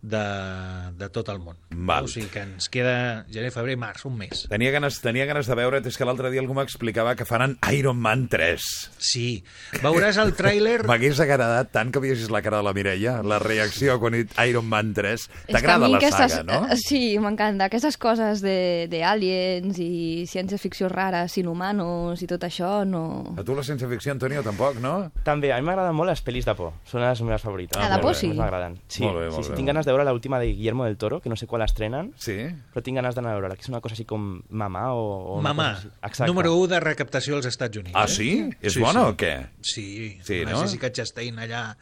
de, 0.07 0.92
de 0.96 1.09
tot 1.11 1.28
el 1.32 1.40
món. 1.42 1.57
Val. 1.70 2.07
O 2.07 2.11
sigui 2.11 2.28
que 2.32 2.44
ens 2.46 2.68
queda 2.72 3.24
gener, 3.32 3.50
febrer, 3.54 3.74
març, 3.80 4.04
un 4.07 4.14
mes. 4.20 4.44
Tenia 4.50 4.70
ganes, 4.74 5.00
tenia 5.02 5.26
ganes 5.28 5.48
de 5.50 5.57
veure, 5.59 5.80
és 5.82 5.98
que 5.98 6.07
l'altre 6.07 6.30
dia 6.30 6.40
algú 6.42 6.54
m'explicava 6.57 7.16
que 7.18 7.26
faran 7.28 7.57
Iron 7.74 7.98
Man 8.00 8.26
3. 8.32 8.62
Sí, 9.02 9.42
veuràs 9.82 10.18
el 10.22 10.32
tràiler... 10.38 10.78
M'hagués 10.88 11.18
agradat 11.24 11.72
tant 11.74 11.90
que 11.94 12.02
veiessis 12.02 12.30
la 12.32 12.42
cara 12.44 12.61
de 12.62 12.66
la 12.68 12.74
Mireia, 12.76 13.18
la 13.26 13.40
reacció 13.42 13.98
quan 14.02 14.14
he 14.14 14.22
dit 14.24 14.34
Iron 14.46 14.68
Man 14.70 14.92
3. 14.96 15.26
És 15.26 15.28
que 15.28 15.52
a 15.52 15.59
T'agrada 15.59 15.90
la 15.90 15.98
aquestes- 16.00 16.36
saga, 16.38 16.44
no? 16.46 16.61
eh, 16.70 16.78
Sí, 16.86 17.02
m'encanta. 17.18 17.66
Aquestes 17.66 17.98
coses 17.98 18.40
de, 18.44 18.86
de 18.90 19.02
aliens 19.04 19.78
i 19.82 20.24
ciència-ficció 20.30 20.88
rares, 20.92 21.34
inhumanos 21.42 22.22
i 22.22 22.28
tot 22.30 22.44
això, 22.46 22.84
no... 22.86 23.02
A 23.36 23.42
tu 23.46 23.57
la 23.59 23.64
ciència-ficció, 23.66 24.14
Antonio, 24.14 24.42
tampoc, 24.46 24.78
no? 24.82 25.11
També, 25.26 25.50
a 25.52 25.59
mi 25.61 25.66
m'agraden 25.66 25.96
molt 25.98 26.12
les 26.12 26.22
pel·lis 26.24 26.46
de 26.46 26.54
por. 26.59 26.72
Són 26.86 27.02
les 27.02 27.22
meves 27.26 27.42
favorites. 27.42 27.80
Ah, 27.82 27.90
de 27.90 27.98
por 28.02 28.14
sí? 28.14 28.30
M'agraden. 28.36 28.78
Sí, 28.86 29.02
Molt 29.04 29.18
bé, 29.18 29.28
molt 29.32 29.40
sí, 29.40 29.48
sí, 29.48 29.50
bé. 29.54 29.57
tinc 29.61 29.72
ganes 29.72 29.86
de 29.88 29.95
veure 29.97 30.11
l'última 30.12 30.38
de 30.38 30.47
Guillermo 30.53 30.84
del 30.84 30.97
Toro, 30.97 31.20
que 31.20 31.28
no 31.28 31.36
sé 31.36 31.47
quan 31.47 31.61
l'estrenen, 31.64 32.12
Sí? 32.16 32.36
però 32.72 32.82
tinc 32.82 32.97
ganes 33.01 33.14
d'anar 33.14 33.32
a 33.32 33.38
veure-la, 33.40 33.57
que 33.57 33.62
és 33.62 33.68
una 33.72 33.80
cosa 33.80 33.94
així 33.94 34.05
com 34.05 34.42
mamà 34.51 34.92
o... 34.94 35.36
o 35.36 35.40
Mamà. 35.42 35.70
Exacte. 36.03 36.26
número 36.30 36.55
1 36.57 36.68
de 36.74 36.80
recaptació 36.80 37.36
als 37.36 37.47
Estats 37.47 37.76
Units. 37.76 37.94
Ah, 37.97 38.05
eh? 38.05 38.09
sí? 38.09 38.30
És 38.61 38.74
Sí, 38.74 38.80
bona 38.80 39.01
sí. 39.05 39.07
o 39.11 39.16
què? 39.16 39.34
Sí, 39.62 39.88
Sí, 40.22 40.44
no? 40.44 40.61
Jessica 40.62 40.92
Chastain 40.92 41.38
allà 41.38 41.76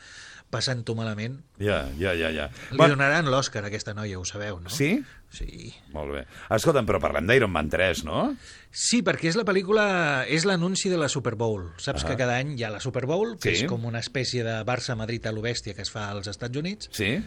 passant-ho 0.55 0.95
malament. 0.95 1.41
Ja, 1.59 1.89
ja, 1.99 2.13
ja, 2.15 2.29
ja. 2.31 2.49
Li 2.71 2.77
Bueno, 2.79 2.95
donaran 2.95 3.27
l'Oscar 3.31 3.65
aquesta 3.67 3.95
noia, 3.95 4.19
ho 4.21 4.25
sabeu, 4.25 4.61
no? 4.61 4.71
sí? 4.71 5.03
Sí. 5.35 5.73
Molt 5.91 6.13
bé. 6.15 6.21
Escolta'm, 6.55 6.87
però 6.87 7.01
parlem 7.03 7.27
d'Iron 7.27 7.51
Man 7.51 7.67
3, 7.69 8.05
no? 8.07 8.37
Sí, 8.71 9.01
perquè 9.03 9.33
és 9.33 9.35
la 9.35 9.43
pel·lícula, 9.43 10.23
és 10.31 10.45
l'anunci 10.47 10.89
de 10.93 10.97
la 11.01 11.09
Super 11.11 11.35
Bowl. 11.35 11.73
Saps 11.83 12.05
que 12.07 12.15
cada 12.15 12.37
any 12.39 12.53
hi 12.55 12.63
ha 12.63 12.71
la 12.71 12.79
Super 12.79 13.03
Bowl, 13.11 13.33
que 13.43 13.51
Sí. 13.51 13.65
és 13.65 13.69
com 13.69 13.85
una 13.85 13.99
espècie 13.99 14.45
de 14.47 14.63
Barça-Madrid 14.63 15.27
a 15.27 15.33
l'Obèstia 15.33 15.75
que 15.75 15.83
es 15.83 15.91
fa 15.91 16.09
als 16.13 16.29
Estats 16.31 16.57
Units, 16.57 16.89
Sí? 16.93 17.19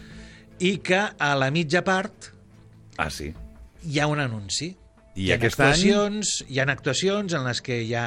I 0.60 0.78
que 0.84 0.99
a 1.18 1.36
la 1.38 1.51
mitja 1.51 1.84
part 1.86 2.32
Ah, 2.97 3.10
sí. 3.14 3.34
hi 3.86 3.99
ha 3.99 4.08
un 4.08 4.20
anunci. 4.20 4.72
I 5.18 5.28
hi 5.28 5.32
ha 5.32 5.36
aquest 5.38 5.60
any? 5.60 5.68
actuacions, 5.70 6.45
Hi 6.49 6.60
ha 6.60 6.66
actuacions 6.72 7.34
en 7.34 7.43
les 7.45 7.62
que 7.62 7.82
hi 7.84 7.93
ha 7.97 8.05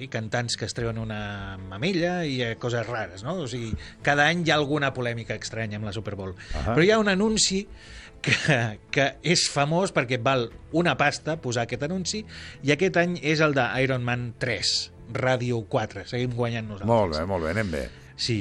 i 0.00 0.06
cantants 0.08 0.56
que 0.56 0.64
es 0.64 0.72
treuen 0.72 0.96
una 0.96 1.58
mamella 1.60 2.22
i 2.24 2.38
eh, 2.40 2.54
coses 2.56 2.86
rares, 2.86 3.20
no? 3.22 3.34
O 3.42 3.48
sigui, 3.50 3.74
cada 4.02 4.24
any 4.30 4.46
hi 4.46 4.50
ha 4.50 4.56
alguna 4.56 4.94
polèmica 4.96 5.34
estranya 5.36 5.76
amb 5.76 5.84
la 5.84 5.92
Super 5.92 6.14
Bowl. 6.16 6.32
Ahà. 6.54 6.72
Però 6.72 6.84
hi 6.86 6.90
ha 6.94 6.98
un 7.02 7.10
anunci 7.12 7.66
que, 8.24 8.78
que 8.94 9.06
és 9.22 9.42
famós 9.52 9.92
perquè 9.92 10.16
val 10.22 10.46
una 10.72 10.94
pasta 10.96 11.36
posar 11.42 11.66
aquest 11.66 11.84
anunci 11.84 12.22
i 12.64 12.72
aquest 12.72 12.96
any 13.02 13.18
és 13.20 13.42
el 13.44 13.52
de 13.58 13.66
Iron 13.84 14.02
Man 14.06 14.30
3, 14.40 14.72
Ràdio 15.20 15.60
4. 15.68 16.06
Seguim 16.08 16.32
guanyant 16.38 16.70
nosaltres. 16.70 16.88
Molt 16.94 17.18
bé, 17.18 17.26
molt 17.28 17.44
bé, 17.44 17.50
anem 17.58 17.70
bé. 17.76 17.84
Sí. 18.16 18.40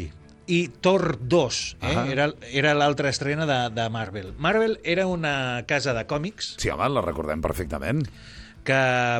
I 0.49 0.63
Thor 0.81 1.19
2 1.21 1.77
eh? 1.81 1.93
Ahà. 1.93 2.07
era, 2.11 2.25
era 2.49 2.73
l'altra 2.73 3.11
estrena 3.13 3.45
de, 3.45 3.59
de 3.75 3.85
Marvel. 3.93 4.33
Marvel 4.41 4.79
era 4.83 5.05
una 5.07 5.63
casa 5.69 5.93
de 5.93 6.05
còmics 6.09 6.55
Sí, 6.57 6.71
home, 6.73 6.89
la 6.89 7.05
recordem 7.05 7.41
perfectament. 7.45 8.03
que 8.69 8.75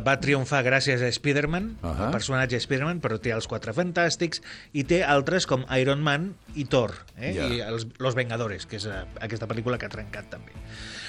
va 0.06 0.14
triomfar 0.22 0.60
gràcies 0.66 1.02
a 1.02 1.08
Spider-Man, 1.10 1.70
uh. 1.82 1.88
-huh. 1.88 2.06
el 2.06 2.12
personatge 2.12 2.58
Spider-Man, 2.60 3.00
però 3.02 3.18
té 3.24 3.32
els 3.32 3.48
Quatre 3.48 3.72
Fantàstics 3.74 4.42
i 4.74 4.84
té 4.84 5.00
altres 5.04 5.48
com 5.48 5.64
Iron 5.80 6.04
Man 6.04 6.34
i 6.56 6.66
Thor, 6.66 6.92
eh? 7.18 7.34
Ja. 7.34 7.48
i 7.48 7.62
els, 7.62 7.88
Los 7.98 8.16
Vengadores, 8.16 8.68
que 8.68 8.76
és 8.78 8.86
eh, 8.86 9.06
aquesta 9.22 9.48
pel·lícula 9.48 9.80
que 9.80 9.88
ha 9.88 9.90
trencat 9.90 10.30
també. 10.30 10.52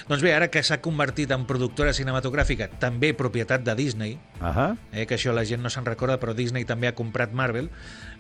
Doncs 0.09 0.23
bé, 0.23 0.33
ara 0.33 0.49
que 0.49 0.63
s'ha 0.63 0.81
convertit 0.81 1.31
en 1.31 1.45
productora 1.45 1.93
cinematogràfica, 1.93 2.71
també 2.81 3.13
propietat 3.15 3.63
de 3.67 3.75
Disney, 3.75 4.19
Ahà. 4.41 4.77
eh, 4.93 5.07
que 5.07 5.17
això 5.17 5.35
la 5.35 5.45
gent 5.45 5.61
no 5.63 5.69
se'n 5.69 5.85
recorda, 5.85 6.19
però 6.19 6.33
Disney 6.35 6.65
també 6.65 6.89
ha 6.89 6.95
comprat 6.95 7.33
Marvel, 7.33 7.69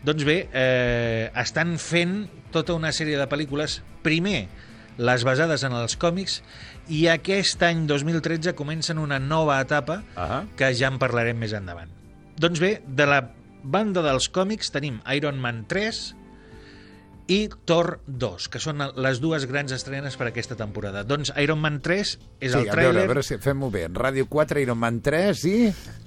doncs 0.06 0.24
bé, 0.24 0.36
eh, 0.52 1.30
estan 1.36 1.76
fent 1.78 2.28
tota 2.54 2.74
una 2.74 2.92
sèrie 2.92 3.18
de 3.20 3.28
pel·lícules, 3.30 3.80
primer 4.02 4.48
les 5.00 5.24
basades 5.24 5.64
en 5.64 5.74
els 5.76 5.96
còmics, 6.00 6.40
i 6.92 7.06
aquest 7.08 7.62
any 7.64 7.86
2013 7.88 8.54
comencen 8.58 8.98
una 8.98 9.20
nova 9.22 9.60
etapa 9.62 10.02
Ahà. 10.16 10.44
que 10.56 10.72
ja 10.76 10.90
en 10.90 10.98
parlarem 11.00 11.38
més 11.38 11.54
endavant. 11.56 11.92
Doncs 12.40 12.60
bé, 12.60 12.80
de 12.86 13.06
la 13.06 13.20
banda 13.62 14.02
dels 14.02 14.28
còmics 14.32 14.72
tenim 14.72 15.00
Iron 15.14 15.40
Man 15.40 15.64
3 15.68 16.00
i 17.30 17.40
Thor 17.68 18.00
2, 18.06 18.48
que 18.50 18.58
són 18.58 18.82
les 18.98 19.20
dues 19.22 19.44
grans 19.46 19.72
estrenes 19.72 20.16
per 20.18 20.30
aquesta 20.30 20.56
temporada. 20.58 21.04
Doncs 21.06 21.30
Iron 21.38 21.60
Man 21.62 21.78
3 21.84 22.00
és 22.00 22.16
sí, 22.16 22.48
el 22.48 22.56
a 22.56 22.62
veure, 22.64 22.72
tràiler, 22.74 23.04
a 23.04 23.12
veure 23.12 23.22
si 23.26 23.38
fem-ho 23.38 23.70
bé. 23.70 23.86
Ràdio 23.94 24.26
4, 24.28 24.64
Iron 24.64 24.80
Man 24.80 24.98
3 25.04 25.44
i... 25.46 25.58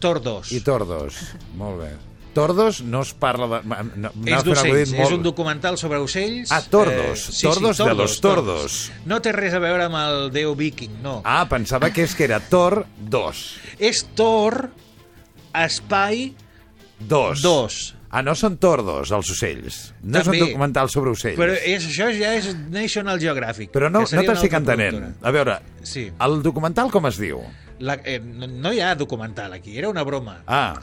Thor 0.04 0.20
2. 0.26 0.52
I 0.58 0.60
Tordos. 0.66 1.22
Molt 1.56 1.86
bé. 1.86 1.94
Tordos 2.34 2.82
no 2.82 3.02
es 3.06 3.14
parla 3.14 3.48
de... 3.48 3.60
No, 3.70 4.10
no, 4.10 4.12
És 4.26 4.44
d'ocells, 4.44 4.92
acudit 4.92 5.02
és 5.06 5.12
un 5.14 5.22
documental 5.26 5.78
sobre 5.78 6.00
ocells. 6.02 6.52
Ah, 6.52 6.62
tordos. 6.66 7.28
sí, 7.30 7.46
Tordos 7.46 7.78
sí, 7.78 7.84
de 7.86 7.94
los 7.94 8.20
tordos. 8.22 8.78
No 9.06 9.20
té 9.22 9.32
res 9.36 9.54
a 9.54 9.62
veure 9.62 9.86
amb 9.86 10.00
el 10.02 10.32
déu 10.34 10.56
viking, 10.58 11.00
no. 11.06 11.20
Ah, 11.24 11.44
pensava 11.50 11.92
que 11.94 12.04
és 12.08 12.16
que 12.18 12.26
era 12.26 12.40
Tor 12.42 12.84
2. 12.98 13.44
És 13.80 14.02
Thor, 14.18 14.72
espai, 15.54 16.32
2. 17.00 17.42
2. 17.44 17.82
Ah, 18.14 18.22
no 18.22 18.36
són 18.38 18.60
tordos, 18.62 19.10
els 19.10 19.30
ocells. 19.34 19.78
No 20.06 20.20
és 20.20 20.28
També. 20.28 20.38
un 20.42 20.48
documental 20.52 20.90
sobre 20.94 21.14
ocells. 21.16 21.38
Però 21.40 21.54
és, 21.58 21.88
això 21.90 22.12
ja 22.14 22.36
és 22.38 22.52
National 22.70 23.18
Geographic. 23.22 23.72
Però 23.74 23.90
no, 23.90 24.04
no 24.06 24.26
t'estic 24.28 24.54
entenent. 24.54 25.16
A 25.26 25.32
veure, 25.34 25.60
Sí. 25.82 26.12
el 26.22 26.42
documental 26.46 26.92
com 26.94 27.08
es 27.10 27.18
diu? 27.18 27.42
La, 27.80 27.98
eh, 28.06 28.20
no 28.22 28.72
hi 28.72 28.80
ha 28.86 28.94
documental 28.96 29.54
aquí, 29.54 29.78
era 29.78 29.90
una 29.90 30.04
broma. 30.06 30.44
Ah. 30.46 30.76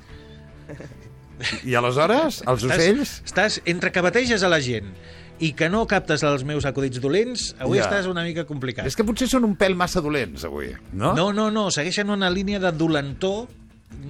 I 1.64 1.74
aleshores, 1.78 2.42
els 2.46 2.64
ocells? 2.64 3.16
Estàs, 3.24 3.56
estàs 3.56 3.60
entre 3.70 3.90
que 3.92 4.00
bateges 4.04 4.42
a 4.42 4.48
la 4.52 4.60
gent 4.60 4.92
i 5.40 5.52
que 5.56 5.70
no 5.72 5.86
captes 5.88 6.22
els 6.22 6.42
meus 6.44 6.66
acudits 6.68 7.00
dolents, 7.00 7.54
avui 7.58 7.78
Ja. 7.78 7.86
estàs 7.88 8.06
una 8.10 8.22
mica 8.26 8.44
complicat. 8.44 8.84
És 8.86 8.96
que 8.96 9.04
potser 9.08 9.26
són 9.28 9.44
un 9.48 9.56
pèl 9.56 9.74
massa 9.74 10.02
dolents, 10.04 10.44
avui, 10.44 10.74
no? 10.92 11.14
No, 11.16 11.30
no, 11.32 11.50
no, 11.50 11.70
segueixen 11.70 12.10
una 12.10 12.28
línia 12.30 12.60
de 12.60 12.72
dolentor 12.72 13.46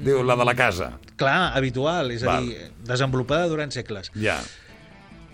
Diu, 0.04 0.22
la 0.24 0.34
de 0.36 0.44
la 0.44 0.54
casa. 0.54 0.98
clar, 1.16 1.52
habitual, 1.56 2.10
és 2.10 2.22
a 2.24 2.26
Val. 2.26 2.46
dir, 2.48 2.70
desenvolupada 2.84 3.46
durant 3.48 3.70
segles. 3.72 4.10
Ja. 4.14 4.40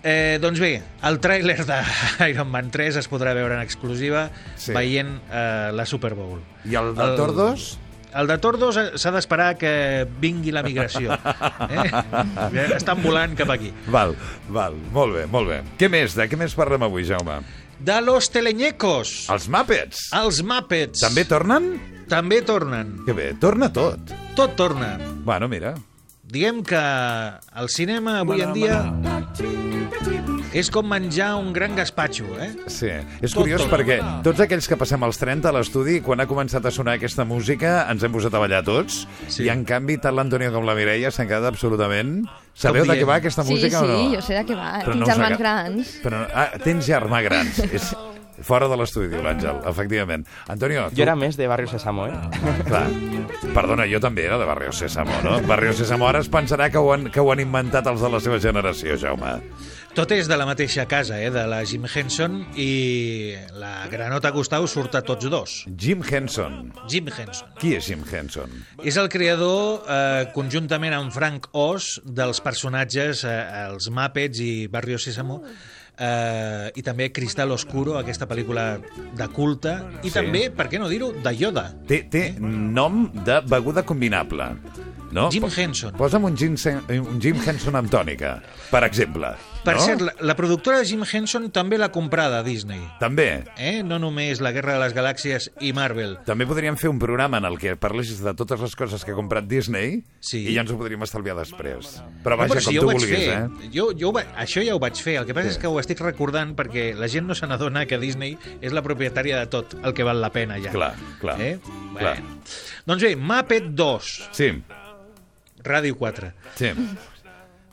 Eh, 0.03 0.37
doncs 0.39 0.59
bé, 0.61 0.83
el 1.03 1.17
tràiler 1.19 1.57
de 1.65 1.77
Iron 2.29 2.47
Man 2.53 2.69
3 2.71 2.95
es 3.01 3.09
podrà 3.09 3.33
veure 3.35 3.55
en 3.57 3.61
exclusiva 3.61 4.29
Sí. 4.55 4.71
veient 4.71 5.17
eh, 5.31 5.71
la 5.73 5.85
Super 5.85 6.13
Bowl. 6.13 6.39
I 6.63 6.75
el 6.75 6.93
de 6.95 7.07
Tordos? 7.17 7.79
El 8.15 8.27
de 8.27 8.37
Tordos 8.41 8.77
eh, 8.79 8.85
s'ha 8.95 9.11
d'esperar 9.11 9.49
que 9.59 10.05
vingui 10.21 10.51
la 10.55 10.63
migració. 10.65 11.17
Eh? 11.67 12.67
Estan 12.77 13.01
volant 13.03 13.33
cap 13.37 13.49
aquí. 13.53 13.69
Val, 13.91 14.13
val, 14.53 14.75
molt 14.95 15.15
bé, 15.17 15.25
molt 15.31 15.49
bé. 15.51 15.57
Què 15.79 15.89
més? 15.91 16.15
De 16.17 16.25
què 16.29 16.37
més 16.39 16.53
parlem 16.57 16.85
avui, 16.87 17.03
Jaume? 17.07 17.39
De 17.77 17.97
los 18.01 18.29
teleñecos, 18.33 19.27
Els 19.33 19.47
Muppets. 19.53 20.07
els 20.17 20.39
Muppets. 20.41 21.03
També 21.03 21.25
tornen? 21.29 21.67
També 22.09 22.39
tornen. 22.41 22.95
Que 23.05 23.13
bé, 23.13 23.33
torna 23.41 23.69
tot. 23.73 24.13
Tot 24.37 24.55
torna. 24.57 24.95
Bueno, 25.27 25.49
mira. 25.51 25.75
Diguem 26.27 26.59
que 26.67 26.79
el 27.55 27.69
cinema 27.71 28.17
avui 28.19 28.41
en 28.43 28.51
dia 28.55 28.81
és 30.57 30.67
com 30.73 30.87
menjar 30.89 31.35
un 31.37 31.51
gran 31.53 31.75
gaspatxo, 31.77 32.25
eh? 32.41 32.49
Sí, 32.71 32.89
és 33.21 33.31
Tot 33.31 33.43
curiós 33.43 33.61
torna. 33.63 33.71
perquè 33.77 33.97
tots 34.25 34.41
aquells 34.43 34.67
que 34.67 34.77
passem 34.79 35.03
als 35.05 35.19
30 35.21 35.47
a 35.51 35.53
l'estudi, 35.55 35.99
quan 36.01 36.19
ha 36.23 36.25
començat 36.27 36.65
a 36.65 36.71
sonar 36.73 36.95
aquesta 36.97 37.23
música, 37.27 37.85
ens 37.91 38.03
hem 38.03 38.11
posat 38.15 38.33
a 38.33 38.41
ballar 38.41 38.63
tots, 38.65 39.05
Sí. 39.27 39.45
i 39.45 39.49
en 39.53 39.63
canvi 39.69 39.99
tant 40.01 40.15
l'Antonio 40.17 40.51
com 40.51 40.65
la 40.65 40.75
Mireia 40.75 41.11
s'han 41.11 41.27
quedat 41.29 41.45
absolutament... 41.53 42.25
Sabeu 42.57 42.87
de 42.89 42.95
què 42.97 43.05
va 43.05 43.19
aquesta 43.21 43.43
Sí, 43.45 43.53
música 43.53 43.79
sí, 43.79 43.85
o 43.85 43.87
no? 43.87 44.15
jo 44.15 44.21
sé 44.25 44.33
de 44.33 44.43
què 44.49 44.55
va. 44.57 44.79
Però 44.81 44.95
Tinc 44.95 45.03
no 45.03 45.05
germans 45.05 45.37
grans. 45.37 45.91
Però, 46.01 46.23
ah, 46.33 46.47
tens 46.63 46.87
germà 46.89 47.19
grans. 47.21 47.59
és 47.77 47.91
fora 48.45 48.67
de 48.69 48.77
l'estudi, 48.79 49.09
diu 49.11 49.23
l'Àngel, 49.25 49.61
efectivament. 49.69 50.25
Antonio, 50.51 50.87
tu... 50.89 50.99
Jo 50.99 51.05
era 51.07 51.15
més 51.19 51.37
de 51.39 51.47
Barrio 51.49 51.69
Sésamo, 51.71 52.07
eh? 52.07 52.51
Clar. 52.67 52.85
Perdona, 53.55 53.87
jo 53.89 54.01
també 54.03 54.27
era 54.27 54.37
de 54.41 54.45
Barrio 54.49 54.73
Sésamo, 54.75 55.21
no? 55.25 55.39
Barrio 55.47 55.73
Sésamo 55.77 56.07
ara 56.09 56.21
es 56.23 56.29
pensarà 56.31 56.69
que 56.73 56.81
ho 56.81 56.93
han, 56.93 57.09
que 57.13 57.23
ho 57.23 57.31
han 57.33 57.41
inventat 57.43 57.87
els 57.89 58.03
de 58.03 58.11
la 58.13 58.21
seva 58.23 58.39
generació, 58.43 58.97
Jaume. 58.99 59.37
Tot 59.97 60.11
és 60.13 60.27
de 60.29 60.35
la 60.37 60.45
mateixa 60.45 60.83
casa, 60.85 61.15
eh? 61.17 61.31
de 61.33 61.43
la 61.49 61.63
Jim 61.65 61.87
Henson 61.89 62.35
i 62.53 63.33
la 63.57 63.87
granota 63.89 64.29
Gustau 64.35 64.67
surt 64.69 64.93
a 64.93 65.01
tots 65.01 65.25
dos. 65.33 65.55
Jim 65.73 66.03
Henson. 66.05 66.67
Jim 66.85 67.09
Henson. 67.09 67.49
Qui 67.57 67.73
és 67.79 67.87
Jim 67.89 68.03
Henson? 68.05 68.53
És 68.85 68.99
el 69.01 69.09
creador, 69.09 69.87
eh, 69.89 70.27
conjuntament 70.35 70.93
amb 70.93 71.15
Frank 71.15 71.49
Oz, 71.57 71.95
dels 72.05 72.43
personatges 72.45 73.23
eh, 73.25 73.39
Els 73.63 73.89
Muppets 73.89 74.43
i 74.45 74.51
Barrio 74.69 75.01
Sésamo, 75.01 75.39
eh, 75.99 76.71
i 76.75 76.83
també 76.83 77.11
Cristal 77.11 77.51
Oscuro, 77.51 77.97
aquesta 77.97 78.27
pel·lícula 78.27 78.79
de 79.17 79.27
culte, 79.29 79.77
i 80.03 80.09
Sí. 80.09 80.13
també, 80.13 80.49
per 80.51 80.69
què 80.69 80.79
no 80.79 80.89
dir-ho, 80.89 81.11
de 81.11 81.35
Yoda. 81.35 81.73
Té, 81.87 82.03
té 82.09 82.35
nom 82.39 83.11
de 83.25 83.41
beguda 83.47 83.83
combinable. 83.83 84.55
No? 85.11 85.29
Jim 85.31 85.45
Henson. 85.47 85.93
Posa'm 85.95 86.25
un 86.27 86.35
Jim, 86.37 86.57
Sen- 86.57 86.83
un 86.99 87.21
Jim 87.21 87.37
Henson 87.45 87.75
amb 87.79 87.89
tònica, 87.89 88.41
per 88.71 88.83
exemple. 88.83 89.29
Per 89.63 89.73
no? 89.75 89.81
cert, 89.83 90.01
la, 90.01 90.13
la 90.21 90.35
productora 90.35 90.77
de 90.79 90.85
Jim 90.87 91.01
Henson 91.03 91.49
també 91.51 91.77
l'ha 91.77 91.89
comprada 91.91 92.39
a 92.39 92.43
Disney. 92.43 92.79
També. 92.99 93.43
Eh? 93.57 93.81
No 93.83 93.97
només 93.99 94.39
La 94.43 94.51
Guerra 94.55 94.75
de 94.77 94.79
les 94.83 94.93
Galàxies 94.95 95.49
i 95.63 95.73
Marvel. 95.75 96.17
També 96.27 96.45
podríem 96.47 96.77
fer 96.79 96.87
un 96.91 96.99
programa 96.99 97.39
en 97.41 97.47
el 97.49 97.57
que 97.59 97.75
parlessis 97.79 98.21
de 98.23 98.33
totes 98.37 98.59
les 98.63 98.75
coses 98.79 99.03
que 99.03 99.11
ha 99.11 99.17
comprat 99.17 99.47
Disney 99.47 100.03
Sí. 100.19 100.45
i 100.47 100.53
ja 100.55 100.61
ens 100.63 100.71
ho 100.71 100.77
podríem 100.79 101.03
estalviar 101.03 101.35
després. 101.39 101.97
Però 102.23 102.35
No, 102.37 102.43
vaja, 102.43 102.53
però 102.53 102.59
si 102.63 102.65
com 102.65 102.75
jo 102.75 102.81
tu 102.81 102.91
vulguis, 102.91 103.09
fer. 103.09 103.39
eh? 103.43 103.69
Jo, 103.73 103.89
jo 103.97 104.11
va... 104.15 104.23
Això 104.37 104.63
ja 104.63 104.75
ho 104.75 104.79
vaig 104.79 104.95
fer. 105.03 105.17
El 105.21 105.25
que 105.25 105.33
passa 105.35 105.49
Sí. 105.49 105.55
és 105.55 105.61
que 105.63 105.67
ho 105.67 105.79
estic 105.79 105.99
recordant 106.03 106.55
perquè 106.55 106.93
la 106.95 107.07
gent 107.11 107.27
no 107.27 107.35
se 107.35 107.47
n'adona 107.47 107.85
que 107.87 107.97
Disney 107.99 108.37
és 108.61 108.71
la 108.75 108.83
propietària 108.83 109.39
de 109.39 109.47
tot 109.47 109.75
el 109.83 109.93
que 109.93 110.03
val 110.07 110.21
la 110.21 110.31
pena 110.31 110.59
ja. 110.63 110.71
Clar, 110.71 110.93
clar, 111.19 111.39
Eh? 111.41 111.57
clar. 111.97 112.17
Bueno. 112.21 112.37
Doncs 112.87 113.03
bé, 113.03 113.15
Muppet 113.19 113.65
2, 113.75 114.29
Sí, 114.31 114.51
Ràdio 115.67 115.97
4. 115.99 116.31
sí. 116.55 116.73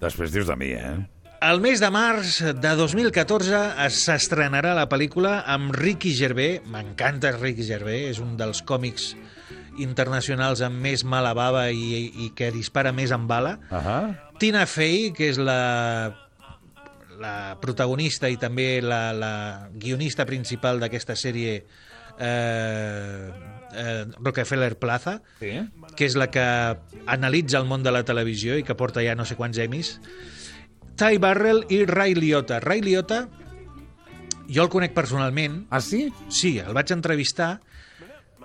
Després 0.03 0.32
dius 0.34 0.47
de 0.51 0.57
mi, 0.61 0.72
eh? 0.76 0.97
El 1.45 1.61
mes 1.61 1.80
de 1.80 1.88
març 1.92 2.38
de 2.61 2.70
2014 2.76 3.59
es- 3.86 4.03
s'estrenarà 4.05 4.74
la 4.76 4.86
pel·lícula 4.88 5.42
amb 5.47 5.72
Ricky 5.76 6.12
Gervais. 6.16 6.61
M'encanta 6.66 7.30
Ricky 7.36 7.62
Gervais, 7.64 8.11
és 8.14 8.18
un 8.20 8.34
dels 8.36 8.61
còmics 8.66 9.14
internacionals 9.78 10.61
amb 10.64 10.80
més 10.82 11.05
mala 11.05 11.32
bava 11.36 11.66
i, 11.70 12.11
i 12.26 12.30
que 12.36 12.51
dispara 12.55 12.92
més 12.92 13.12
amb 13.12 13.28
bala. 13.30 13.57
Ahà. 13.70 13.99
Tina 14.40 14.64
Fey, 14.70 15.12
que 15.16 15.28
és 15.32 15.38
la, 15.40 16.14
la 17.20 17.34
protagonista 17.62 18.28
i 18.32 18.36
també 18.40 18.80
la, 18.82 19.12
la 19.16 19.32
guionista 19.72 20.26
principal 20.28 20.80
d'aquesta 20.82 21.16
sèrie 21.16 21.61
eh, 22.18 23.30
eh, 23.74 24.04
Rockefeller 24.20 24.78
Plaza, 24.78 25.20
Sí? 25.40 25.52
que 25.96 26.06
és 26.06 26.16
la 26.16 26.30
que 26.30 26.44
analitza 27.06 27.58
el 27.58 27.66
món 27.66 27.82
de 27.82 27.92
la 27.92 28.04
televisió 28.04 28.56
i 28.58 28.62
que 28.64 28.74
porta 28.78 29.02
ja 29.04 29.14
no 29.14 29.24
sé 29.24 29.36
quants 29.36 29.58
emis, 29.58 29.98
Ty 30.96 31.18
Burrell 31.18 31.64
i 31.74 31.84
Ray 31.86 32.14
Liotta. 32.14 32.60
Ray 32.62 32.80
Liotta, 32.80 33.24
jo 34.46 34.62
el 34.62 34.68
conec 34.70 34.92
personalment, 34.94 35.64
Ah, 35.70 35.80
sí? 35.80 36.12
sí, 36.28 36.58
el 36.58 36.72
vaig 36.74 36.90
entrevistar, 36.92 37.60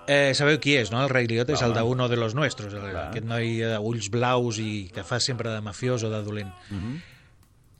Eh, 0.10 0.34
sabeu 0.34 0.58
qui 0.58 0.72
és, 0.74 0.90
no? 0.90 1.04
El 1.04 1.10
Ray 1.12 1.28
Liotta 1.30 1.54
és 1.54 1.62
el 1.62 1.72
de 1.76 1.84
uno 1.86 2.08
de 2.10 2.18
los 2.18 2.34
nuestros, 2.34 2.74
el, 2.74 2.96
aquest 2.98 3.28
noi 3.30 3.60
d'ulls 3.62 4.08
blaus 4.10 4.58
i 4.58 4.90
que 4.92 5.04
fa 5.06 5.20
sempre 5.22 5.52
de 5.54 5.62
mafiós 5.62 6.02
o 6.02 6.10
de 6.10 6.24
dolent. 6.26 6.50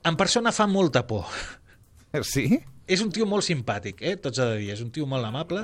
En 0.04 0.14
persona 0.16 0.52
fa 0.52 0.68
molta 0.70 1.02
por. 1.08 1.26
Sí? 2.22 2.60
És 2.90 3.02
un 3.04 3.12
tio 3.14 3.26
molt 3.30 3.46
simpàtic, 3.46 4.00
eh? 4.02 4.16
tot 4.18 4.34
s'ha 4.34 4.48
de 4.52 4.60
dir. 4.62 4.72
És 4.74 4.82
un 4.82 4.90
tio 4.94 5.06
molt 5.06 5.26
amable, 5.28 5.62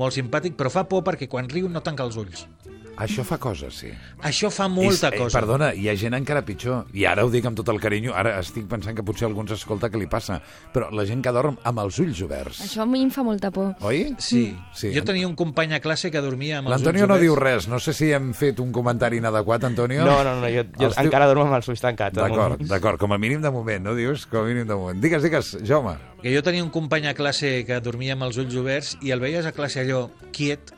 molt 0.00 0.16
simpàtic, 0.16 0.56
però 0.58 0.72
fa 0.74 0.82
por 0.90 1.04
perquè 1.06 1.28
quan 1.30 1.50
riu 1.52 1.68
no 1.70 1.84
tanca 1.86 2.06
els 2.06 2.18
ulls. 2.18 2.48
Això 2.96 3.24
fa 3.26 3.38
coses, 3.38 3.74
sí. 3.74 3.88
Això 4.22 4.50
fa 4.50 4.68
molta 4.68 5.08
És- 5.08 5.14
eh, 5.14 5.18
cosa. 5.18 5.40
Perdona, 5.40 5.72
hi 5.74 5.88
ha 5.88 5.96
gent 5.96 6.14
encara 6.14 6.44
pitjor. 6.44 6.86
I 6.94 7.04
ara 7.06 7.24
ho 7.24 7.30
dic 7.30 7.44
amb 7.44 7.56
tot 7.56 7.68
el 7.68 7.80
carinyo. 7.80 8.14
Ara 8.14 8.38
estic 8.38 8.66
pensant 8.68 8.94
que 8.96 9.02
potser 9.02 9.26
algú 9.26 9.40
ens 9.40 9.50
escolta 9.52 9.90
què 9.90 9.98
li 9.98 10.06
passa. 10.06 10.40
Però 10.72 10.90
la 10.92 11.04
gent 11.04 11.22
que 11.22 11.32
dorm 11.32 11.56
amb 11.64 11.78
els 11.80 11.98
ulls 11.98 12.20
oberts. 12.22 12.60
Això 12.62 12.82
a 12.82 12.86
mi 12.86 13.02
em 13.02 13.10
fa 13.10 13.22
molta 13.24 13.50
por. 13.50 13.74
Oi? 13.80 14.14
Sí. 14.18 14.56
Sí. 14.72 14.92
Jo 14.94 15.02
tenia 15.02 15.26
un 15.26 15.34
company 15.34 15.72
a 15.74 15.80
classe 15.80 16.10
que 16.10 16.20
dormia 16.20 16.58
amb 16.58 16.68
els 16.68 16.76
ulls 16.76 16.84
L'Antonio 16.84 17.06
no 17.06 17.14
oberts. 17.14 17.22
diu 17.22 17.34
res. 17.36 17.68
No 17.68 17.78
sé 17.80 17.92
si 17.92 18.12
hem 18.12 18.32
fet 18.32 18.60
un 18.60 18.70
comentari 18.72 19.16
inadequat, 19.18 19.64
Antonio. 19.64 20.04
No, 20.04 20.22
no, 20.22 20.36
no, 20.40 20.46
jo, 20.48 20.62
jo 20.78 20.86
Els 20.86 20.96
diu- 20.96 21.04
encara 21.06 21.26
dormo 21.26 21.44
amb 21.44 21.54
els 21.56 21.68
ulls 21.68 21.80
tancats. 21.80 22.14
de 22.14 22.22
D'acord, 22.22 22.60
d'acord. 22.62 22.98
Com 23.00 23.12
a 23.12 23.18
mínim 23.18 23.42
de 23.42 23.50
moment, 23.50 23.82
no 23.84 23.94
dius? 23.94 24.26
Com 24.26 24.44
a 24.44 24.48
mínim 24.48 24.66
de 24.66 24.74
moment. 24.74 25.00
Digues, 25.02 25.22
digues, 25.22 25.58
Jaume. 25.64 25.96
Que 26.22 26.32
jo 26.34 26.42
tenia 26.42 26.62
un 26.64 26.70
company 26.70 27.06
a 27.08 27.14
classe 27.14 27.64
que 27.66 27.80
dormia 27.80 28.14
amb 28.14 28.22
els 28.22 28.36
ulls 28.38 28.54
oberts 28.56 28.96
i 29.02 29.10
el 29.10 29.20
veies 29.20 29.44
a 29.44 29.52
classe 29.52 29.80
allò 29.82 30.08
quiet 30.32 30.72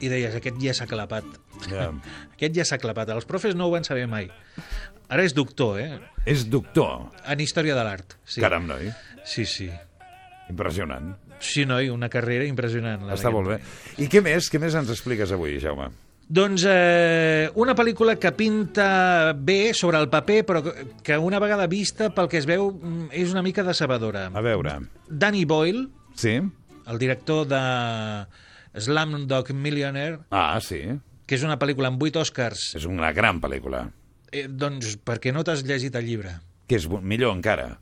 i 0.00 0.08
deies, 0.12 0.34
aquest 0.36 0.56
ja 0.62 0.74
s'ha 0.76 0.86
clapat. 0.86 1.24
Ja. 1.70 1.90
Aquest 2.36 2.54
ja 2.58 2.64
s'ha 2.68 2.78
clapat. 2.78 3.08
Els 3.14 3.24
profes 3.24 3.54
no 3.56 3.66
ho 3.66 3.72
van 3.72 3.84
saber 3.84 4.06
mai. 4.10 4.28
Ara 5.08 5.22
és 5.24 5.32
doctor, 5.34 5.78
eh? 5.80 6.00
És 6.26 6.48
doctor. 6.50 7.06
En 7.26 7.40
història 7.40 7.74
de 7.78 7.84
l'art. 7.86 8.16
Sí. 8.24 8.40
Caram, 8.42 8.66
noi. 8.66 8.90
Sí, 9.24 9.46
sí. 9.46 9.70
Impressionant. 10.50 11.14
Sí, 11.40 11.64
noi, 11.68 11.88
una 11.92 12.08
carrera 12.08 12.44
impressionant. 12.48 13.02
la 13.06 13.14
Està 13.16 13.30
molt 13.32 13.48
bé. 13.54 13.58
I 14.02 14.08
què 14.12 14.22
més? 14.24 14.50
Què 14.52 14.60
més 14.62 14.74
ens 14.78 14.90
expliques 14.92 15.32
avui, 15.34 15.58
Jaume? 15.62 15.88
Doncs 16.28 16.64
eh, 16.66 17.50
una 17.54 17.74
pel·lícula 17.78 18.16
que 18.18 18.32
pinta 18.34 19.32
bé 19.38 19.72
sobre 19.78 20.00
el 20.02 20.08
paper, 20.10 20.40
però 20.46 20.62
que- 20.64 20.86
que 21.06 21.18
una 21.18 21.38
vegada 21.38 21.68
vista, 21.70 22.08
pel 22.10 22.26
que 22.28 22.38
es 22.38 22.46
veu, 22.46 22.72
mm, 22.72 23.08
és 23.12 23.30
una 23.30 23.42
mica 23.46 23.62
decebedora. 23.62 24.26
A 24.34 24.40
veure. 24.42 24.78
Danny 25.08 25.44
Boyle, 25.44 25.88
Sí? 26.16 26.40
el 26.88 26.98
director 26.98 27.46
de 27.46 28.26
Slumdog 28.76 29.50
Millionaire, 29.52 30.18
Ah, 30.30 30.58
sí. 30.60 30.82
que 31.26 31.34
és 31.34 31.42
una 31.42 31.58
pel·lícula 31.58 31.88
amb 31.88 32.02
8 32.02 32.20
Oscars, 32.20 32.74
És 32.76 32.84
una 32.84 33.12
gran 33.12 33.40
pel·lícula. 33.40 33.90
eh, 34.32 34.46
doncs 34.48 34.98
perquè 35.04 35.32
no 35.32 35.42
t'has 35.44 35.64
llegit 35.64 35.94
el 35.94 36.04
llibre. 36.06 36.40
Que 36.68 36.76
és 36.76 36.86
bo- 36.86 37.00
millor 37.00 37.34
encara. 37.34 37.80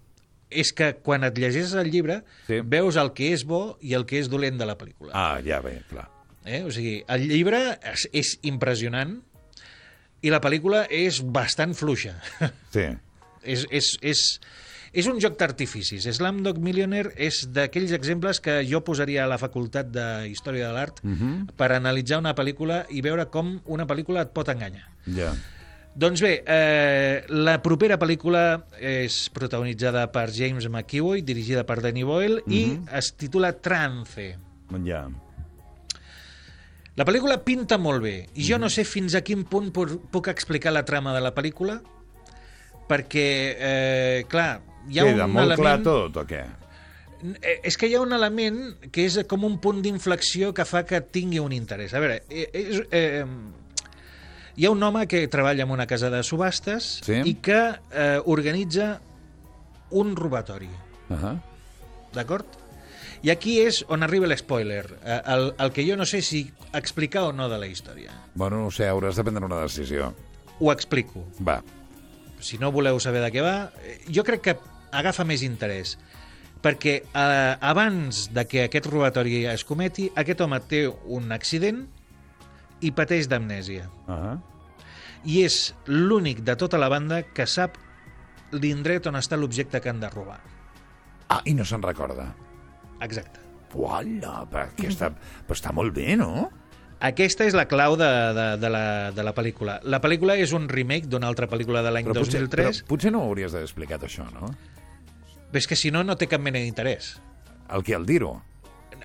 És 0.50 0.72
que 0.72 0.94
quan 1.02 1.24
et 1.24 1.36
llegeixes 1.36 1.72
el 1.74 1.90
llibre 1.90 2.22
Sí. 2.46 2.60
veus 2.62 2.96
el 2.96 3.12
que 3.12 3.32
és 3.32 3.44
bo 3.44 3.76
i 3.80 3.94
el 3.94 4.04
que 4.06 4.18
és 4.20 4.28
dolent 4.28 4.56
de 4.58 4.66
la 4.66 4.76
pel·lícula. 4.78 5.10
Ah, 5.14 5.40
ja 5.44 5.60
bé, 5.60 5.82
clar. 5.88 6.08
Eh? 6.44 6.62
O 6.62 6.70
sigui, 6.70 7.02
el 7.08 7.26
llibre 7.28 7.78
és, 7.82 8.08
és 8.12 8.38
impressionant 8.42 9.22
i 10.22 10.30
la 10.30 10.40
pel·lícula 10.40 10.86
és 10.90 11.22
bastant 11.24 11.74
fluixa. 11.74 12.20
Sí. 12.70 12.84
és, 13.42 13.66
és, 13.70 13.98
és, 14.02 14.40
és 14.94 15.08
un 15.10 15.18
joc 15.20 15.34
d'artificis. 15.38 16.06
Slumdog 16.16 16.60
Millionaire 16.62 17.10
és 17.18 17.42
d'aquells 17.50 17.92
exemples 17.96 18.38
que 18.40 18.60
jo 18.68 18.80
posaria 18.86 19.24
a 19.24 19.30
la 19.30 19.38
facultat 19.42 19.90
de 19.90 20.28
Història 20.30 20.68
de 20.68 20.72
l'Art 20.76 21.00
uh 21.02 21.10
-huh. 21.10 21.52
per 21.56 21.72
analitzar 21.72 22.18
una 22.18 22.34
pel·lícula 22.34 22.84
i 22.90 23.00
veure 23.02 23.26
com 23.26 23.60
una 23.66 23.86
pel·lícula 23.86 24.22
et 24.22 24.32
pot 24.32 24.48
enganyar. 24.48 24.88
Ja. 25.06 25.34
Doncs 25.96 26.20
bé, 26.20 26.42
eh, 26.46 27.24
la 27.28 27.60
propera 27.62 27.98
pel·lícula 27.98 28.64
és 28.80 29.30
protagonitzada 29.30 30.10
per 30.10 30.30
James 30.32 30.68
McEvoy, 30.68 31.22
dirigida 31.22 31.64
per 31.64 31.80
Danny 31.80 32.02
Boyle, 32.02 32.40
uh 32.40 32.46
-huh. 32.46 32.52
i 32.52 32.80
es 32.92 33.14
titula 33.16 33.52
Trance. 33.60 34.38
Ja. 34.84 35.08
La 36.96 37.04
pel·lícula 37.04 37.42
pinta 37.42 37.78
molt 37.78 38.02
bé, 38.02 38.28
i 38.34 38.44
jo 38.46 38.58
no 38.58 38.68
sé 38.68 38.84
fins 38.84 39.14
a 39.14 39.20
quin 39.22 39.44
punt 39.44 39.72
pu- 39.72 40.00
puc 40.10 40.28
explicar 40.28 40.72
la 40.72 40.84
trama 40.84 41.12
de 41.14 41.20
la 41.20 41.34
pel·lícula, 41.34 41.80
perquè, 42.88 43.56
eh, 43.58 44.24
clar, 44.28 44.60
hi 44.88 44.98
ha 45.00 45.04
Queda 45.04 45.24
un 45.26 45.32
molt 45.32 45.46
element... 45.52 45.60
clar 45.60 45.82
tot, 45.82 46.16
o 46.16 46.24
què? 46.28 46.42
Eh, 47.40 47.60
És 47.64 47.78
que 47.80 47.88
hi 47.88 47.94
ha 47.96 48.00
un 48.04 48.12
element 48.12 48.58
que 48.92 49.06
és 49.08 49.18
com 49.28 49.44
un 49.48 49.58
punt 49.58 49.80
d'inflexió 49.84 50.52
que 50.52 50.64
fa 50.68 50.82
que 50.84 51.00
tingui 51.00 51.38
un 51.40 51.52
interès. 51.56 51.94
A 51.94 52.00
veure, 52.02 52.22
eh, 52.28 52.48
és, 52.52 52.82
eh, 52.90 53.24
hi 54.56 54.66
ha 54.66 54.70
un 54.74 54.82
home 54.82 55.06
que 55.08 55.26
treballa 55.32 55.64
en 55.64 55.70
una 55.72 55.86
casa 55.86 56.10
de 56.10 56.22
subhastes 56.22 57.00
Sí. 57.06 57.22
i 57.24 57.34
que 57.40 57.60
eh, 57.92 58.20
organitza 58.24 59.00
un 59.90 60.14
robatori, 60.16 60.68
Uh 61.08 61.16
-huh. 61.16 61.40
d'acord? 62.12 62.46
I 63.22 63.30
aquí 63.30 63.60
és 63.60 63.84
on 63.88 64.02
arriba 64.02 64.26
l'espoiler, 64.26 64.84
eh, 65.04 65.20
el, 65.26 65.54
el 65.58 65.72
que 65.72 65.84
jo 65.88 65.96
no 65.96 66.04
sé 66.04 66.20
si 66.20 66.50
explicar 66.74 67.22
o 67.24 67.32
no 67.32 67.48
de 67.48 67.56
la 67.58 67.66
història. 67.66 68.10
Bueno, 68.34 68.62
no 68.62 68.70
sé, 68.70 68.84
hauràs 68.90 69.14
de 69.16 69.22
prendre 69.24 69.44
una 69.46 69.60
decisió. 69.62 70.14
Ho 70.60 70.70
explico. 70.72 71.24
Va. 71.40 71.62
si 72.40 72.58
no 72.58 72.70
voleu 72.70 73.00
saber 73.00 73.22
de 73.22 73.32
què 73.32 73.40
va, 73.42 73.72
jo 74.12 74.22
crec 74.22 74.40
que 74.42 74.56
agafa 74.94 75.26
més 75.28 75.42
interès 75.46 75.96
perquè 76.64 76.94
eh, 77.04 77.54
abans 77.60 78.28
de 78.32 78.46
que 78.48 78.64
aquest 78.64 78.88
robatori 78.88 79.44
es 79.50 79.66
cometi, 79.68 80.08
aquest 80.16 80.40
home 80.40 80.60
té 80.70 80.86
un 80.88 81.32
accident 81.36 81.84
i 82.84 82.92
pateix 82.92 83.28
d'amnèsia. 83.28 83.88
Uh 84.08 84.14
-huh. 84.14 84.38
I 85.24 85.44
és 85.44 85.74
l'únic 85.86 86.40
de 86.44 86.56
tota 86.56 86.78
la 86.78 86.88
banda 86.88 87.22
que 87.22 87.46
sap 87.46 87.76
l'indret 88.52 89.06
on 89.06 89.14
està 89.14 89.36
l'objecte 89.36 89.80
que 89.80 89.90
han 89.90 90.00
de 90.00 90.10
robar. 90.10 90.40
Ah, 91.28 91.40
i 91.44 91.54
no 91.54 91.64
se'n 91.64 91.82
recorda. 91.82 92.34
Exacte. 93.00 93.40
Uala, 93.74 94.46
però, 94.50 94.68
aquesta... 94.68 95.10
però 95.46 95.56
està 95.56 95.72
molt 95.72 95.94
bé, 95.94 96.16
no? 96.16 96.50
Aquesta 97.00 97.44
és 97.44 97.54
la 97.54 97.66
clau 97.66 97.96
de, 97.96 98.08
de, 98.36 98.56
de, 98.56 98.70
la, 98.70 99.10
de 99.10 99.22
la 99.22 99.34
pel·lícula. 99.34 99.80
La 99.82 100.00
pel·lícula 100.00 100.36
és 100.36 100.52
un 100.52 100.68
remake 100.68 101.06
d'una 101.06 101.26
altra 101.26 101.48
pel·lícula 101.50 101.82
de 101.82 101.90
l'any 101.90 102.04
Però 102.04 102.14
potser, 102.14 102.40
2003. 102.40 102.82
però 102.82 102.88
potser 102.88 103.12
no 103.12 103.24
ho 103.24 103.28
hauries 103.28 103.52
d'haver 103.52 103.64
explicat, 103.64 104.02
això, 104.02 104.24
no? 104.32 104.52
Però 105.54 105.62
és 105.62 105.68
que 105.70 105.76
si 105.78 105.92
no, 105.94 106.02
no 106.02 106.16
té 106.18 106.26
cap 106.26 106.42
mena 106.42 106.58
d'interès. 106.58 107.12
El 107.70 107.84
que, 107.86 107.94
el 107.94 108.02
dir-ho. 108.08 108.32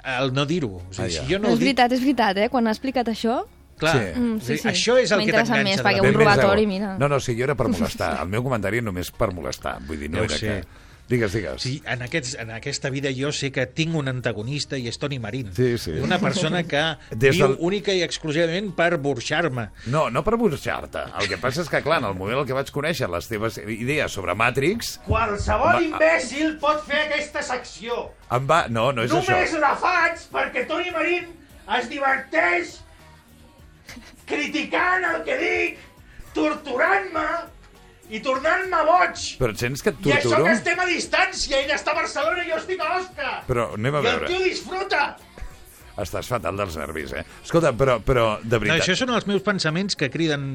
El 0.02 0.34
no 0.34 0.48
dir-ho. 0.50 0.80
O 0.82 0.82
sigui, 0.90 1.06
Ah, 1.06 1.10
ja. 1.20 1.22
si 1.28 1.34
jo 1.36 1.38
no 1.38 1.52
és 1.52 1.54
ho 1.54 1.58
dic... 1.60 1.68
veritat, 1.68 1.94
és 1.94 2.02
veritat, 2.02 2.38
eh? 2.42 2.50
Quan 2.50 2.66
ha 2.66 2.74
explicat 2.74 3.08
això... 3.14 3.44
Clar, 3.80 3.94
Sí. 3.94 4.20
Mm, 4.20 4.40
sí, 4.44 4.58
sí, 4.58 4.68
això 4.68 4.98
és 5.00 5.12
el 5.16 5.22
que 5.24 5.32
t'enganxa 5.32 5.62
més, 5.64 5.80
perquè 5.86 6.02
un 6.04 6.18
robatori, 6.18 6.66
mira. 6.68 6.98
No, 7.00 7.08
no, 7.08 7.20
sí, 7.24 7.38
jo 7.38 7.46
era 7.46 7.54
per 7.56 7.70
molestar. 7.72 8.10
El 8.26 8.28
meu 8.34 8.42
comentari 8.44 8.82
només 8.84 9.12
per 9.16 9.30
molestar. 9.32 9.78
Vull 9.88 10.02
dir, 10.02 10.10
no 10.12 10.26
Ja 10.26 10.26
era 10.26 10.38
sé. 10.42 10.48
que... 10.48 10.89
Digues, 11.10 11.34
digues. 11.34 11.62
Sí, 11.64 11.82
en, 11.90 12.04
aquests, 12.06 12.36
en 12.38 12.52
aquesta 12.54 12.92
vida 12.94 13.10
jo 13.18 13.32
sé 13.34 13.50
que 13.52 13.64
tinc 13.66 13.96
un 13.98 14.08
antagonista 14.12 14.78
i 14.78 14.84
és 14.92 15.00
Toni 15.02 15.18
Marín. 15.20 15.48
Sí, 15.58 15.72
sí. 15.82 15.96
Una 16.06 16.20
persona 16.22 16.62
que 16.70 16.84
Des 17.16 17.34
viu 17.36 17.48
del- 17.48 17.56
única 17.66 17.96
i 17.98 18.04
exclusivament 18.06 18.70
per 18.78 18.92
burxar-me. 19.02 19.70
No, 19.90 20.04
no 20.14 20.22
per 20.24 20.38
burxar-te. 20.38 21.02
El 21.20 21.28
que 21.32 21.40
passa 21.42 21.64
és 21.66 21.72
que, 21.74 21.82
clar, 21.82 21.98
en 22.04 22.10
el 22.12 22.14
moment 22.20 22.44
en 22.44 22.46
què 22.46 22.54
vaig 22.54 22.70
conèixer 22.76 23.10
les 23.10 23.26
teves 23.28 23.58
idees 23.66 24.14
sobre 24.14 24.36
Matrix, 24.38 25.00
Qualsevol 25.08 25.80
Home, 25.80 25.90
imbècil 25.96 26.54
pot 26.62 26.86
fer 26.86 27.02
aquesta 27.08 27.42
secció. 27.42 28.12
em 28.32 28.46
va... 28.46 28.68
No, 28.70 28.92
no 28.94 29.02
és 29.08 29.12
Només 29.12 29.50
això. 29.50 29.60
la 29.66 29.74
faig 29.82 30.22
perquè 30.32 30.68
Toni 30.70 30.94
Marín 30.94 31.26
es 31.80 31.90
diverteix 31.90 32.78
criticant 34.30 35.06
el 35.16 35.24
que 35.26 35.38
dic, 35.42 35.80
torturant-me 36.36 37.26
i 38.10 38.20
tornant-me 38.26 38.84
boig. 38.88 39.24
Però 39.40 39.54
et 39.54 39.62
sents 39.62 39.82
que 39.86 39.94
et 39.94 40.06
I 40.06 40.12
això 40.18 40.30
torturo? 40.32 40.46
que 40.50 40.58
estem 40.58 40.80
a 40.80 40.86
distància, 40.90 41.60
ell 41.64 41.72
està 41.76 41.92
a 41.94 42.00
Barcelona 42.02 42.44
i 42.46 42.50
jo 42.52 42.58
estic 42.62 42.82
a 42.82 42.94
Osca. 43.00 43.34
Però 43.48 43.74
anem 43.78 43.96
a 43.96 44.02
I 44.02 44.06
el 44.06 44.12
veure. 44.14 44.28
tio 44.34 44.40
disfruta. 44.46 45.08
Estàs 46.00 46.30
fatal 46.32 46.56
dels 46.56 46.78
nervis, 46.80 47.12
eh? 47.12 47.26
Escolta, 47.44 47.74
però, 47.76 47.98
però 48.00 48.38
de 48.40 48.56
No, 48.56 48.60
veritat... 48.64 48.86
això 48.86 48.94
són 49.02 49.10
els 49.12 49.26
meus 49.28 49.42
pensaments 49.44 49.98
que 50.00 50.08
criden 50.10 50.46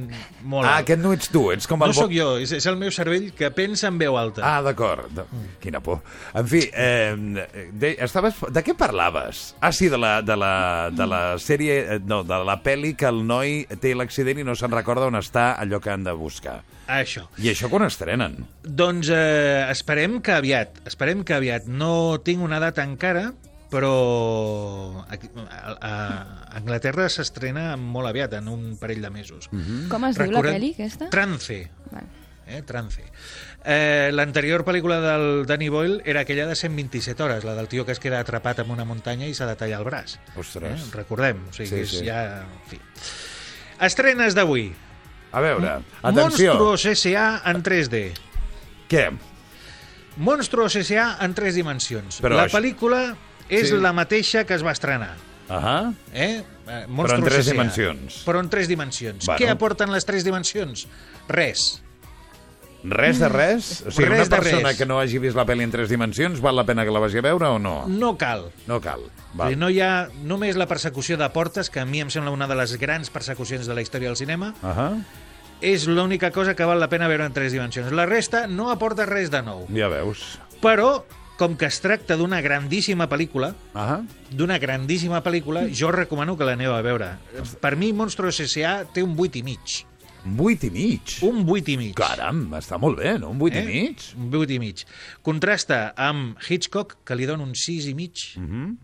molt 0.41 0.65
Ah, 0.65 0.79
alt. 0.79 0.87
aquest 0.87 1.03
no 1.03 1.11
ets 1.13 1.29
tu, 1.29 1.43
ets 1.53 1.67
com 1.69 1.83
el... 1.85 1.91
No 1.93 1.93
bo- 1.99 2.07
sóc 2.07 2.15
jo, 2.17 2.31
és, 2.41 2.55
és 2.57 2.65
el 2.71 2.79
meu 2.81 2.89
cervell 2.91 3.27
que 3.37 3.51
pensa 3.53 3.91
en 3.93 3.99
veu 4.01 4.17
alta. 4.17 4.41
Ah, 4.41 4.63
d'acord. 4.65 5.11
De... 5.13 5.27
Quina 5.61 5.83
por. 5.85 6.01
En 6.33 6.49
fi, 6.49 6.63
eh, 6.73 7.13
de, 7.77 7.91
estaves... 8.07 8.41
de 8.57 8.63
què 8.65 8.73
parlaves? 8.75 9.51
Ah, 9.61 9.71
sí, 9.71 9.91
de 9.93 9.99
la, 10.01 10.23
de 10.23 10.35
la, 10.41 10.89
de 10.97 11.07
la 11.13 11.23
sèrie... 11.37 11.77
eh, 11.97 12.01
No, 12.01 12.23
de 12.25 12.41
la 12.43 12.57
pel·li 12.65 12.95
que 12.97 13.05
el 13.13 13.21
noi 13.29 13.67
té 13.85 13.93
l'accident 13.95 14.41
i 14.41 14.45
no 14.49 14.57
se'n 14.57 14.73
recorda 14.73 15.11
on 15.13 15.21
està 15.21 15.59
allò 15.61 15.77
que 15.79 15.93
han 15.93 16.09
de 16.09 16.17
buscar. 16.17 16.63
Això. 16.91 17.28
I 17.41 17.51
això 17.53 17.70
quan 17.72 17.87
estrenen? 17.87 18.43
Doncs 18.62 19.09
eh, 19.14 19.64
esperem 19.72 20.20
que 20.24 20.35
aviat, 20.37 20.82
esperem 20.89 21.24
que 21.24 21.37
aviat. 21.37 21.68
No 21.70 22.20
tinc 22.24 22.45
una 22.45 22.61
data 22.61 22.85
encara, 22.85 23.30
però 23.72 23.95
a, 25.09 25.16
a 25.74 25.95
Anglaterra 26.59 27.09
s'estrena 27.11 27.72
molt 27.80 28.11
aviat, 28.11 28.37
en 28.39 28.51
un 28.53 28.74
parell 28.80 29.03
de 29.03 29.11
mesos. 29.11 29.49
Mhm. 29.53 29.89
Com 29.93 30.11
es 30.11 30.20
diu 30.20 30.35
la 30.35 30.45
pel·li, 30.45 30.74
aquesta? 30.76 31.11
Trance. 31.11 31.64
Vale. 31.91 32.22
Eh, 32.47 32.61
Trance. 32.62 33.03
Eh, 33.64 34.11
L'anterior 34.12 34.66
pel·lícula 34.66 35.01
del 35.01 35.47
Danny 35.49 35.70
Boyle 35.72 36.03
era 36.05 36.20
aquella 36.20 36.47
de 36.47 36.55
127 36.55 37.22
hores, 37.22 37.45
la 37.45 37.55
del 37.55 37.68
tio 37.68 37.87
que 37.87 37.93
es 37.93 38.01
queda 38.01 38.20
atrapat 38.20 38.61
en 38.61 38.70
una 38.70 38.85
muntanya 38.85 39.26
i 39.26 39.35
s'ha 39.35 39.49
de 39.49 39.57
tallar 39.57 39.80
el 39.80 39.89
braç. 39.89 40.18
Ostres. 40.37 40.91
Eh? 40.91 40.91
Recordem, 40.93 41.41
o 41.49 41.53
sigui, 41.57 41.70
sí, 41.70 41.80
és 41.80 41.95
sí. 42.01 42.05
ja... 42.07 42.45
En 42.45 42.68
fi. 42.68 42.80
Estrenes 43.80 44.37
d'avui. 44.37 44.68
A 45.35 45.41
veure, 45.43 45.72
atenció. 46.03 46.55
Monstruos 46.55 46.85
S.A. 46.87 47.43
en 47.51 47.62
3D. 47.66 48.12
Què? 48.89 49.09
Monstruos 50.16 50.76
S.A. 50.76 51.18
en 51.24 51.35
tres 51.35 51.57
dimensions. 51.59 52.20
Però 52.22 52.37
la 52.39 52.47
això- 52.47 52.61
pel·lícula 52.61 53.16
és 53.49 53.68
Sí. 53.70 53.76
la 53.76 53.93
mateixa 53.93 54.45
que 54.47 54.55
es 54.55 54.64
va 54.64 54.70
estrenar. 54.72 55.16
Ahà. 55.49 55.93
Eh? 56.12 56.43
Eh, 56.43 56.45
Però 56.66 56.85
en 56.85 56.91
Monstruos 56.93 57.24
tres 57.32 57.47
S.A.. 57.47 57.53
dimensions. 57.53 58.22
Però 58.24 58.41
en 58.41 58.49
tres 58.49 58.68
dimensions. 58.68 59.26
Bueno. 59.26 59.39
Què 59.39 59.51
aporten 59.51 59.91
les 59.93 60.05
tres 60.07 60.24
dimensions? 60.24 60.87
Res. 61.28 61.80
Res 62.85 63.18
de 63.18 63.28
res? 63.30 63.82
O 63.87 63.91
sigui, 63.91 64.11
Res 64.11 64.28
una 64.28 64.37
persona 64.37 64.68
res. 64.68 64.76
que 64.76 64.85
no 64.85 64.99
hagi 65.01 65.16
vist 65.18 65.35
la 65.37 65.47
pel·li 65.47 65.62
en 65.64 65.70
tres 65.72 65.89
dimensions, 65.89 66.41
val 66.45 66.55
la 66.55 66.64
pena 66.68 66.85
que 66.85 66.91
la 66.93 67.01
vagi 67.01 67.16
a 67.16 67.22
veure 67.22 67.47
o 67.47 67.59
no? 67.59 67.87
No 67.89 68.16
cal. 68.18 68.51
No 68.66 68.78
cal. 68.80 69.01
Val. 69.32 69.49
Val. 69.49 69.59
No 69.59 69.70
hi 69.70 69.80
ha 69.80 70.09
només 70.22 70.55
la 70.57 70.66
persecució 70.68 71.16
de 71.16 71.28
portes, 71.30 71.70
que 71.70 71.80
a 71.80 71.87
mi 71.87 72.01
em 72.05 72.11
sembla 72.11 72.30
una 72.30 72.47
de 72.47 72.55
les 72.55 72.76
grans 72.78 73.09
persecucions 73.09 73.66
de 73.66 73.74
la 73.74 73.80
història 73.80 74.09
del 74.09 74.16
cinema, 74.18 74.55
Uh 74.62 74.68
-huh. 74.68 75.05
És 75.65 75.87
l'única 75.89 76.29
cosa 76.35 76.55
que 76.55 76.67
val 76.69 76.81
la 76.83 76.91
pena 76.93 77.09
veure 77.09 77.25
en 77.25 77.33
tres 77.33 77.55
dimensions. 77.55 77.93
La 77.97 78.05
resta 78.07 78.47
no 78.47 78.71
aporta 78.71 79.07
res 79.09 79.31
de 79.33 79.41
nou. 79.43 79.65
Ja 79.73 79.89
veus. 79.89 80.39
Però, 80.61 81.05
com 81.41 81.57
que 81.57 81.67
es 81.67 81.81
tracta 81.81 82.19
d'una 82.21 82.43
grandíssima 82.45 83.09
pel·lícula, 83.09 83.55
Uh 83.75 83.81
-huh. 83.81 84.07
d'una 84.31 84.59
grandíssima 84.59 85.23
pel·lícula, 85.23 85.67
jo 85.73 85.91
recomano 85.91 86.37
que 86.37 86.45
l'aneu 86.45 86.75
a 86.75 86.83
veure. 86.83 87.17
Per 87.61 87.77
mi, 87.77 87.93
Monstruos 87.93 88.41
S.A. 88.41 88.85
té 88.85 89.03
un 89.03 89.17
8 89.19 89.39
i 89.39 89.43
mig. 89.43 89.87
Un 90.27 90.37
vuit 90.37 90.62
i 90.65 90.71
mig. 90.71 91.03
Un 91.23 91.45
8 91.49 91.69
i 91.73 91.77
mig. 91.77 91.95
Caram, 91.95 92.51
està 92.55 92.79
molt 92.79 92.99
bé, 92.99 93.19
no? 93.19 93.31
Un 93.31 93.39
vuit 93.39 93.55
i 93.55 93.62
mig. 93.62 93.97
Un 94.17 94.31
8 94.35 94.53
i 94.53 94.59
mig. 94.59 94.85
Contrasta 95.23 95.93
amb 95.97 96.39
Hitchcock, 96.49 96.97
que 97.05 97.15
li 97.15 97.27
dona 97.27 97.43
un 97.43 97.55
6 97.55 97.87
i 97.87 97.95
mig. 97.95 98.37
Mm 98.37 98.49
-hmm. 98.49 98.77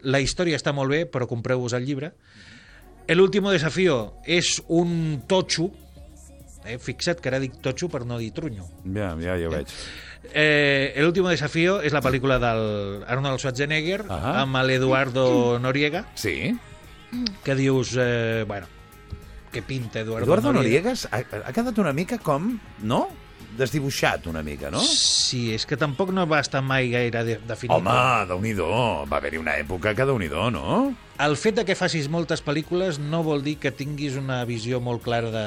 La 0.00 0.20
història 0.20 0.56
està 0.56 0.72
molt 0.72 0.90
bé, 0.90 1.10
però 1.10 1.26
compreu-vos 1.26 1.72
el 1.74 1.84
llibre. 1.84 2.12
El 3.06 3.20
último 3.20 3.50
desafío 3.50 4.14
és 4.24 4.62
un 4.68 5.22
totxo. 5.26 5.70
Eh, 6.64 6.78
fixa't 6.78 7.20
que 7.20 7.28
ara 7.28 7.40
dic 7.42 7.56
totxo 7.60 7.88
per 7.90 8.04
no 8.06 8.18
dir 8.18 8.30
trunyo. 8.32 8.68
Ja, 8.94 9.12
ja, 9.18 9.34
ja 9.36 9.48
ho 9.48 9.50
veig. 9.50 9.66
Eh, 10.32 10.92
el 10.96 11.06
último 11.06 11.28
desafío 11.28 11.80
és 11.82 11.92
la 11.92 12.00
pel·lícula 12.00 12.38
del 12.38 13.02
Arnold 13.10 13.40
Schwarzenegger 13.42 14.04
Ahà. 14.08 14.36
amb 14.44 14.56
l'Eduardo 14.62 15.58
Noriega, 15.58 16.04
Sí? 16.14 16.54
que 17.44 17.54
dius, 17.54 17.96
eh, 17.98 18.44
bueno, 18.48 18.66
què 19.52 19.60
pinta 19.62 20.00
Eduardo, 20.00 20.24
Eduardo 20.24 20.52
Noriega 20.52 20.94
ha, 21.10 21.18
ha 21.44 21.52
quedat 21.52 21.76
una 21.78 21.92
mica 21.92 22.16
com, 22.18 22.58
no? 22.80 23.08
Desdibuixat 23.58 24.26
una 24.30 24.40
mica, 24.42 24.70
no? 24.72 24.80
Sí, 24.80 25.50
és 25.52 25.66
que 25.68 25.76
tampoc 25.76 26.12
no 26.14 26.24
va 26.28 26.40
estar 26.40 26.62
mai 26.64 26.88
gaire 26.92 27.22
de, 27.26 27.36
definit. 27.48 27.74
Home, 27.76 27.96
déu 28.30 28.40
nhi 28.40 28.54
Va 28.56 29.18
haver-hi 29.18 29.40
una 29.40 29.56
època 29.60 29.94
que 29.94 30.06
déu 30.08 30.18
nhi 30.18 30.28
no? 30.28 30.94
El 31.20 31.36
fet 31.36 31.54
de 31.60 31.64
que 31.64 31.76
facis 31.76 32.08
moltes 32.08 32.42
pel·lícules 32.42 32.98
no 32.98 33.22
vol 33.22 33.42
dir 33.42 33.58
que 33.58 33.70
tinguis 33.70 34.16
una 34.16 34.44
visió 34.44 34.80
molt 34.80 35.02
clara 35.02 35.30
de... 35.30 35.46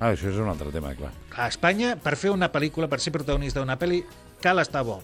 Ah, 0.00 0.10
això 0.10 0.28
és 0.28 0.36
un 0.36 0.48
altre 0.50 0.70
tema, 0.74 0.94
clar. 0.98 1.12
A 1.36 1.48
Espanya, 1.48 1.96
per 1.96 2.16
fer 2.16 2.30
una 2.34 2.50
pel·lícula, 2.52 2.88
per 2.90 3.00
ser 3.00 3.12
protagonista 3.14 3.62
d'una 3.62 3.78
pel·li, 3.78 4.02
cal 4.42 4.58
estar 4.58 4.84
bo. 4.84 5.00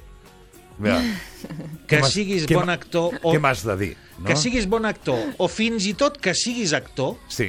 Ja. 0.84 1.00
Que 1.90 2.02
siguis 2.06 2.46
bon 2.46 2.70
actor 2.70 3.16
o... 3.22 3.32
Què 3.34 3.40
m'has 3.42 3.64
de 3.66 3.74
dir? 3.76 3.94
No? 4.18 4.28
Que 4.28 4.36
siguis 4.38 4.68
bon 4.70 4.86
actor 4.86 5.34
o 5.42 5.48
fins 5.50 5.88
i 5.90 5.94
tot 5.98 6.20
que 6.22 6.36
siguis 6.38 6.70
actor 6.76 7.16
Sí, 7.26 7.48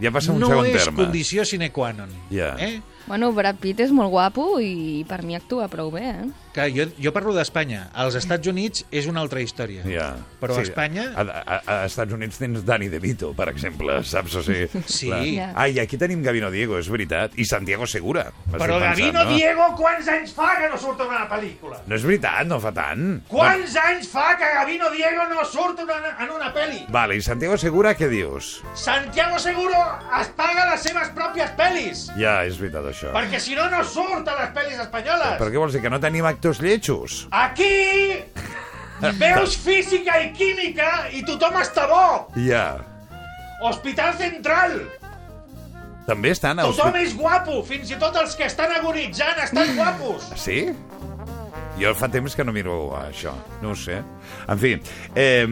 ja 0.00 0.10
passa 0.14 0.32
un 0.32 0.40
no 0.40 0.48
segon 0.48 0.68
és 0.70 0.78
terme. 0.78 1.04
condició 1.04 1.44
sine 1.44 1.68
qua 1.74 1.92
non. 1.92 2.10
Ja. 2.32 2.54
Eh? 2.56 2.80
Bueno, 3.06 3.32
Brad 3.34 3.56
Pitt 3.60 3.80
és 3.82 3.90
molt 3.92 4.10
guapo 4.12 4.60
i 4.62 5.02
per 5.08 5.22
mi 5.26 5.34
actua 5.36 5.66
prou 5.68 5.90
bé, 5.90 6.04
eh? 6.12 6.28
Que 6.52 6.66
jo, 6.70 6.84
jo 7.00 7.10
parlo 7.16 7.32
d'Espanya. 7.32 7.86
Als 7.96 8.14
Estats 8.18 8.46
Units 8.50 8.82
és 8.92 9.06
una 9.08 9.22
altra 9.24 9.40
història. 9.40 9.82
Ja. 9.88 10.10
Però 10.40 10.58
a 10.58 10.62
Espanya... 10.62 11.06
A, 11.16 11.22
a, 11.24 11.56
a 11.64 11.76
Estats 11.88 12.12
Units 12.12 12.36
tens 12.38 12.60
Danny 12.68 12.90
DeVito, 12.92 13.30
per 13.34 13.46
exemple, 13.48 13.96
saps? 14.04 14.34
O 14.36 14.42
sigui, 14.44 14.68
Sí. 14.86 15.08
la- 15.08 15.22
Ja. 15.32 15.46
Ai, 15.56 15.78
aquí 15.80 15.96
tenim 15.96 16.20
Gavino 16.22 16.50
Diego, 16.52 16.76
és 16.78 16.90
veritat. 16.92 17.32
I 17.40 17.46
Santiago 17.48 17.86
Segura. 17.88 18.26
Però 18.52 18.58
pensant, 18.76 18.84
Gavino 18.84 19.24
no? 19.24 19.30
Diego, 19.34 19.70
quants 19.78 20.08
anys 20.12 20.34
fa 20.36 20.50
que 20.60 20.68
no 20.68 20.76
surt 20.78 21.00
en 21.00 21.08
una 21.14 21.24
pel·lícula? 21.30 21.80
No 21.86 21.96
és 21.96 22.04
veritat, 22.04 22.44
no 22.46 22.60
fa 22.60 22.72
tant. 22.76 23.22
Quants 23.32 23.76
anys 23.86 24.10
fa 24.12 24.36
que 24.36 24.52
Gavino 24.58 24.90
Diego 24.92 25.24
no 25.32 25.46
surt 25.48 25.80
en 25.80 25.88
una, 25.96 26.12
en 26.20 26.36
una 26.36 26.52
pel·li? 26.52 26.84
Vale, 26.92 27.16
i 27.16 27.22
Santiago 27.24 27.56
Segura, 27.56 27.96
què 27.96 28.10
dius? 28.12 28.60
Santiago 28.74 29.38
Seguro 29.40 29.80
es 30.20 30.28
paga 30.36 30.68
les 30.70 30.84
seves 30.84 31.08
pròpies 31.16 31.56
pel·lis. 31.56 32.06
Ja, 32.20 32.42
és 32.44 32.60
veritat, 32.60 32.91
això. 32.92 33.10
Perquè 33.16 33.40
si 33.42 33.56
no, 33.58 33.66
no 33.72 33.82
surt 33.88 34.28
a 34.28 34.38
les 34.38 34.54
pel·lis 34.56 34.78
espanyoles. 34.84 35.36
Per 35.40 35.50
què 35.50 35.58
vols 35.60 35.74
dir 35.76 35.82
que 35.84 35.90
no 35.92 35.98
tenim 36.02 36.28
actors 36.28 36.60
lletjos? 36.62 37.26
Aquí 37.32 38.22
veus 39.18 39.56
física 39.66 40.20
i 40.22 40.32
química 40.36 41.08
i 41.12 41.24
tothom 41.26 41.56
està 41.60 41.88
bo. 41.90 42.04
Ja. 42.46 42.66
Hospital 43.62 44.14
Central. 44.18 44.80
També 46.06 46.32
estan 46.34 46.58
a 46.58 46.64
Tothom 46.66 46.96
és 46.98 47.12
guapo. 47.14 47.60
Fins 47.66 47.90
i 47.94 47.98
tot 47.98 48.16
els 48.18 48.34
que 48.38 48.48
estan 48.50 48.72
agonitzant 48.74 49.38
estan 49.44 49.70
guapos. 49.78 50.32
Sí? 50.40 50.64
Jo 51.78 51.94
fa 51.96 52.08
temps 52.12 52.34
que 52.36 52.44
no 52.44 52.52
miro 52.52 52.90
això, 52.98 53.32
no 53.62 53.70
ho 53.72 53.76
sé. 53.78 54.00
En 54.50 54.58
fi, 54.60 54.74
eh, 55.16 55.46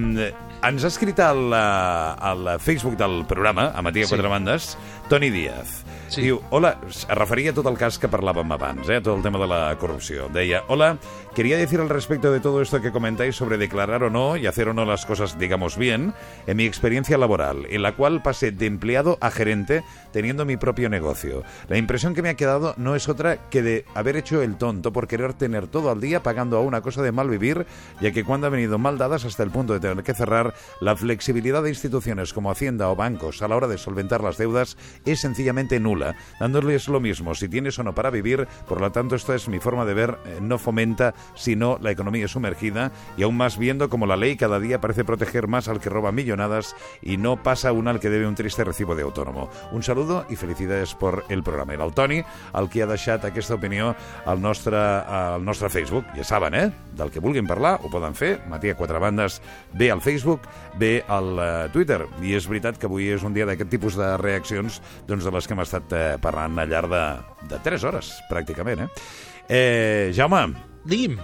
ens 0.67 0.85
ha 0.85 0.91
escrit 0.91 1.23
al, 1.25 1.47
eh, 1.55 2.31
al 2.31 2.51
Facebook 2.61 2.99
del 3.01 3.23
programa, 3.31 3.71
a 3.75 3.81
Matia 3.83 4.05
Sí. 4.05 4.13
Quatre 4.13 4.29
Bandes, 4.29 4.75
Toni 5.09 5.31
Díaz. 5.33 5.81
Sí. 6.11 6.25
Diu, 6.27 6.41
hola, 6.51 6.73
es 6.89 7.05
referia 7.15 7.53
a 7.53 7.55
tot 7.55 7.69
el 7.71 7.77
cas 7.79 7.95
que 8.03 8.09
parlàvem 8.11 8.51
abans, 8.51 8.89
eh, 8.91 8.99
tot 8.99 9.15
el 9.15 9.23
tema 9.23 9.39
de 9.39 9.47
la 9.47 9.61
corrupció. 9.79 10.27
Deia, 10.35 10.65
hola, 10.67 10.97
quería 11.35 11.57
decir 11.57 11.81
al 11.81 11.89
respecto 11.89 12.33
de 12.33 12.41
todo 12.41 12.61
esto 12.61 12.81
que 12.81 12.93
comentáis 12.93 13.37
sobre 13.37 13.59
declarar 13.59 14.03
o 14.03 14.11
no 14.11 14.37
y 14.37 14.47
hacer 14.47 14.69
o 14.69 14.75
no 14.75 14.85
las 14.85 15.07
cosas, 15.07 15.39
digamos 15.39 15.77
bien, 15.77 16.15
en 16.47 16.57
mi 16.57 16.65
experiencia 16.65 17.19
laboral, 17.19 17.67
en 17.71 17.83
la 17.83 17.97
cual 17.97 18.23
pasé 18.23 18.53
de 18.53 18.67
empleado 18.67 19.19
a 19.21 19.31
gerente 19.31 19.85
teniendo 20.13 20.45
mi 20.45 20.57
propio 20.57 20.89
negocio. 20.89 21.43
La 21.69 21.79
impresión 21.79 22.15
que 22.15 22.23
me 22.23 22.31
ha 22.31 22.35
quedado 22.35 22.75
no 22.77 22.95
es 22.95 23.09
otra 23.09 23.49
que 23.51 23.63
de 23.63 23.85
haber 23.95 24.17
hecho 24.17 24.43
el 24.43 24.57
tonto 24.57 24.93
por 24.93 25.07
querer 25.07 25.35
tener 25.35 25.67
todo 25.67 25.91
al 25.91 26.01
día 26.01 26.23
pagando 26.23 26.57
a 26.57 26.63
una 26.63 26.81
cosa 26.81 27.03
de 27.03 27.13
mal 27.13 27.29
vivir, 27.29 27.67
ya 28.01 28.13
que 28.13 28.25
cuando 28.25 28.47
han 28.47 28.53
venido 28.53 28.79
mal 28.79 28.99
dadas 28.99 29.25
hasta 29.25 29.43
el 29.43 29.51
punto 29.51 29.73
de 29.73 29.81
tener 29.81 30.05
que 30.05 30.15
cerrar, 30.15 30.55
la 30.81 30.97
flexibilidad 30.97 31.63
de 31.63 31.71
instituciones 31.71 32.33
como 32.33 32.51
Hacienda 32.51 32.89
o 32.89 32.97
bancos 32.97 33.43
a 33.43 33.49
la 33.49 33.57
hora 33.57 33.69
de 33.69 33.79
solventar 33.79 34.23
las 34.23 34.39
deudas 34.39 34.77
es 35.05 35.21
sencillamente 35.21 35.81
nula, 35.81 36.17
dándoles 36.39 36.89
lo 36.89 37.01
mismo 37.01 37.35
si 37.35 37.49
tienes 37.49 37.79
o 37.79 37.85
no 37.85 37.95
para 37.95 38.11
vivir, 38.11 38.47
por 38.69 38.81
lo 38.81 38.91
tanto 38.93 39.15
esta 39.15 39.35
es 39.35 39.49
mi 39.49 39.59
forma 39.59 39.85
de 39.85 39.95
ver, 39.95 40.19
eh, 40.27 40.39
no 40.41 40.59
fomenta 40.59 41.15
sino 41.35 41.79
la 41.81 41.91
economía 41.91 42.29
sumergida 42.29 42.93
y 43.17 43.23
aún 43.23 43.37
más 43.37 43.59
viendo 43.59 43.89
como 43.89 44.07
la 44.07 44.17
ley 44.17 44.37
cada 44.37 44.61
día 44.61 44.81
parece 44.81 45.05
proteger 45.05 45.49
más 45.49 45.69
al 45.69 45.81
que 45.81 45.91
roba 45.91 46.13
millonadas 46.13 46.77
y 47.03 47.17
no 47.17 47.43
pasa 47.43 47.73
una 47.73 47.91
al 47.91 48.01
que 48.01 48.11
debe 48.11 48.27
un 48.27 48.35
triste 48.35 48.65
recibo 48.65 48.95
de 48.95 49.03
autónomo. 49.03 49.51
Un 49.73 49.83
saludo 49.83 50.25
i 50.31 50.37
felicitats 50.37 50.95
per 50.99 51.25
el 51.29 51.43
programa. 51.43 51.75
Era 51.75 51.85
el 51.85 51.95
Toni, 51.95 52.21
el 52.55 52.69
que 52.71 52.85
ha 52.85 52.89
deixat 52.91 53.25
aquesta 53.27 53.57
opinió 53.59 53.93
al 54.27 54.41
nostre, 54.43 54.79
al 54.79 55.45
nostre 55.45 55.71
Facebook. 55.71 56.07
Ja 56.17 56.25
saben, 56.25 56.55
eh? 56.55 56.71
Del 56.97 57.11
que 57.11 57.23
vulguin 57.23 57.49
parlar, 57.49 57.79
ho 57.83 57.91
poden 57.91 58.15
fer. 58.15 58.41
Matia 58.51 58.77
Quatre 58.79 58.99
Bandes 59.03 59.41
bé 59.73 59.91
al 59.91 60.01
Facebook, 60.01 60.47
bé 60.79 61.05
al 61.09 61.35
eh, 61.39 61.69
Twitter. 61.75 62.03
I 62.23 62.37
és 62.39 62.49
veritat 62.51 62.79
que 62.81 62.89
avui 62.91 63.11
és 63.15 63.27
un 63.27 63.37
dia 63.37 63.49
d'aquest 63.49 63.71
tipus 63.73 63.99
de 63.99 64.15
reaccions 64.23 64.81
doncs, 65.09 65.27
de 65.27 65.35
les 65.35 65.47
que 65.47 65.57
hem 65.57 65.65
estat 65.67 65.93
eh, 65.93 66.07
parlant 66.23 66.59
al 66.59 66.71
llarg 66.71 66.91
de, 66.91 67.05
de 67.51 67.63
3 67.67 67.87
hores, 67.91 68.15
pràcticament, 68.31 68.87
eh? 68.87 68.91
eh 69.51 70.13
Jaume, 70.17 70.70
Digui'm. 70.91 71.17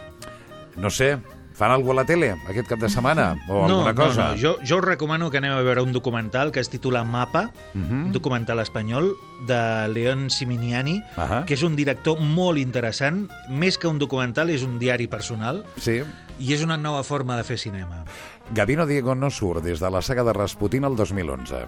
no 0.77 0.91
sé, 0.91 1.19
fan 1.57 1.71
alguna 1.73 2.03
a 2.03 2.03
la 2.03 2.07
tele 2.07 2.31
aquest 2.49 2.69
cap 2.69 2.79
de 2.79 2.89
setmana? 2.93 3.35
O 3.49 3.65
alguna 3.65 3.95
cosa? 3.95 4.29
No, 4.29 4.35
no, 4.35 4.41
jo, 4.41 4.51
jo 4.63 4.77
us 4.79 4.85
recomano 4.85 5.31
que 5.33 5.39
aneu 5.41 5.57
a 5.57 5.63
veure 5.65 5.81
un 5.83 5.93
documental 5.93 6.53
que 6.53 6.61
es 6.61 6.69
titula 6.69 7.03
Mapa, 7.05 7.51
Mhm. 7.75 8.05
un 8.07 8.13
documental 8.13 8.61
espanyol 8.61 9.15
de 9.47 9.89
León 9.89 10.29
Siminiani, 10.31 11.03
Ahà. 11.17 11.45
que 11.47 11.55
és 11.55 11.63
un 11.65 11.75
director 11.77 12.21
molt 12.21 12.59
interessant. 12.59 13.31
Més 13.49 13.79
que 13.79 13.89
un 13.89 13.99
documental, 13.99 14.51
és 14.51 14.63
un 14.63 14.79
diari 14.79 15.09
personal 15.09 15.65
Sí. 15.81 16.03
i 16.39 16.53
és 16.53 16.63
una 16.63 16.77
nova 16.77 17.03
forma 17.03 17.37
de 17.39 17.45
fer 17.45 17.57
cinema. 17.59 18.05
Gavino 18.53 18.85
Diego 18.87 19.15
no 19.15 19.31
surt 19.31 19.65
des 19.65 19.81
de 19.81 19.91
la 19.91 20.03
saga 20.03 20.23
de 20.25 20.33
Rasputin 20.35 20.85
el 20.85 20.95
2011, 20.95 21.65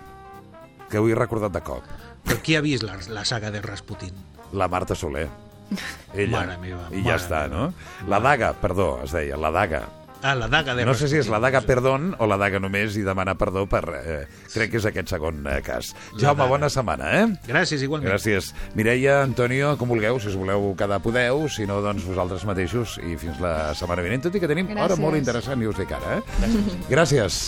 que 0.91 0.99
ho 0.99 1.09
he 1.09 1.15
recordat 1.15 1.51
de 1.53 1.63
cop. 1.63 1.83
Però 2.27 2.43
qui 2.43 2.55
ha 2.57 2.61
vist 2.61 2.83
la, 2.83 2.99
la 3.09 3.25
saga 3.25 3.51
de 3.51 3.63
Rasputin? 3.63 4.13
La 4.53 4.69
Marta 4.69 4.95
Soler. 4.95 5.29
Ella. 6.15 6.41
Mare 6.41 6.59
meva, 6.59 6.89
I 6.91 7.03
mare 7.03 7.05
ja 7.11 7.17
està, 7.21 7.45
meva. 7.49 7.69
no? 7.69 8.09
La 8.09 8.21
daga, 8.25 8.55
perdó, 8.61 8.99
es 9.05 9.13
deia, 9.13 9.37
la 9.37 9.51
daga. 9.55 9.85
Ah, 10.21 10.33
la 10.35 10.49
daga 10.51 10.75
de 10.75 10.83
No 10.85 10.97
sé 10.99 11.07
si 11.07 11.15
és 11.21 11.29
la 11.31 11.39
daga 11.39 11.61
perdón 11.63 12.09
o 12.19 12.27
la 12.27 12.35
daga 12.37 12.59
només 12.59 12.97
i 12.99 13.05
demanar 13.07 13.37
perdó 13.39 13.69
per... 13.71 13.85
Eh, 14.03 14.27
crec 14.51 14.73
que 14.73 14.81
és 14.81 14.87
aquest 14.89 15.13
segon 15.13 15.45
eh, 15.47 15.61
cas. 15.63 15.93
Jaume, 16.19 16.41
daga. 16.41 16.49
bona 16.51 16.69
setmana, 16.75 17.13
eh? 17.21 17.29
Gràcies, 17.47 17.85
igualment. 17.87 18.11
Gràcies. 18.11 18.49
Mireia, 18.75 19.21
Antonio, 19.23 19.77
com 19.79 19.87
vulgueu, 19.93 20.19
si 20.19 20.27
us 20.33 20.35
voleu 20.35 20.73
quedar 20.75 20.99
podeu, 21.05 21.45
si 21.49 21.69
no, 21.71 21.79
doncs 21.85 22.03
vosaltres 22.09 22.43
mateixos 22.51 22.97
i 23.07 23.15
fins 23.21 23.39
la 23.39 23.71
setmana 23.79 24.03
vinent, 24.03 24.25
tot 24.27 24.35
i 24.35 24.43
que 24.43 24.51
tenim 24.51 24.67
hora 24.75 24.89
Gràcies. 24.89 25.05
molt 25.05 25.21
interessant, 25.21 25.63
i 25.63 25.71
us 25.71 25.79
dic 25.79 25.93
ara, 25.95 26.19
eh? 26.19 26.23
Gràcies. 26.43 26.91
Gràcies. 26.91 27.39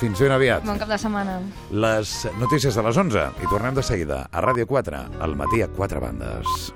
Fins 0.00 0.20
ben 0.20 0.32
aviat. 0.32 0.64
Bon 0.68 0.76
cap 0.80 0.88
de 0.92 0.98
setmana. 1.00 1.38
Les 1.72 2.12
notícies 2.38 2.76
de 2.76 2.84
les 2.84 2.96
11 3.00 3.24
i 3.44 3.48
tornem 3.48 3.74
de 3.80 3.82
seguida 3.82 4.26
a 4.30 4.44
Ràdio 4.44 4.68
4, 4.68 5.06
al 5.24 5.36
matí 5.40 5.64
a 5.64 5.68
4 5.72 6.00
bandes. 6.04 6.70